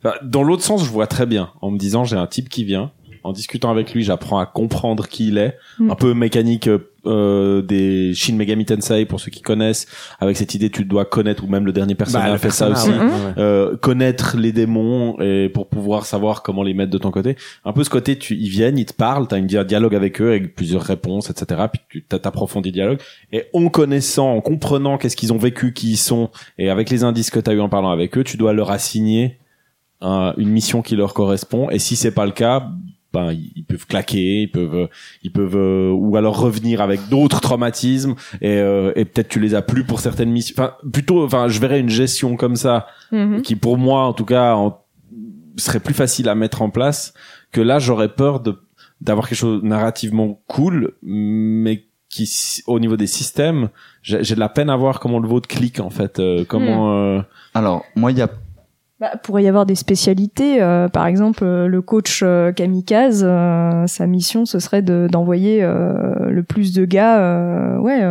[0.03, 2.63] enfin, dans l'autre sens, je vois très bien en me disant j'ai un type qui
[2.63, 2.91] vient.
[3.23, 5.57] En discutant avec lui, j'apprends à comprendre qui il est.
[5.79, 5.89] Mm.
[5.91, 9.87] Un peu mécanique euh, des Shin Megami Tensei pour ceux qui connaissent.
[10.19, 12.89] Avec cette idée, tu dois connaître ou même le dernier personnage Bah, fait ça aussi.
[12.89, 13.05] ouais, ouais.
[13.37, 17.35] Euh, connaître les démons et pour pouvoir savoir comment les mettre de ton côté.
[17.63, 20.21] Un peu ce côté, tu, ils viennent, ils te parlent, t'as un dia- dialogue avec
[20.21, 21.61] eux avec plusieurs réponses, etc.
[21.71, 22.99] Puis tu t'approfondis le dialogue
[23.31, 27.03] et en connaissant, en comprenant qu'est-ce qu'ils ont vécu, qui ils sont et avec les
[27.03, 29.37] indices que t'as eu en parlant avec eux, tu dois leur assigner
[30.01, 31.69] un- une mission qui leur correspond.
[31.69, 32.69] Et si c'est pas le cas,
[33.15, 34.87] ben ils peuvent claquer, ils peuvent, euh,
[35.23, 39.53] ils peuvent euh, ou alors revenir avec d'autres traumatismes et, euh, et peut-être tu les
[39.55, 40.55] as plus pour certaines missions.
[40.57, 42.75] Enfin plutôt, enfin je verrais une gestion comme ça
[43.11, 43.41] Mhm.
[43.41, 44.77] qui pour moi en tout cas en-
[45.57, 47.13] serait plus facile à mettre en place
[47.53, 48.51] que là j'aurais peur de
[49.01, 52.29] d'avoir quelque chose narrativement cool mais qui
[52.67, 53.69] au niveau des systèmes
[54.01, 56.93] j'ai j'ai de la peine à voir comment le vôtre clique en fait euh, comment
[56.93, 57.21] euh,
[57.53, 58.29] Alors, moi, il y a
[59.11, 60.61] Bah, pourrait y avoir des spécialités.
[60.61, 63.21] euh, par exemple, euh, le coach euh, kamikaze,
[63.87, 67.77] sa mission ce serait de- d'envoyer le plus de gars.
[67.79, 68.09] ouais.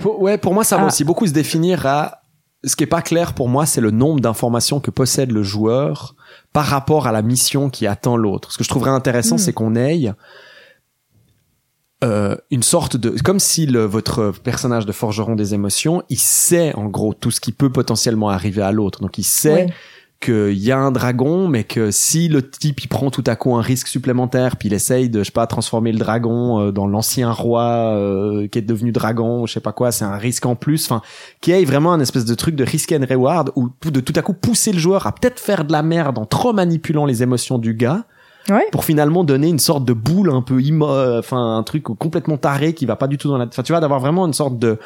[0.00, 0.86] Pour- Ouais, pour moi, ça va Ah.
[0.88, 2.20] aussi beaucoup se définir à
[2.64, 6.14] ce qui est pas clair pour moi, c'est le nombre d'informations que possède le joueur
[6.52, 8.52] par rapport à la mission qui attend l'autre.
[8.52, 9.38] Ce que je trouverais intéressant, Mm.
[9.38, 10.10] c'est qu'on ait
[12.04, 16.72] euh, une sorte de comme si le, votre personnage de forgeron des émotions, il sait
[16.76, 19.00] en gros tout ce qui peut potentiellement arriver à l'autre.
[19.00, 19.66] Donc il sait.
[20.20, 23.54] Qu'il y a un dragon, mais que si le type il prend tout à coup
[23.54, 26.88] un risque supplémentaire, puis il essaye de je sais pas transformer le dragon euh, dans
[26.88, 27.62] l'ancien roi
[27.94, 30.86] euh, qui est devenu dragon, je sais pas quoi, c'est un risque en plus.
[30.86, 31.02] Enfin,
[31.40, 34.22] qui ait vraiment un espèce de truc de risk and reward ou de tout à
[34.22, 37.58] coup pousser le joueur à peut-être faire de la merde en trop manipulant les émotions
[37.58, 38.04] du gars.
[38.48, 38.66] Ouais.
[38.72, 40.88] Pour finalement donner une sorte de boule un peu immo,
[41.18, 43.80] enfin un truc complètement taré qui va pas du tout dans la, enfin tu vois
[43.80, 44.78] d'avoir vraiment une sorte de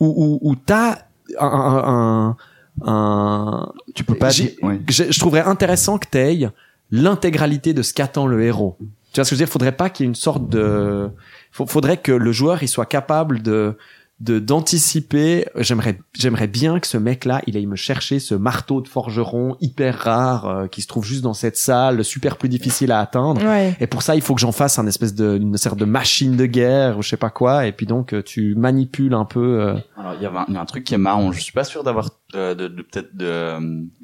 [0.00, 0.06] où
[0.40, 0.96] où, où t'as
[1.38, 2.36] un, un, un,
[2.80, 4.30] un tu peux pas
[4.62, 4.80] ouais.
[4.88, 6.48] je, je trouverais intéressant que t'aies
[6.90, 8.76] l'intégralité de ce qu'attend le héros.
[9.12, 9.52] Tu vois ce que je veux dire?
[9.52, 11.10] Faudrait pas qu'il y ait une sorte de,
[11.50, 13.76] faudrait que le joueur il soit capable de
[14.22, 15.46] de d'anticiper.
[15.56, 19.98] J'aimerais j'aimerais bien que ce mec-là il aille me chercher ce marteau de forgeron hyper
[19.98, 23.44] rare euh, qui se trouve juste dans cette salle, super plus difficile à atteindre.
[23.44, 23.76] Ouais.
[23.80, 26.36] Et pour ça, il faut que j'en fasse un espèce de une sorte de machine
[26.36, 27.66] de guerre ou je sais pas quoi.
[27.66, 29.60] Et puis donc euh, tu manipules un peu.
[29.60, 31.32] euh, Alors, il y, avait un, il y a un truc qui est marrant.
[31.32, 33.58] Je suis pas sûr d'avoir euh, de, de peut-être de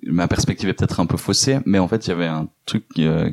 [0.06, 2.84] ma perspective est peut-être un peu faussée, mais en fait, il y avait un truc
[2.98, 3.30] euh,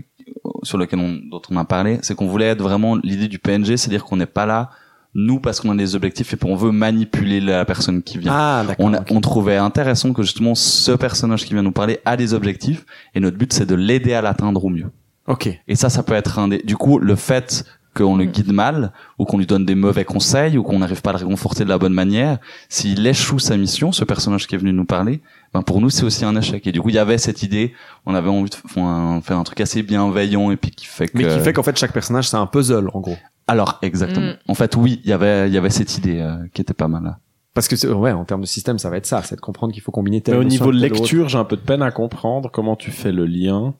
[0.63, 3.77] sur lequel on, dont on a parlé, c'est qu'on voulait être vraiment l'idée du PNG,
[3.77, 4.69] c'est-à-dire qu'on n'est pas là
[5.15, 8.33] nous parce qu'on a des objectifs et puis on veut manipuler la personne qui vient.
[8.35, 8.85] Ah, d'accord.
[8.85, 12.33] on, a- on trouvait intéressant que justement ce personnage qui vient nous parler a des
[12.33, 12.85] objectifs
[13.15, 14.91] et notre but c'est de l'aider à l'atteindre au mieux.
[15.27, 15.49] Ok.
[15.67, 16.59] Et ça, ça peut être un des.
[16.59, 17.63] Du coup, le fait
[17.95, 21.11] qu'on le guide mal ou qu'on lui donne des mauvais conseils ou qu'on n'arrive pas
[21.11, 22.37] à le réconforter de la bonne manière,
[22.67, 25.21] s'il échoue sa mission, ce personnage qui est venu nous parler,
[25.55, 26.67] ben pour nous c'est aussi un échec.
[26.67, 27.73] Et du coup, il y avait cette idée,
[28.05, 31.07] on avait envie de faire un, faire un truc assez bienveillant et puis qui fait
[31.07, 31.17] que.
[31.17, 33.15] Mais qui fait qu'en fait chaque personnage c'est un puzzle en gros.
[33.47, 34.33] Alors exactement.
[34.33, 34.37] Mm.
[34.49, 36.89] En fait, oui, il y avait il y avait cette idée euh, qui était pas
[36.89, 37.03] mal.
[37.03, 37.19] Là.
[37.53, 39.71] Parce que c'est- ouais, en termes de système, ça va être ça, c'est de comprendre
[39.71, 41.91] qu'il faut combiner tel Mais au niveau de lecture, j'ai un peu de peine à
[41.91, 43.75] comprendre comment tu fais le lien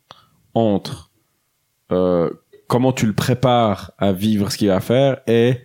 [0.54, 1.12] entre
[1.92, 2.30] euh,
[2.68, 5.60] comment tu le prépares à vivre ce qu'il va faire et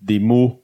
[0.00, 0.62] des mots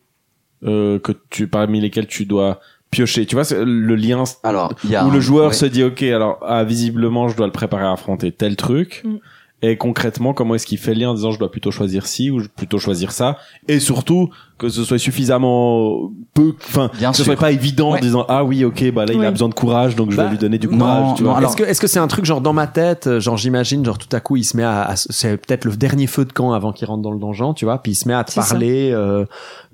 [0.63, 2.61] euh, que tu parmi lesquels tu dois
[2.91, 3.27] piocher.
[3.27, 5.55] Tu vois c'est le lien Alors, il y a où un- le joueur ouais.
[5.55, 9.03] se dit ok alors ah, visiblement je dois le préparer à affronter tel truc.
[9.05, 9.17] Mm.
[9.63, 12.31] Et concrètement, comment est-ce qu'il fait le lien en disant je dois plutôt choisir ci
[12.31, 13.39] ou je- plutôt choisir ça?
[13.69, 14.29] Et surtout
[14.59, 17.25] que ce soit suffisamment peu, enfin, que ce sûr.
[17.25, 19.97] soit pas évident en disant ah oui ok bah là il a besoin de courage
[19.97, 21.15] donc je Bah, vais lui donner du non, courage.
[21.17, 21.39] tu non, vois.
[21.39, 23.83] alors- Est-ce que est-ce que c'est un truc genre dans ma tête, euh, genre j'imagine
[23.85, 26.33] genre tout à coup il se met à, à- c'est peut-être le dernier feu de
[26.33, 28.35] camp avant qu'il rentre dans le donjon, tu vois, puis il se met à te
[28.35, 29.25] parler euh,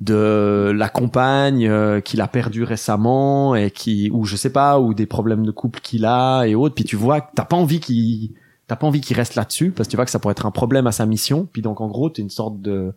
[0.00, 4.94] de la compagne euh, qu'il a perdue récemment et qui ou je sais pas ou
[4.94, 7.80] des problèmes de couple qu'il a et autres, puis tu vois que t'as pas envie
[7.80, 8.30] qu'il
[8.72, 10.50] t'as pas envie qu'il reste là-dessus parce que tu vois que ça pourrait être un
[10.50, 12.94] problème à sa mission, puis donc en gros t'es une sorte de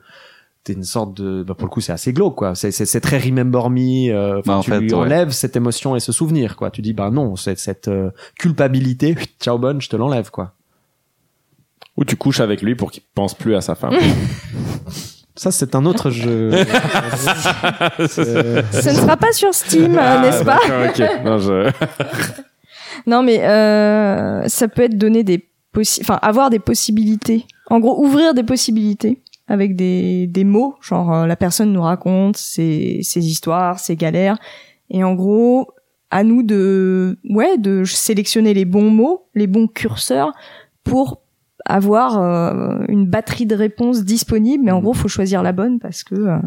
[0.63, 3.01] t'es une sorte de bah pour le coup c'est assez glauque quoi c'est c'est c'est
[3.01, 4.95] très remember me euh, enfin, Bah, en tu fait, lui ouais.
[4.95, 9.15] enlèves cette émotion et ce souvenir quoi tu dis bah non c'est cette euh, culpabilité
[9.41, 10.53] ciao bonne je te l'enlève quoi
[11.97, 13.95] Ou tu couches avec lui pour qu'il pense plus à sa femme.
[15.35, 16.51] ça c'est un autre jeu
[18.17, 20.59] Euh, Ce ne sera pas sur Steam, Ah, euh, n'est-ce pas.
[21.25, 21.69] Non, je...
[23.07, 25.47] Non, mais euh, ça peut être donner des
[25.81, 27.45] enfin avoir des possibilités.
[27.67, 32.37] En gros, ouvrir des possibilités avec des des mots, genre euh, la personne nous raconte
[32.37, 34.37] ses ses histoires, ses galères,
[34.89, 35.67] et en gros,
[36.11, 40.33] à nous de ouais de sélectionner les bons mots, les bons curseurs
[40.83, 41.21] pour
[41.65, 44.63] avoir euh, une batterie de réponses disponible.
[44.63, 46.37] Mais en gros, faut choisir la bonne parce que euh,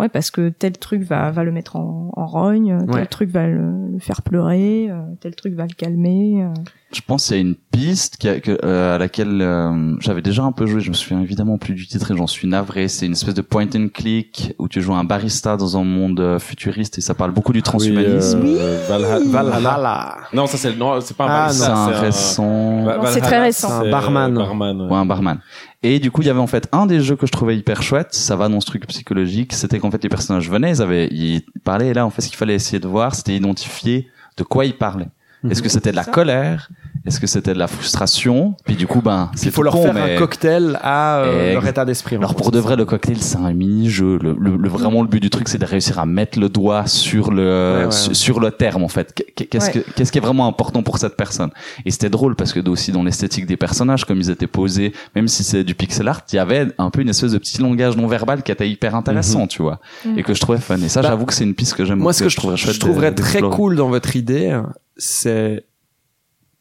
[0.00, 3.06] Ouais, parce que tel truc va, va le mettre en, en rogne, tel Ouais.
[3.06, 6.42] truc va le, le faire pleurer, euh, tel truc va le calmer.
[6.42, 6.54] euh.
[6.92, 10.22] Je pense qu'il y a une piste qui a- que, euh, à laquelle euh, j'avais
[10.22, 10.80] déjà un peu joué.
[10.80, 12.88] Je me souviens évidemment plus du titre et j'en suis navré.
[12.88, 16.38] C'est une espèce de point and click où tu joues un barista dans un monde
[16.40, 18.40] futuriste et ça parle beaucoup du transhumanisme.
[18.42, 22.00] Oui, euh, Valha- Valhalla Non, ça c'est non, c'est pas un Ah, barista, c'est un
[22.00, 22.86] récent.
[23.06, 23.68] C'est très récent.
[23.68, 24.34] C'est un barman.
[24.34, 24.80] barman.
[24.80, 24.88] ouais.
[24.88, 25.38] Ouais, un barman.
[25.82, 27.82] Et du coup, il y avait en fait un des jeux que je trouvais hyper
[27.82, 28.12] chouette.
[28.12, 29.52] Ça va dans ce truc psychologique.
[29.54, 31.88] C'était qu'en fait les personnages venaient, ils avaient, ils parlaient.
[31.88, 34.76] Et là, en fait, ce qu'il fallait essayer de voir, c'était identifier de quoi ils
[34.76, 35.08] parlaient.
[35.48, 36.68] Est-ce que c'était de la colère
[37.06, 39.82] Est-ce que c'était de la frustration Puis du coup, ben, c'est il faut leur con,
[39.84, 42.76] faire mais- un cocktail à euh, leur état d'esprit en Alors pour de vrai, ça.
[42.76, 44.18] le cocktail, c'est un mini-jeu.
[44.22, 46.86] Le, le, le- vraiment, le but du truc, c'est de réussir à mettre le doigt
[46.86, 47.40] sur le
[47.80, 48.14] Ouais, ouais, su- ouais.
[48.14, 49.14] sur le terme en fait.
[49.34, 49.82] Qu'est- Qu'est-ce Ouais.
[49.82, 51.50] que qu'est-ce qui est vraiment important pour cette personne?
[51.86, 55.26] Et c'était drôle parce que aussi dans l'esthétique des personnages, comme ils étaient posés, même
[55.26, 57.96] si c'est du pixel art, il y avait un peu une espèce de petit langage
[57.96, 60.18] non verbal qui était hyper intéressant, tu vois, Mhm.
[60.18, 60.76] et que je trouvais fun.
[60.76, 61.98] Et ça, Bah, j'avoue que c'est une piste que j'aime.
[61.98, 64.60] Moi, ce que je, trouverais je trouverais très cool dans votre idée,
[64.98, 65.64] c'est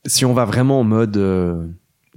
[0.06, 1.66] si on va vraiment en mode euh,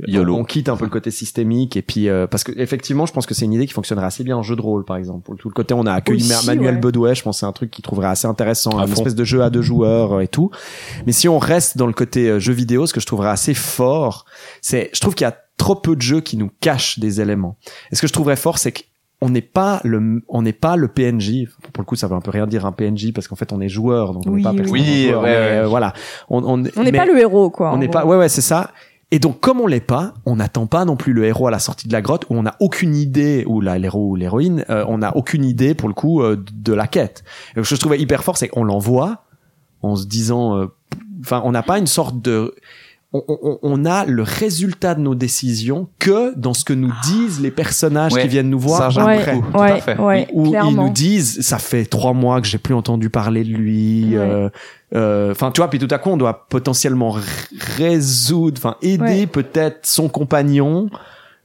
[0.06, 0.36] YOLO.
[0.36, 3.26] on quitte un peu le côté systémique et puis euh, parce que effectivement, je pense
[3.26, 5.24] que c'est une idée qui fonctionnerait assez bien en jeu de rôle, par exemple.
[5.24, 6.80] Pour tout le côté, on a accueilli Aussi, Manuel ouais.
[6.80, 8.94] Bedouet, je pense que c'est un truc qui trouverait assez intéressant, À une fond.
[8.94, 10.50] espèce de jeu à deux joueurs euh, et tout.
[11.06, 13.54] Mais si on reste dans le côté euh, jeu vidéo, ce que je trouverais assez
[13.54, 14.24] fort,
[14.60, 17.58] c'est, je trouve qu'il y a trop peu de jeux qui nous cachent des éléments.
[17.92, 18.82] Et ce que je trouverais fort, c'est que
[19.24, 22.20] on n'est pas le on n'est pas le PNJ pour le coup ça veut un
[22.20, 24.42] peu rien dire un PNJ parce qu'en fait on est joueur donc on n'est Oui,
[24.42, 24.66] pas oui.
[24.68, 25.58] Oui, joueur, ouais, mais, ouais.
[25.58, 25.92] euh, voilà
[26.28, 27.72] on n'est pas le héros, quoi.
[27.72, 28.72] on n'est pas ouais ouais c'est ça
[29.12, 31.60] et donc comme on l'est pas on n'attend pas non plus le héros à la
[31.60, 34.84] sortie de la grotte où on n'a aucune idée ou la l'héros ou l'héroïne euh,
[34.88, 37.22] on n'a aucune idée pour le coup euh, de la quête
[37.56, 39.24] et ce que je trouvais hyper fort c'est qu'on l'envoie
[39.82, 40.66] en se disant euh,
[41.20, 42.54] enfin on n'a pas une sorte de
[43.14, 47.40] on, on- on a le résultat de nos décisions que dans ce que nous disent
[47.40, 49.34] les personnages Ouais, qui viennent nous voir ça, après.
[49.34, 49.52] beaucoup.
[49.52, 49.98] Tout à Ouais, fait.
[49.98, 53.50] ouais, où ils nous disent ça fait trois mois que j'ai plus entendu parler de
[53.50, 54.16] lui Ouais.
[54.18, 54.48] euh,
[54.94, 57.16] euh, enfin tu vois puis tout à coup on doit potentiellement
[57.76, 59.26] résoudre enfin aider Ouais.
[59.26, 60.88] peut-être son compagnon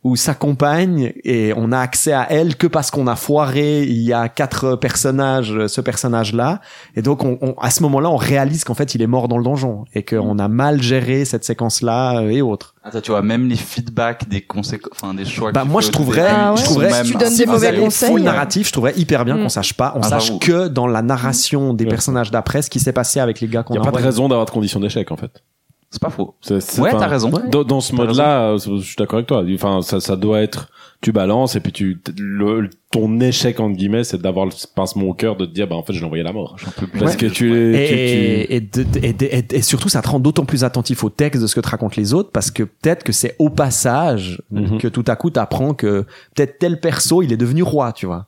[0.08, 3.98] ou sa compagne et on a accès à elle que parce qu'on a foiré il
[4.02, 6.62] y a quatre personnages euh, ce personnage là
[6.96, 9.38] et donc on, on- à ce moment-là on réalise qu'en fait il est mort dans
[9.38, 13.22] le donjon et qu'on a mal géré cette séquence là et autres Attends, tu vois,
[13.22, 15.52] même les feedbacks des conséquences, enfin des choix.
[15.52, 16.58] bah moi je trouverais Ah ouais.
[16.58, 19.36] je trouverais Si tu même- donnes des mauvais conseils, full narratif je trouverais hyper bien
[19.36, 19.44] Mm.
[19.44, 20.40] qu'on sache pas on Ah, sache j'avoue.
[20.40, 21.90] que dans la narration des Ouais.
[21.90, 24.04] personnages d'après ce qui s'est passé avec les gars qu'on Il y a pas de
[24.04, 25.44] raison d'avoir de conditions d'échec en fait.
[25.90, 26.36] C'est pas faux.
[26.42, 27.32] C'est- c'est- Ouais, enfin, t'as raison.
[27.50, 29.44] Dans, dans ce mode-là, euh, je suis d'accord avec toi.
[29.54, 30.68] Enfin, ça, ça doit être,
[31.02, 35.14] tu balances et puis tu, le, ton échec entre guillemets, c'est d'avoir le pincement au
[35.14, 36.58] cœur de te dire, bah en fait, je l'ai envoyé à la mort.
[36.58, 37.00] J'en peux plus.
[37.00, 40.02] Parce que tu, Et, tu, tu- et, et, de- et, de- et- et surtout, ça
[40.02, 42.52] te rend d'autant plus attentif au texte de ce que te racontent les autres, parce
[42.52, 44.80] que peut-être que c'est au passage Mhm.
[44.80, 46.06] que tout à coup t'apprends que
[46.36, 48.26] peut-être tel perso, il est devenu roi, tu vois.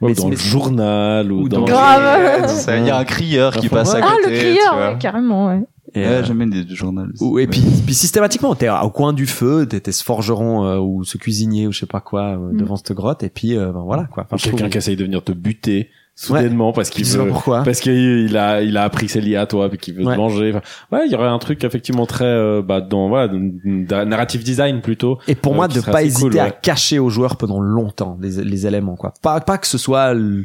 [0.00, 2.46] Ouais, mais- dans mais- le journal ou, ou dans, dans- Grave.
[2.48, 4.02] Ça, Il y a un crieur qui passe à ouais.
[4.02, 4.14] côté.
[4.24, 5.60] Ah, le crieur, ouais, carrément, ouais.
[5.94, 7.10] Et, Ouais, euh, j'aime bien les du journal.
[7.12, 7.22] aussi.
[7.22, 11.04] ou- et puis, puis systématiquement, t'es au coin du feu, t'es ce forgeron euh, ou
[11.04, 12.56] ce cuisinier ou je sais pas quoi euh, Mm.
[12.56, 14.24] devant cette grotte, et puis euh, ben voilà quoi.
[14.30, 17.62] Enfin, quelqu'un trouve- qui essaye de venir te buter soudainement parce qu'il veut, pourquoi.
[17.62, 20.12] parce qu'il a, il a appris que c'est lié à toi puis qu'il veut Ouais.
[20.14, 20.50] te manger.
[20.54, 20.60] Enfin,
[20.96, 23.32] ouais, il y aurait un truc effectivement très, euh, bah, dans, voilà,
[24.04, 25.18] narrative design plutôt.
[25.28, 26.52] Et pour euh, moi, de pas hésiter cool, à ouais.
[26.62, 29.14] cacher aux joueurs pendant longtemps les, les éléments, quoi.
[29.22, 30.44] Pas, pas que ce soit, le-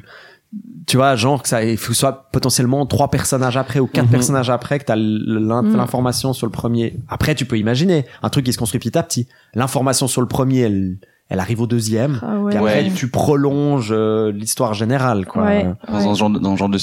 [0.85, 3.87] tu vois, genre que ça, il faut que ce soit potentiellement trois personnages après ou
[3.87, 4.11] quatre Mhm.
[4.11, 5.75] personnages après que t'as Mhm.
[5.75, 6.97] l'information sur le premier.
[7.09, 9.27] Après, tu peux imaginer un truc qui se construit petit à petit.
[9.53, 10.97] L'information sur le premier, elle,
[11.29, 12.19] elle arrive au deuxième.
[12.23, 12.49] Ah ouais.
[12.51, 12.91] Puis après, Ouais.
[12.95, 15.43] tu prolonges euh, l'histoire générale, quoi.
[15.43, 15.65] Ouais.
[15.89, 16.77] Dans ce genre de, dans ce genre de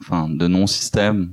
[0.00, 1.30] enfin, de non-système,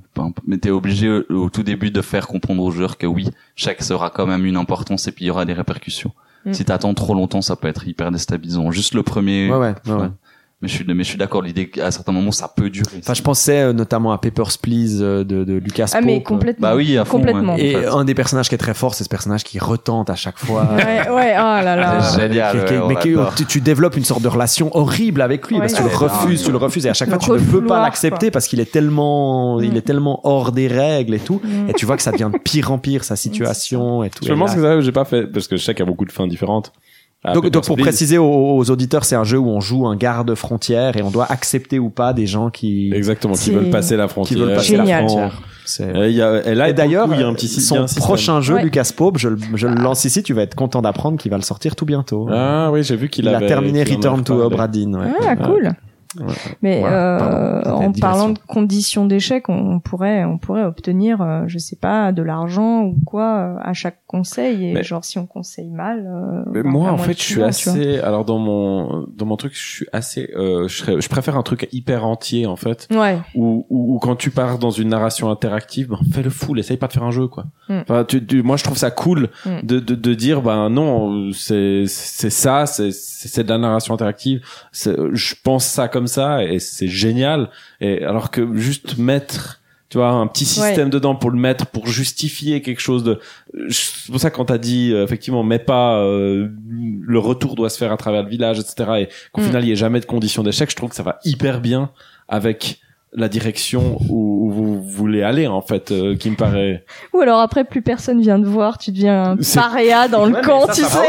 [0.48, 3.82] mais t'es obligé au, au tout début de faire comprendre aux joueurs que oui, chaque
[3.84, 6.12] sera quand même une importance et puis il y aura des répercussions.
[6.46, 6.54] Mm.
[6.54, 8.72] Si t'attends trop longtemps, ça peut être hyper déstabilisant.
[8.72, 9.50] Juste le premier.
[9.52, 10.10] Ouais, ouais, ouais, ouais.
[10.62, 12.98] Mais je suis, mais je suis d'accord, l'idée qu'à certains moments, ça peut durer.
[13.00, 16.68] Enfin, je pensais euh, notamment à Papers, Please euh, de, de Lucas Ah, mais complètement.
[16.70, 17.18] Bah oui, à fond.
[17.18, 17.56] Complètement.
[17.56, 17.66] ouais.
[17.66, 17.88] Et En fait.
[17.88, 20.68] un des personnages qui est très fort, c'est ce personnage qui retente à chaque fois.
[20.76, 22.02] Ouais, ouais, oh là là.
[22.02, 22.60] C'est génial.
[22.60, 22.96] Qui- qui- ouais, on mais
[23.36, 25.62] tu, tu développes une sorte de relation horrible avec lui Ouais.
[25.62, 27.52] parce que tu le refuses, tu le refuses et à chaque Le fois tu ne
[27.52, 29.78] peux pas l'accepter parce qu'il est tellement, il Mm.
[29.78, 31.42] est tellement hors des règles et tout.
[31.44, 31.70] Mm.
[31.70, 34.24] Et tu vois que ça devient de pire en pire sa situation et tout.
[34.26, 36.06] Je ce que ça, j'ai pas fait parce que je sais qu'il y a beaucoup
[36.06, 36.72] de fins différentes.
[37.24, 39.96] Ah, donc, donc pour préciser aux, aux auditeurs, c'est un jeu où on joue un
[39.96, 43.96] garde frontière et on doit accepter ou pas des gens qui, Exactement, qui veulent passer
[43.96, 44.38] la frontière.
[44.38, 45.04] qui veulent passer Génial.
[45.04, 45.42] la frontière.
[46.04, 47.86] Et, il y a, et là, Et d'ailleurs, il y a un petit son un
[47.98, 48.64] prochain jeu, Ouais.
[48.64, 51.38] Lucas Pope, je, le- je le lance ici, tu vas être content d'apprendre qu'il va
[51.38, 52.28] le sortir tout bientôt.
[52.32, 54.44] Ah oui, j'ai vu qu'il il a terminé Return to parlé.
[54.48, 54.96] Obra Dinn.
[54.96, 55.06] ouais.
[55.26, 55.72] Ah, cool.
[56.62, 61.58] Mais Voilà, euh, en parlant de conditions d'échec, on pourrait, on pourrait obtenir, euh, je
[61.58, 64.70] sais pas, de l'argent ou quoi euh, à chaque conseil.
[64.70, 66.06] Et Mais- genre, si on conseille mal.
[66.06, 68.00] euh, Mais moi, en fait, je suis assez.
[68.00, 70.30] Alors dans mon dans mon truc, je suis assez.
[70.36, 73.18] Euh, je, serais- je préfère un truc hyper entier en fait, Ouais.
[73.36, 76.88] où, où quand tu pars dans une narration interactive, ben, fais le full, essaye pas
[76.88, 77.46] de faire un jeu quoi.
[77.70, 77.80] Mm.
[77.84, 79.50] Enfin, tu, tu- moi, je trouve ça cool Mm.
[79.64, 84.42] de, de de dire ben non, c'est c'est ça, c'est c'est de la narration interactive.
[84.74, 87.50] Je pense ça comme ça et c'est génial.
[87.80, 89.58] Et alors que juste mettre
[89.90, 93.20] tu vois un petit système dedans pour le mettre pour justifier quelque chose de
[93.70, 96.48] c'est pour ça que quand t'as dit euh, effectivement mais pas euh,
[97.02, 99.46] le retour doit se faire à travers le village etc et qu'au Mm.
[99.48, 101.92] final il y ait jamais de condition d'échec je trouve que ça va hyper bien
[102.30, 102.80] avec
[103.14, 107.42] la direction où, où vous voulez aller en fait euh, qui me paraît Ou alors
[107.42, 110.68] après, plus personne vient te voir, tu deviens un paria dans le Ouais, mais camp,
[110.68, 111.04] ça, tu ça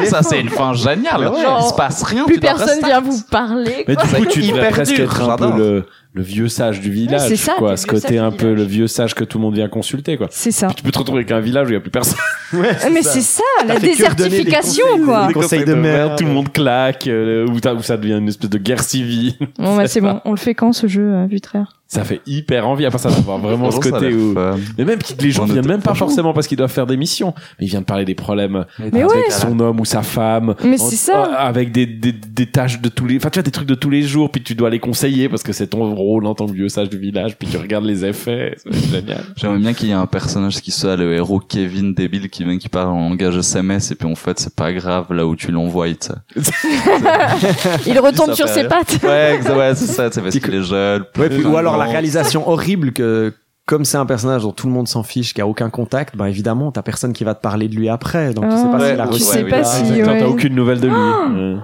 [0.00, 0.06] sais.
[0.06, 1.28] ça c'est une fin géniale.
[1.28, 1.40] Ouais.
[1.60, 2.24] Il se passe rien.
[2.24, 3.84] plus personne vient vous parler.
[3.86, 4.04] mais quoi.
[4.04, 7.28] du coup tu devrais presque dur, être un peu le, le vieux sage du village
[7.28, 9.38] c'est ça, quoi ce le vieux côté sage un peu le vieux sage que tout
[9.38, 10.66] le monde vient consulter quoi C'est ça.
[10.66, 12.18] Puis tu peux te retrouver avec un village où il y a plus personne
[12.52, 15.26] Mais c'est ça, la désertification, conseils, quoi.
[15.28, 16.18] des conseils de merde.
[16.18, 19.86] tout le monde claque euh, où ça devient une espèce de guerre civile Bon, bah,
[19.86, 20.20] c'est bon.
[20.24, 23.10] On le fait quand, ce jeu, euh, Vutraire ça fait hyper envie à part ça
[23.10, 24.34] d'avoir vraiment ce côté où
[24.78, 26.96] mais même qui- les gens On viennent même pas forcément parce qu'ils doivent faire des
[26.96, 29.30] missions mais ils viennent parler des problèmes Mais avec ouais.
[29.30, 31.22] son homme ou sa femme Mais En- c'est ça.
[31.24, 33.90] avec des, des, des tâches de tous les enfin tu vois des trucs de tous
[33.90, 36.52] les jours puis tu dois les conseiller parce que c'est ton rôle en tant que
[36.52, 39.90] vieux sage du village puis tu regardes les effets c'est génial J'aimerais bien qu'il y
[39.90, 43.36] ait un personnage qui soit le héros Kevin débile qui vient qui parle en langage
[43.36, 45.88] SMS et puis en fait c'est pas grave là où tu l'envoies.
[45.94, 46.14] tu sais.
[47.86, 48.98] Il retombe sur ses pattes.
[49.02, 49.40] Ouais,
[49.74, 51.02] c'est ça, c'est parce qu'il est jeune.
[51.18, 53.32] Ouais, puis- ou alors la réalisation horrible que
[53.66, 56.28] comme c'est un personnage dont tout le monde s'en fiche, qui a aucun contact, bah
[56.28, 58.78] évidemment, t'as personne qui va te parler de lui après, donc tu sais Ah, pas
[58.78, 60.02] ouais, s'il a tu sais ouais, pas si- ouais.
[60.18, 61.56] t'as aucune nouvelle de lui Euh,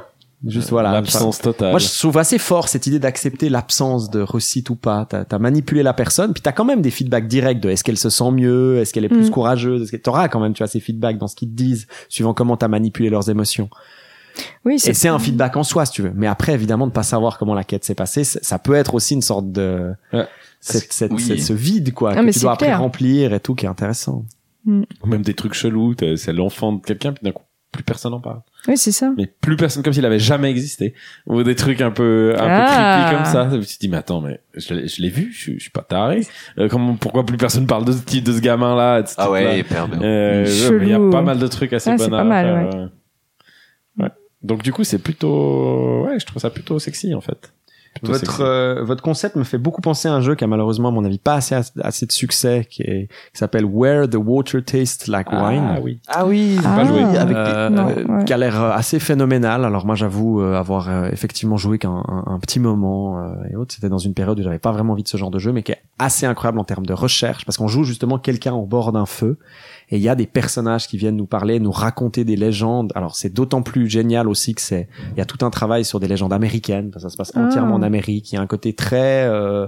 [0.46, 0.92] Juste voilà.
[0.92, 5.04] l'absence totale Moi, je trouve assez fort cette idée d'accepter l'absence de recite ou pas.
[5.08, 7.96] T'as as manipulé la personne, puis t'as quand même des feedbacks directs de est-ce qu'elle
[7.98, 9.30] se sent mieux, est-ce qu'elle est plus Mm.
[9.30, 11.88] courageuse, est-ce que t'auras quand même, tu vois, ces feedbacks dans ce qu'ils te disent,
[12.08, 13.68] suivant comment t'as manipulé leurs émotions.
[14.64, 16.12] Oui, Et c'est un feedback en soi, si tu veux.
[16.14, 19.14] Mais après, évidemment, de pas savoir comment la quête s'est passée, ça peut être aussi
[19.14, 20.26] une sorte de, Ouais.
[20.60, 21.20] cette, cette, Oui.
[21.22, 22.80] cette- ce vide, quoi, Ah, que tu dois après clair.
[22.80, 24.24] remplir et tout, qui est intéressant.
[25.04, 28.40] même des trucs chelous c'est l'enfant de quelqu'un puis d'un coup plus personne en parle
[28.66, 29.12] Oui, c'est ça.
[29.16, 30.92] mais plus personne comme s'il avait jamais existé
[31.26, 32.66] ou des trucs un peu un Ah.
[32.66, 35.30] peu creepy comme ça me suis dit mais attends mais je l'ai je l'ai vu
[35.32, 36.26] je, suis- je suis pas taré
[36.58, 39.14] euh, comment pourquoi plus personne parle de ce type de ce gamin là de ce
[39.18, 40.02] Ah ouais, hyper bien.
[40.02, 40.78] Euh, ouais, Chelou.
[40.80, 42.80] mais il y a pas mal de trucs assez Ah, pas à mal, faire, ouais.
[42.82, 42.88] ouais.
[44.46, 47.52] Donc du coup c'est plutôt ouais je trouve ça plutôt sexy en fait
[47.94, 50.88] plutôt Votre euh, votre concept me fait beaucoup penser à un jeu qui a malheureusement
[50.88, 54.62] à mon avis pas assez assez de succès qui est qui s'appelle Where the Water
[54.62, 55.64] Tastes Like Wine.
[55.66, 55.98] Ah oui.
[56.08, 56.76] Ah oui, Ah.
[56.76, 57.00] pas joué.
[57.00, 58.24] avec Euh, Non, euh, ouais.
[58.26, 59.64] qui a l'air euh, assez phénoménal.
[59.64, 63.56] Alors moi j'avoue euh, avoir euh, effectivement joué qu'un un, un petit moment euh, et
[63.56, 63.74] autres.
[63.74, 65.62] C'était dans une période où j'avais pas vraiment envie de ce genre de jeu, mais
[65.62, 68.92] qui est assez incroyable en termes de recherche parce qu'on joue justement quelqu'un au bord
[68.92, 69.38] d'un feu
[69.90, 72.92] et il y a des personnages qui viennent nous parler, nous raconter des légendes.
[72.94, 76.00] Alors c'est d'autant plus génial aussi que c'est il y a tout un travail sur
[76.00, 76.90] des légendes américaines.
[76.98, 77.40] Ça se passe Ah.
[77.46, 78.32] entièrement en Amérique.
[78.32, 79.66] Il y a un côté très euh,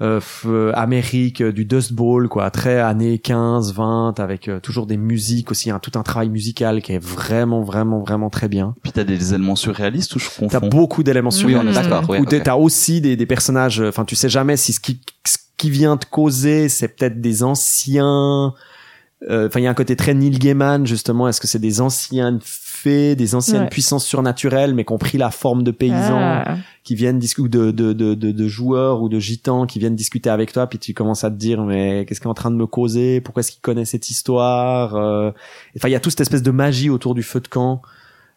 [0.00, 4.58] euh, f- euh, Amérique euh, du Dust Bowl quoi très années 15 20 avec euh,
[4.58, 8.48] toujours des musiques aussi un tout un travail musical qui est vraiment vraiment vraiment très
[8.48, 11.72] bien Puis t'as des éléments surréalistes ou je t'as confonds beaucoup d'éléments Oui, on est
[11.72, 12.10] surréalistes d'accord.
[12.10, 12.42] Ouais, ou t'es- ok.
[12.42, 15.96] t'as aussi des, des personnages enfin tu sais jamais si ce qui ce qui vient
[15.96, 18.50] te causer c'est peut-être des anciens euh,
[19.22, 22.40] enfin il y a un côté très Neil Gaiman justement est-ce que c'est des anciennes
[22.42, 23.68] fées des anciennes Ouais.
[23.68, 26.56] puissances surnaturelles mais qui ont pris la forme de paysans Ah.
[26.82, 29.96] qui viennent discuter ou de, de, de, de, de joueurs ou de gitans qui viennent
[29.96, 32.50] discuter avec toi puis tu commences à te dire mais qu'est-ce qui est en train
[32.50, 33.20] de me causer?
[33.22, 34.94] Pourquoi est-ce qu'il connaît cette histoire?
[34.96, 35.30] Euh...
[35.76, 37.80] enfin il y a toute cette espèce de magie autour du feu de camp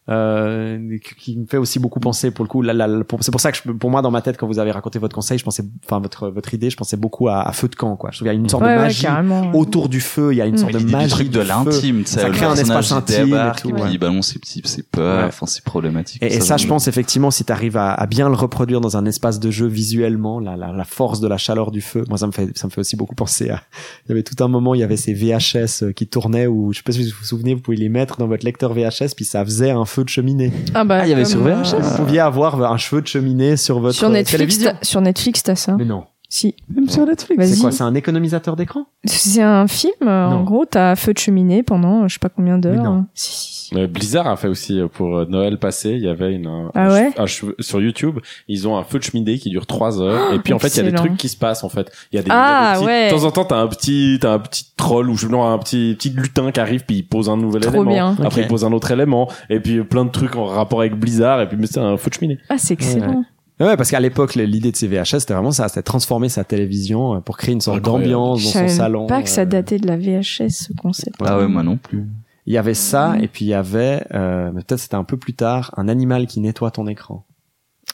[0.08, 3.22] euh, qui- qui me fait aussi beaucoup penser pour le coup là, là, là, pour-
[3.22, 5.14] c'est pour ça que je, pour moi dans ma tête quand vous avez raconté votre
[5.14, 7.96] conseil je pensais enfin votre votre idée je pensais beaucoup à, à feu de camp
[7.96, 9.50] quoi je trouve qu'il y a une sorte Ouais, de ouais, magie carrément.
[9.54, 12.20] autour du feu il y a une sorte de magie truc de l'intime, tu sais,
[12.20, 13.90] Ça crée un espace intime et tout, ouais.
[13.92, 15.28] il balance ses petits, ses peurs, Ouais.
[15.28, 16.22] enfin c'est problématique.
[16.22, 18.96] Et, et ça, je pense effectivement, si tu arrives à, à bien le reproduire dans
[18.96, 22.18] un espace de jeu visuellement, la, la, la force de la chaleur du feu, moi
[22.18, 23.62] ça me fait ça me fait aussi beaucoup penser à.
[24.06, 26.72] Il y avait tout un moment, il y avait ces VHS euh, qui tournaient où
[26.72, 29.14] je sais pas si vous vous souvenez, vous pouvez les mettre dans votre lecteur VHS,
[29.16, 30.52] puis ça faisait un feu de cheminée.
[30.74, 31.74] Ah bah, Ah, il y avait sur euh, VHS?
[31.80, 34.72] Vous pouviez avoir un feu de cheminée sur votre Sur euh, Netflix, télévision.
[34.82, 35.74] sur Netflix, t'as ça.
[35.78, 36.04] Mais non.
[36.30, 36.54] Si.
[36.68, 37.42] Même sur Netflix.
[37.46, 38.86] C'est quoi C'est un économisateur d'écran?
[39.06, 39.92] C'est un film.
[40.02, 40.36] euh, Non.
[40.36, 43.02] En gros, t'as feu de cheminée pendant euh, je sais pas combien d'heures.
[43.14, 43.86] Si, si, si.
[43.86, 46.92] Blizzard a fait aussi euh, pour Noël passé, il y avait une un- Ah un
[46.92, 47.12] ouais
[47.60, 50.58] sur YouTube, ils ont un feu de cheminée qui dure trois heures et puis en
[50.58, 51.90] fait il y a des trucs qui se passent en fait.
[52.12, 53.06] Il y a des, Ah, il y a des petits- ouais.
[53.10, 55.58] de temps en temps t'as un petit t'as un petit troll ou je non un
[55.58, 57.90] petit petit lutin qui arrive puis il pose un nouvel Trop élément.
[57.90, 58.16] bien.
[58.22, 61.40] Après il pose un autre élément et puis plein de trucs en rapport avec Blizzard
[61.42, 62.38] et puis mais c'est un feu de cheminée.
[62.50, 63.06] Ah, c'est excellent.
[63.18, 63.24] Ouais,
[63.58, 67.20] parce qu'à l'époque, l'idée de ces VHS, c'était vraiment ça, c'était transformer sa télévision euh,
[67.20, 69.06] pour créer une sorte d'ambiance Je dans son savais salon.
[69.06, 71.16] pas que ça euh, datait de la VHS, ce concept.
[71.24, 72.06] Ah ouais, moi non plus.
[72.46, 75.34] Il y avait ça, et puis il y avait, euh, peut-être c'était un peu plus
[75.34, 77.26] tard, un animal qui nettoie ton écran.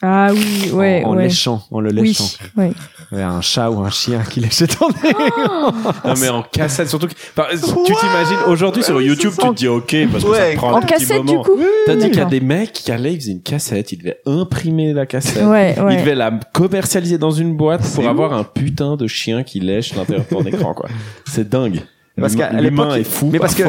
[0.03, 1.25] Ah oui, ouais, en, en ouais.
[1.25, 2.25] léchant, en le Oui, léchant.
[2.57, 2.73] ouais.
[3.13, 5.73] Il y avait un chat ou un chien qui léchait ton écran.
[6.05, 9.95] Non mais en cassette surtout que tu t'imagines aujourd'hui sur YouTube tu te dis OK
[10.11, 12.23] parce que Ouais, ça prend En un petit cassette, du coup T'as dit qu'il y
[12.23, 15.45] a des mecs qui allaient, ils faisaient une cassette, ils devaient imprimer la cassette.
[15.45, 15.97] Ouais, Ils ouais.
[15.97, 20.25] devaient la commercialiser dans une boîte pour avoir un putain de chien qui lèche l'intérieur
[20.29, 20.89] de ton écran, quoi.
[21.27, 21.81] C'est dingue.
[22.21, 23.29] Parce qu'à l'époque, est fou.
[23.33, 23.65] mais parce que.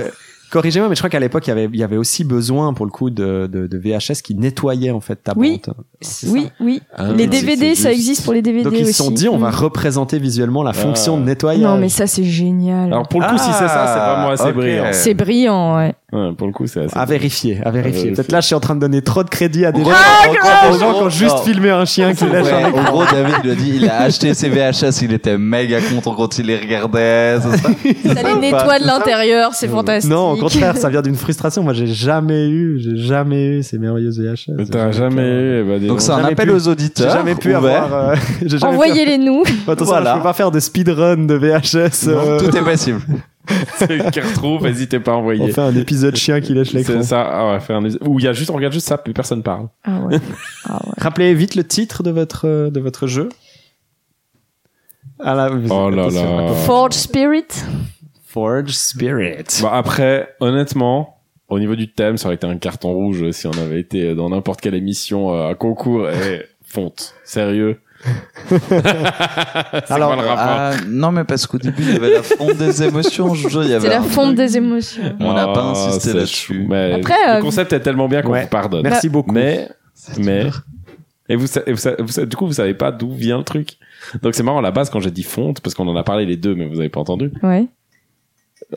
[0.56, 2.86] Corrigez-moi, mais je crois qu'à l'époque, il y avait, il y avait aussi besoin, pour
[2.86, 5.62] le coup, de, de, de VHS qui nettoyait, en fait, ta Oui.
[5.66, 5.76] bande.
[6.28, 6.82] Oui, oui.
[6.96, 9.50] Ah, les DVD, ça existe pour les DVD Donc ils se sont dit, on va
[9.52, 9.56] Mm.
[9.56, 11.20] représenter visuellement la fonction Ah.
[11.20, 11.62] de nettoyage.
[11.64, 12.92] Non, mais ça, c'est génial.
[12.94, 14.56] Alors pour le coup, si c'est ça, c'est vraiment assez Ah, ok.
[14.56, 14.86] brillant.
[14.94, 15.94] C'est brillant, ouais.
[16.14, 16.98] Ouais, pour le coup, c'est assez.
[16.98, 18.12] À vérifier, à vérifier.
[18.12, 20.34] Peut-être là, je suis en train de donner trop de crédit à des Ouais, gens,
[20.34, 20.74] grave.
[20.76, 21.42] aux gens qui ont juste Non.
[21.44, 22.80] filmé un chien qui un écran.
[22.80, 26.14] en gros, David lui a dit, il a acheté ses VHS, il était méga content
[26.14, 27.50] quand il les regardait, ça
[28.14, 30.12] Ça les nettoie de l'intérieur, c'est fantastique.
[30.12, 31.64] Non, au contraire, ça vient d'une frustration.
[31.64, 34.52] Moi, j'ai jamais eu, j'ai jamais eu ces merveilleuses VHS.
[34.56, 37.12] Mais t'as jamais eu, eh ben, dis Donc c'est un appel aux J'ai auditeurs.
[37.14, 37.92] jamais pu avoir.
[37.94, 39.42] euh, j'ai jamais pu Envoyez-les nous.
[39.68, 40.12] Attention, Voilà.
[40.14, 42.08] je peux pas faire de speedrun de VHS.
[42.10, 43.02] euh, Tout est possible.
[43.80, 46.94] Ceux qui retrouvent, n'hésitez pas à On fait un épisode chien qui lèche l'écran.
[46.98, 47.86] C'est ça, ah ouais, faire un...
[48.06, 49.68] où il y a juste, on regarde juste ça, plus personne parle.
[49.84, 50.18] Ah ouais.
[50.66, 50.94] Ah ouais.
[50.98, 53.30] Rappelez vite le titre de votre euh, de votre jeu.
[55.20, 56.54] Ah là, vous- Oh là là.
[56.66, 57.46] Forge Spirit.
[58.26, 59.46] Forge Spirit.
[59.62, 63.52] Bon, après, honnêtement, au niveau du thème, ça aurait été un carton rouge si on
[63.54, 67.14] avait été dans n'importe quelle émission euh, à concours et fonte.
[67.24, 67.80] Sérieux.
[69.90, 72.58] Alors, quoi le rapport Ah, non, mais parce qu'au début, il y avait la fonte
[72.58, 74.38] des émotions, je jure, il y avait C'est la fonte truc.
[74.38, 75.16] des émotions.
[75.20, 76.66] On n'a pas Oh, insisté là-dessus.
[76.66, 78.44] Après, le euh, concept est tellement bien qu'on Ouais.
[78.44, 78.84] vous pardonne.
[78.84, 79.32] Merci beaucoup.
[79.32, 79.70] Mais,
[80.18, 80.48] mais,
[81.30, 83.78] et vous, et vous, vous du coup, vous savez pas d'où vient le truc.
[84.22, 86.26] Donc c'est marrant à la base quand j'ai dit fonte, parce qu'on en a parlé
[86.26, 87.32] les deux, mais vous avez pas entendu.
[87.42, 87.66] Ouais.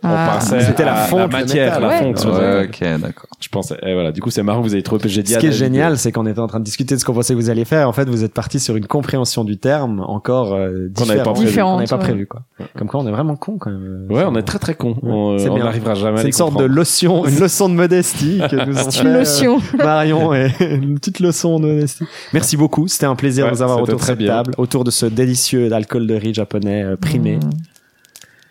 [0.03, 0.31] On Ah.
[0.35, 1.83] pensait C'était la fonte, la matière, métal.
[1.83, 2.23] la fonte.
[2.23, 3.27] je Ouais, ok, d'accord.
[3.41, 5.47] Je pensais, et voilà, du coup c'est marrant, vous avez trouvé, j'ai dit Ce qui
[5.47, 7.51] est génial, c'est qu'on était en train de discuter de ce qu'on pensait que vous
[7.51, 7.89] alliez faire.
[7.89, 11.33] En fait, vous êtes parti sur une compréhension du terme encore euh, Qu'on n'avait pas
[11.33, 11.37] différente.
[11.37, 11.57] prévu.
[11.63, 12.43] Qu'on n'avait pas prévu, quoi.
[12.77, 14.07] Comme quoi, on est vraiment con quand même.
[14.11, 14.97] Ouais, on est très très con.
[15.03, 18.57] On on n'arrivera jamais à C'est une sorte de leçon, une leçon de modestie que
[18.57, 19.59] nous une euh, notion.
[19.77, 22.05] Marion et une petite leçon de modestie.
[22.33, 22.89] Merci beaucoup.
[22.89, 26.07] C'était un plaisir de vous avoir autour de cette table, autour de ce délicieux alcool
[26.07, 27.39] de riz japonais euh, primé.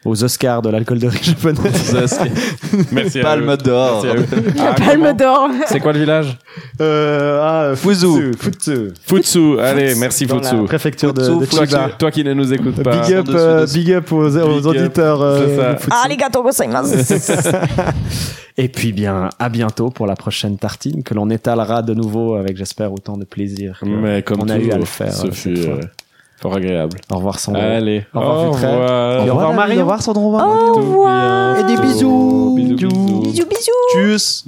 [0.07, 1.59] Aux Oscars de l'alcool de riz japonais.
[2.93, 3.19] Merci.
[3.19, 4.05] à Palme d'or.
[4.55, 5.49] La Ah, palme d'or.
[5.67, 6.37] C'est quoi le village
[6.79, 8.31] Euh, ah, Fuzu.
[8.39, 8.93] Futsu.
[9.05, 9.59] Futsu.
[9.59, 10.55] Allez, merci Dans Futsu.
[10.55, 11.89] la préfecture de, Futsu, de Toi qui, Chiba.
[11.99, 13.01] toi qui ne nous écoutes pas.
[13.01, 15.75] Big up, euh, big up aux, aux Big up, auditeurs euh.
[15.91, 16.95] Arigato gozaimasu.
[18.59, 22.57] Et puis bien, à bientôt pour la prochaine tartine que l'on étalera de nouveau avec,
[22.57, 25.13] j'espère, autant de plaisir que Mais comme on a eu à le faire.
[25.13, 25.75] ce euh, fut cette fois.
[25.75, 25.87] euh,
[26.39, 26.97] fort agréable.
[27.11, 27.61] Au revoir Sandro.
[27.61, 28.71] Allez, Au revoir, au Futrel.
[28.71, 29.25] revoir.
[29.25, 29.77] Et au revoir Marion.
[29.77, 30.33] Au revoir, Sandro.
[30.39, 31.59] Au revoir.
[31.59, 32.53] Et des bisous.
[32.55, 33.21] Bisous, bisous.
[33.21, 33.71] Bisous, bisous.
[33.93, 34.45] Tchuss.